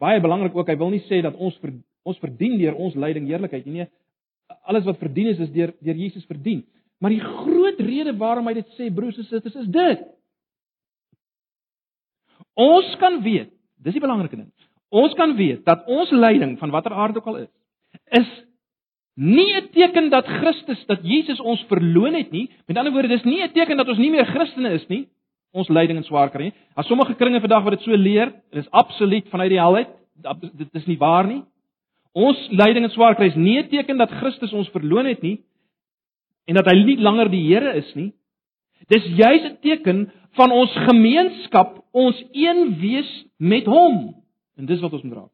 Baie 0.00 0.20
belangrik 0.22 0.54
ook, 0.56 0.68
hy 0.70 0.78
wil 0.80 0.94
nie 0.94 1.02
sê 1.08 1.20
dat 1.24 1.36
ons 1.36 1.56
ver, 1.60 1.74
ons 2.08 2.20
verdien 2.22 2.56
deur 2.60 2.78
ons 2.80 2.96
lyding 2.96 3.26
heerlikheid 3.28 3.66
nie. 3.66 3.84
Nee, 3.84 3.90
alles 4.70 4.86
wat 4.86 5.00
verdien 5.02 5.28
is 5.34 5.42
is 5.42 5.52
deur 5.52 5.74
deur 5.84 5.98
Jesus 5.98 6.24
verdien. 6.30 6.62
Maar 7.00 7.14
die 7.14 7.22
groot 7.24 7.80
rede 7.80 8.14
waarom 8.20 8.48
hy 8.48 8.56
dit 8.60 8.76
sê, 8.78 8.88
broers 8.92 9.18
en 9.20 9.26
susters, 9.28 9.56
is 9.56 9.68
dit. 9.72 10.02
Ons 12.60 12.90
kan 13.00 13.20
weet, 13.24 13.52
dis 13.80 13.96
die 13.96 14.02
belangrike 14.02 14.36
ding. 14.36 14.50
Ons 14.90 15.14
kan 15.16 15.32
weet 15.38 15.62
dat 15.68 15.86
ons 15.88 16.10
lyding 16.12 16.56
van 16.60 16.72
watter 16.74 16.92
aard 16.92 17.20
ook 17.20 17.28
al 17.30 17.42
is, 17.44 17.50
is 18.20 18.30
nie 19.14 19.52
'n 19.56 19.68
teken 19.72 20.10
dat 20.10 20.26
Christus, 20.26 20.84
dat 20.86 21.04
Jesus 21.04 21.40
ons 21.40 21.62
verloon 21.68 22.14
het 22.14 22.30
nie. 22.30 22.50
Met 22.66 22.76
ander 22.76 22.92
woorde, 22.92 23.08
dis 23.08 23.24
nie 23.24 23.42
'n 23.42 23.52
teken 23.52 23.76
dat 23.76 23.88
ons 23.88 23.98
nie 23.98 24.10
meer 24.10 24.26
Christene 24.26 24.72
is 24.72 24.86
nie 24.88 25.08
ons 25.52 25.68
lyding 25.68 25.98
en 25.98 26.06
swaar 26.06 26.30
kry 26.30 26.48
nie. 26.48 26.56
As 26.78 26.86
sommige 26.86 27.16
kringe 27.18 27.40
vandag 27.42 27.64
wat 27.64 27.78
dit 27.78 27.86
so 27.86 27.96
leer, 27.96 28.32
dit 28.52 28.62
is 28.62 28.70
absoluut 28.70 29.26
vanuit 29.32 29.50
die 29.50 29.60
helheid, 29.60 29.90
dit 30.52 30.78
is 30.78 30.86
nie 30.86 30.98
waar 30.98 31.26
nie. 31.26 31.42
Ons 32.14 32.38
lyding 32.50 32.86
en 32.86 32.94
swaar 32.94 33.16
kry 33.18 33.30
is 33.30 33.36
nie 33.38 33.58
'n 33.58 33.68
teken 33.68 33.98
dat 33.98 34.10
Christus 34.10 34.52
ons 34.52 34.68
verloon 34.70 35.06
het 35.06 35.22
nie 35.22 35.40
en 36.46 36.54
dat 36.54 36.66
hy 36.66 36.82
nie 36.84 36.96
langer 36.96 37.30
die 37.30 37.46
Here 37.46 37.74
is 37.76 37.94
nie. 37.94 38.12
Dis 38.88 39.04
juis 39.04 39.44
'n 39.44 39.58
teken 39.62 40.10
van 40.36 40.50
ons 40.50 40.72
gemeenskap, 40.72 41.84
ons 41.92 42.24
een 42.32 42.78
wees 42.80 43.26
met 43.36 43.66
hom. 43.66 44.14
En 44.56 44.66
dis 44.66 44.80
wat 44.80 44.92
ons 44.92 45.02
moet 45.02 45.14
raak. 45.14 45.32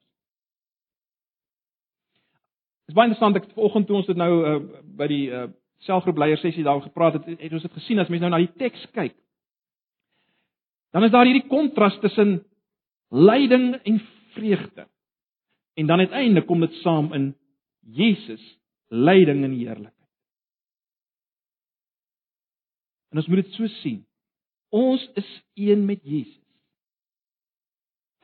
Dit 2.86 2.94
is 2.94 2.94
baie 2.94 3.08
interessant 3.08 3.36
ek 3.36 3.48
vanoggend 3.54 3.86
toe 3.86 3.96
ons 3.96 4.06
dit 4.06 4.16
nou 4.16 4.32
uh, 4.46 4.58
by 4.96 5.06
die 5.10 5.30
uh, 5.30 5.48
selfgroep 5.78 6.18
leier 6.18 6.38
sessie 6.38 6.64
daar 6.64 6.80
gepraat 6.80 7.12
het, 7.18 7.40
het 7.40 7.52
ons 7.52 7.62
dit 7.62 7.72
gesien 7.72 7.98
as 7.98 8.08
mens 8.08 8.22
nou 8.22 8.30
na 8.30 8.38
die 8.38 8.52
teks 8.56 8.86
kyk. 8.92 9.16
Dan 10.97 11.05
is 11.05 11.12
daar 11.12 11.28
hierdie 11.28 11.49
kontras 11.51 11.99
tussen 12.01 12.38
lyding 13.12 13.74
en 13.84 13.99
vreugde. 14.32 14.86
En 15.76 15.86
dan 15.86 15.99
uiteindelik 15.99 16.47
kom 16.49 16.61
dit 16.64 16.72
saam 16.80 17.12
in 17.12 17.34
Jesus 17.80 18.44
lyding 18.88 19.44
en 19.44 19.53
heerlikheid. 19.53 20.09
En 23.12 23.20
ons 23.20 23.28
moet 23.28 23.42
dit 23.44 23.53
so 23.59 23.68
sien. 23.82 24.01
Ons 24.72 25.05
is 25.20 25.28
een 25.55 25.84
met 25.84 26.01
Jesus. 26.01 26.40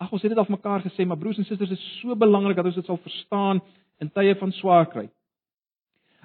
Ag 0.01 0.09
ons 0.09 0.25
het 0.25 0.33
dit 0.33 0.41
al 0.41 0.49
mekaar 0.49 0.81
gesê, 0.81 1.05
maar 1.05 1.21
broers 1.21 1.37
en 1.39 1.45
susters, 1.45 1.71
dit 1.77 1.79
is 1.79 2.01
so 2.01 2.17
belangrik 2.17 2.57
dat 2.57 2.73
ons 2.73 2.81
dit 2.81 2.89
sal 2.89 3.03
verstaan 3.05 3.61
in 4.01 4.11
tye 4.17 4.33
van 4.41 4.57
swaar 4.57 4.89
kry. 4.89 5.11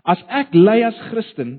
As 0.08 0.24
ek 0.32 0.56
ly 0.56 0.80
as 0.88 1.04
Christen, 1.12 1.58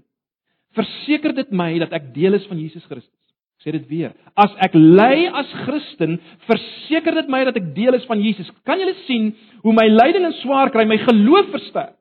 verseker 0.73 1.37
dit 1.37 1.53
my 1.53 1.75
dat 1.85 1.93
ek 1.93 2.09
deel 2.17 2.41
is 2.41 2.49
van 2.49 2.65
Jesus 2.65 2.89
Christus. 2.89 3.28
Ek 3.59 3.67
sê 3.67 3.73
dit 3.75 3.89
weer. 3.91 4.13
As 4.39 4.53
ek 4.63 4.77
ly 4.79 5.27
as 5.35 5.51
Christen, 5.65 6.21
verseker 6.47 7.17
dit 7.19 7.31
my 7.33 7.41
dat 7.49 7.57
ek 7.59 7.73
deel 7.75 7.97
is 7.99 8.07
van 8.07 8.21
Jesus. 8.23 8.47
Kan 8.69 8.79
julle 8.79 8.95
sien 9.09 9.33
hoe 9.65 9.75
my 9.75 9.89
lyding 9.91 10.29
en 10.29 10.37
swaar 10.45 10.71
kry 10.71 10.85
my 10.87 11.01
geloof 11.03 11.51
versterk 11.51 11.97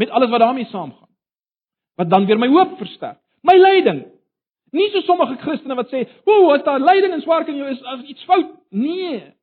met 0.00 0.08
alles 0.08 0.30
wat 0.32 0.40
daarmee 0.40 0.70
saamgaan? 0.70 1.10
Wat 2.00 2.08
dan 2.08 2.24
weer 2.26 2.40
my 2.40 2.48
hoop 2.48 2.78
versterk. 2.80 3.20
My 3.44 3.58
lyding. 3.58 4.06
Nie 4.72 4.88
so 4.94 5.04
sommige 5.04 5.36
Christene 5.42 5.76
wat 5.76 5.92
sê, 5.92 6.06
"O, 6.24 6.50
as 6.54 6.64
daar 6.64 6.80
lyding 6.80 7.12
en 7.12 7.20
swaar 7.20 7.44
kry 7.44 7.54
jou 7.54 7.68
is, 7.68 7.82
as 7.82 8.08
iets 8.08 8.24
fout." 8.24 8.56
Nee. 8.70 9.34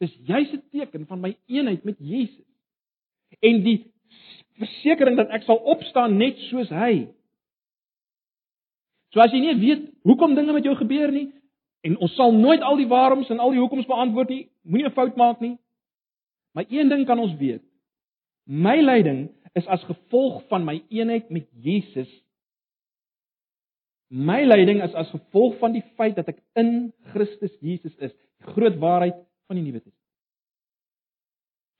Dis 0.00 0.16
juis 0.24 0.52
'n 0.52 0.62
teken 0.72 1.06
van 1.06 1.20
my 1.20 1.36
eenheid 1.46 1.84
met 1.84 1.96
Jesus. 1.98 2.46
En 3.40 3.62
die 3.62 3.92
versekering 4.58 5.16
dat 5.16 5.28
ek 5.28 5.42
sal 5.42 5.56
opstaan 5.56 6.16
net 6.16 6.38
soos 6.48 6.68
hy. 6.68 7.08
So 9.14 9.20
as 9.24 9.32
jy 9.32 9.40
nie 9.40 9.56
weet 9.60 9.88
hoekom 10.08 10.34
dinge 10.36 10.52
met 10.52 10.66
jou 10.66 10.74
gebeur 10.76 11.12
nie 11.12 11.28
en 11.86 11.96
ons 12.02 12.14
sal 12.18 12.34
nooit 12.34 12.62
al 12.64 12.76
die 12.80 12.88
waaroms 12.90 13.30
en 13.32 13.40
al 13.40 13.54
die 13.54 13.60
hoekoms 13.62 13.86
beantwoord 13.88 14.28
nie, 14.28 14.48
moenie 14.62 14.88
'n 14.88 14.96
fout 14.96 15.16
maak 15.16 15.40
nie. 15.40 15.56
Maar 16.54 16.64
een 16.68 16.88
ding 16.88 17.06
kan 17.06 17.18
ons 17.18 17.36
weet. 17.38 17.62
My 18.44 18.80
lyding 18.80 19.30
is 19.54 19.66
as 19.66 19.84
gevolg 19.84 20.42
van 20.48 20.64
my 20.64 20.82
eenheid 20.88 21.30
met 21.30 21.46
Jesus. 21.52 22.08
My 24.08 24.44
lyding 24.44 24.82
is 24.82 24.94
as 24.94 25.10
gevolg 25.10 25.58
van 25.58 25.72
die 25.72 25.84
feit 25.96 26.16
dat 26.16 26.28
ek 26.28 26.40
in 26.54 26.92
Christus 27.12 27.52
Jesus 27.60 27.94
is, 27.96 28.12
die 28.12 28.52
groot 28.52 28.78
waarheid 28.80 29.14
van 29.46 29.56
die 29.56 29.64
Nuwe 29.64 29.80
Testament. 29.80 30.04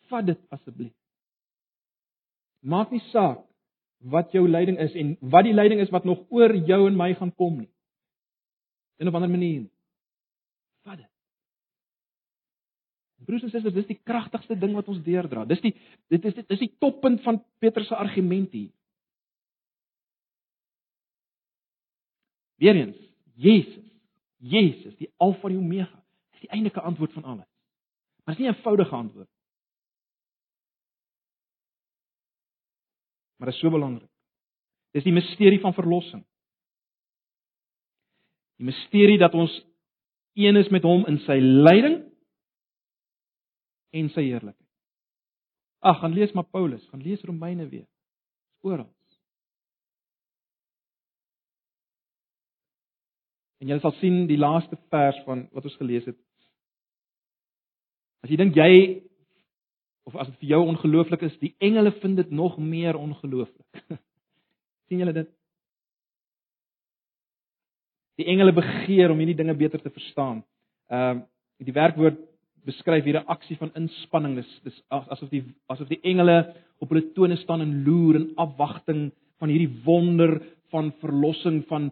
Vat 0.09 0.26
dit 0.26 0.41
asseblief. 0.51 0.95
Maak 2.61 2.91
nie 2.91 3.03
saak 3.12 3.47
wat 3.99 4.32
jou 4.32 4.49
lyding 4.49 4.78
is 4.78 4.94
en 4.94 5.16
wat 5.20 5.44
die 5.44 5.55
lyding 5.55 5.80
is 5.80 5.90
wat 5.90 6.05
nog 6.05 6.24
oor 6.28 6.55
jou 6.55 6.86
en 6.86 6.96
my 6.96 7.14
gaan 7.14 7.34
kom 7.34 7.59
nie. 7.59 7.70
In 8.99 9.07
'n 9.07 9.14
ander 9.14 9.30
manier. 9.30 9.66
Vat 10.82 10.96
dit. 10.96 11.11
Broers 13.24 13.42
en 13.42 13.51
susters, 13.51 13.74
dis 13.74 13.86
die 13.86 14.01
kragtigste 14.05 14.59
ding 14.59 14.74
wat 14.74 14.88
ons 14.88 15.03
deurdra. 15.03 15.44
Dis 15.44 15.61
die 15.61 15.74
dit 16.09 16.24
is 16.24 16.34
dit 16.34 16.51
is 16.51 16.59
die 16.59 16.74
toppunt 16.78 17.22
van 17.22 17.44
Petrus 17.59 17.88
se 17.88 17.96
argument 17.96 18.53
hier. 18.53 18.70
Weereens, 22.57 22.96
Jesus. 23.34 23.88
Jesus, 24.38 24.94
die 24.96 25.11
Alfa 25.16 25.49
en 25.49 25.59
Omega, 25.59 26.05
is 26.34 26.44
die 26.46 26.51
eindige 26.55 26.80
antwoord 26.80 27.12
van 27.12 27.24
alles. 27.24 27.49
Maar 28.24 28.34
dit 28.34 28.38
is 28.38 28.40
nie 28.40 28.49
'n 28.49 28.55
eenvoudige 28.55 28.94
antwoord. 28.94 29.28
Maar 33.39 33.51
dit 33.51 33.55
is 33.55 33.61
so 33.61 33.70
belangrik. 33.70 34.11
Dis 34.97 35.07
die 35.07 35.14
misterie 35.14 35.61
van 35.62 35.74
verlossing. 35.74 36.24
Die 38.59 38.66
misterie 38.66 39.18
dat 39.18 39.34
ons 39.34 39.55
een 40.39 40.57
is 40.57 40.70
met 40.74 40.82
hom 40.82 41.07
in 41.07 41.20
sy 41.26 41.39
lyding 41.39 42.01
en 43.95 44.11
sy 44.14 44.26
heerlikheid. 44.26 44.66
Ag, 45.78 46.01
gaan 46.03 46.14
lees 46.14 46.34
maar 46.34 46.49
Paulus, 46.51 46.82
gaan 46.91 47.03
lees 47.03 47.22
Romeine 47.22 47.68
weer. 47.70 47.86
Oral. 48.66 48.91
En 53.59 53.70
jy 53.70 53.78
sal 53.82 53.95
sien 53.99 54.26
die 54.30 54.39
laaste 54.39 54.78
vers 54.91 55.18
van 55.26 55.47
wat 55.55 55.66
ons 55.66 55.78
gelees 55.78 56.07
het. 56.07 56.18
As 58.22 58.30
jy 58.30 58.39
dink 58.39 58.59
jy 58.59 58.70
of 60.09 60.16
as 60.16 60.30
dit 60.30 60.38
vir 60.42 60.52
jou 60.54 60.61
ongelooflik 60.70 61.26
is, 61.26 61.34
die 61.42 61.54
engele 61.64 61.92
vind 62.00 62.16
dit 62.16 62.30
nog 62.32 62.56
meer 62.59 62.96
ongelooflik. 62.96 63.82
sien 64.88 65.02
julle 65.02 65.12
dit? 65.12 65.28
Die 68.18 68.26
engele 68.32 68.54
begeer 68.56 69.12
om 69.12 69.20
hierdie 69.20 69.36
dinge 69.38 69.54
beter 69.59 69.82
te 69.82 69.92
verstaan. 69.92 70.42
Ehm 70.92 71.20
uh, 71.20 71.26
die 71.59 71.74
werkwoord 71.74 72.20
beskryf 72.62 73.02
hier 73.04 73.18
'n 73.18 73.26
aksie 73.34 73.56
van 73.59 73.72
inspanning. 73.74 74.36
Dis 74.38 74.50
dis 74.62 74.76
asof 74.88 75.28
die 75.28 75.42
asof 75.66 75.88
die 75.88 75.98
engele 76.06 76.54
op 76.78 76.92
hulle 76.92 77.12
tone 77.16 77.36
staan 77.36 77.64
en 77.64 77.82
loer 77.84 78.14
in 78.20 78.28
afwagting 78.36 79.11
van 79.38 79.48
hierdie 79.48 79.82
wonder 79.84 80.38
van 80.70 80.92
verlossing 81.02 81.64
van 81.66 81.90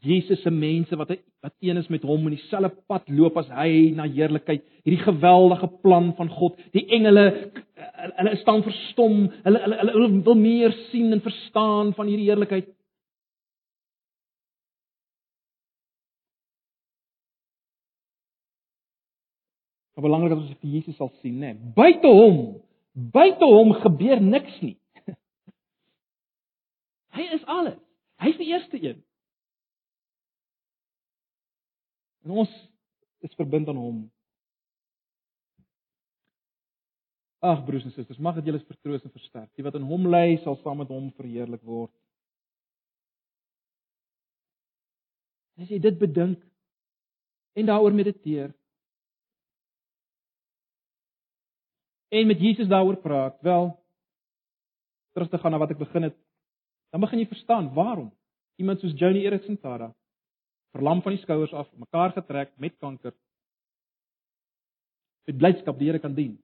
Jesus 0.00 0.40
se 0.42 0.50
mense 0.50 0.96
wat 0.96 1.10
wat 1.40 1.54
een 1.60 1.76
is 1.76 1.88
met 1.88 2.02
hom 2.02 2.22
in 2.26 2.36
dieselfde 2.36 2.70
pad 2.86 3.08
loop 3.08 3.36
as 3.36 3.48
hy 3.52 3.92
na 3.96 4.06
heerlikheid. 4.08 4.62
Hierdie 4.86 5.04
geweldige 5.04 5.68
plan 5.82 6.14
van 6.16 6.30
God. 6.32 6.56
Die 6.72 6.86
engele 6.86 7.24
hulle 8.16 8.36
staan 8.40 8.62
verstom. 8.62 9.26
Hulle 9.44 9.60
hulle 9.66 9.80
hulle 9.82 10.22
wil 10.24 10.38
meer 10.38 10.72
sien 10.90 11.12
en 11.12 11.20
verstaan 11.20 11.92
van 11.98 12.08
hierdie 12.08 12.30
heerlikheid. 12.30 12.70
Maar 19.94 20.08
belangrik 20.08 20.32
dat 20.32 20.40
ons 20.40 20.58
vir 20.60 20.70
Jesus 20.70 20.96
sal 20.96 21.12
sien, 21.20 21.36
né? 21.38 21.52
Nee. 21.52 21.72
Buite 21.76 22.08
hom, 22.08 22.38
buite 22.92 23.44
hom 23.44 23.74
gebeur 23.84 24.22
niks 24.24 24.60
nie. 24.64 24.78
Hy 27.16 27.28
is 27.36 27.44
alles. 27.44 27.76
Hy's 28.22 28.38
die 28.40 28.54
eerste 28.54 28.80
een. 28.80 29.02
En 32.22 32.30
ons 32.42 32.50
is 33.26 33.34
verbind 33.38 33.68
aan 33.68 33.78
hom. 33.78 34.02
Ag 37.42 37.64
broers 37.66 37.84
en 37.88 37.94
susters, 37.94 38.20
mag 38.22 38.36
dit 38.38 38.46
julle 38.50 38.62
vertroos 38.68 39.02
en 39.02 39.14
versterk. 39.14 39.50
Die 39.58 39.66
wat 39.66 39.74
in 39.78 39.86
hom 39.86 40.06
lê, 40.10 40.38
sal 40.44 40.58
saam 40.62 40.78
met 40.78 40.90
hom 40.94 41.10
verheerlik 41.18 41.62
word. 41.66 41.90
As 45.58 45.70
jy 45.70 45.80
dit 45.82 45.98
bedink 45.98 46.38
en 47.58 47.68
daaroor 47.68 47.94
mediteer 47.94 48.54
en 52.12 52.28
met 52.28 52.40
Jesus 52.40 52.70
daaroor 52.70 52.98
praat, 53.02 53.36
wel 53.44 53.70
terug 55.12 55.28
te 55.32 55.38
gaan 55.42 55.54
na 55.54 55.60
wat 55.60 55.74
ek 55.74 55.80
begin 55.80 56.08
het, 56.08 56.16
dan 56.92 57.02
begin 57.04 57.20
jy 57.20 57.28
verstaan 57.28 57.68
waarom 57.76 58.08
iemand 58.60 58.80
soos 58.80 58.96
Johnny 58.96 59.26
Erickson 59.26 59.58
Tada 59.60 59.90
verlam 60.72 61.02
van 61.04 61.14
die 61.14 61.22
skouers 61.22 61.52
af, 61.52 61.68
mekaar 61.76 62.14
getrek 62.16 62.54
met 62.60 62.78
kanker. 62.80 63.14
Met 65.28 65.38
blydskap 65.38 65.78
die 65.78 65.90
Here 65.90 66.00
kan 66.02 66.14
dien. 66.14 66.34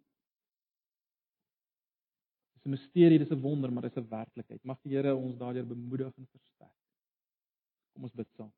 Dis 2.54 2.66
'n 2.66 2.70
misterie, 2.70 3.18
dis 3.18 3.30
'n 3.30 3.40
wonder, 3.40 3.72
maar 3.72 3.82
dis 3.82 3.96
'n 3.96 4.08
werklikheid. 4.08 4.64
Mag 4.64 4.78
die 4.82 4.94
Here 4.94 5.14
ons 5.14 5.36
daardeur 5.36 5.66
bemoedig 5.66 6.12
en 6.16 6.26
versterk. 6.26 6.76
Kom 7.92 8.02
ons 8.02 8.12
bid 8.12 8.28
saam. 8.36 8.52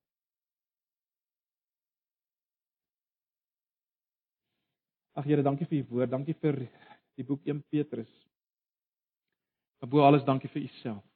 Ag 5.12 5.24
Here, 5.24 5.42
dankie 5.42 5.66
vir 5.66 5.78
u 5.78 5.86
woord. 5.88 6.10
Dankie 6.10 6.34
vir 6.34 6.68
die 7.16 7.24
boek 7.24 7.46
1 7.46 7.62
Petrus. 7.68 8.10
Maar 9.80 9.88
bo 9.88 10.04
alles 10.04 10.24
dankie 10.24 10.48
vir 10.48 10.62
u 10.62 10.66
self. 10.66 11.09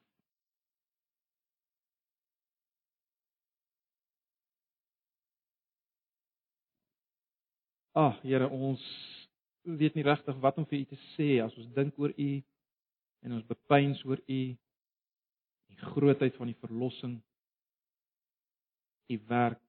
Ag, 7.95 8.18
Here, 8.26 8.49
ons 8.51 8.82
weet 9.62 9.95
nie 9.95 10.05
regtig 10.05 10.38
wat 10.42 10.59
om 10.59 10.66
vir 10.66 10.80
U 10.82 10.86
te 10.90 10.99
sê 11.14 11.28
as 11.45 11.55
ons 11.55 11.70
dink 11.76 11.99
oor 12.03 12.11
U 12.11 12.30
en 13.24 13.36
ons 13.36 13.47
bepeins 13.47 14.01
oor 14.05 14.18
U 14.18 14.40
die 15.70 15.78
grootheid 15.95 16.34
van 16.36 16.51
die 16.51 16.59
verlossing, 16.61 17.14
U 19.11 19.18
werk 19.30 19.62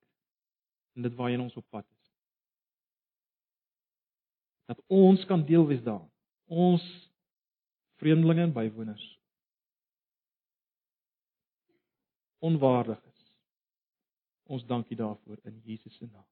en 0.95 1.05
dit 1.05 1.15
waarheen 1.19 1.43
ons 1.45 1.57
op 1.59 1.67
pad 1.69 1.85
is. 1.85 2.09
Dat 4.73 4.81
ons 4.89 5.25
kan 5.29 5.45
deel 5.45 5.67
wees 5.69 5.83
daarin. 5.85 6.09
Ons 6.49 6.83
vreemdelinge 8.01 8.47
en 8.47 8.55
bywoners 8.55 9.05
onwaardig 12.45 13.05
is. 13.09 13.21
Ons 14.43 14.65
dankie 14.69 14.97
daarvoor 14.97 15.39
in 15.49 15.61
Jesus 15.65 15.95
se 15.97 16.05
naam. 16.05 16.27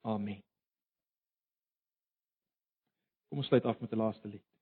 Amen. 0.00 0.42
Kom 3.36 3.42
ons 3.42 3.48
sluit 3.52 3.66
af 3.68 3.80
met 3.80 3.92
'n 3.92 3.98
laaste 4.00 4.28
lied. 4.28 4.55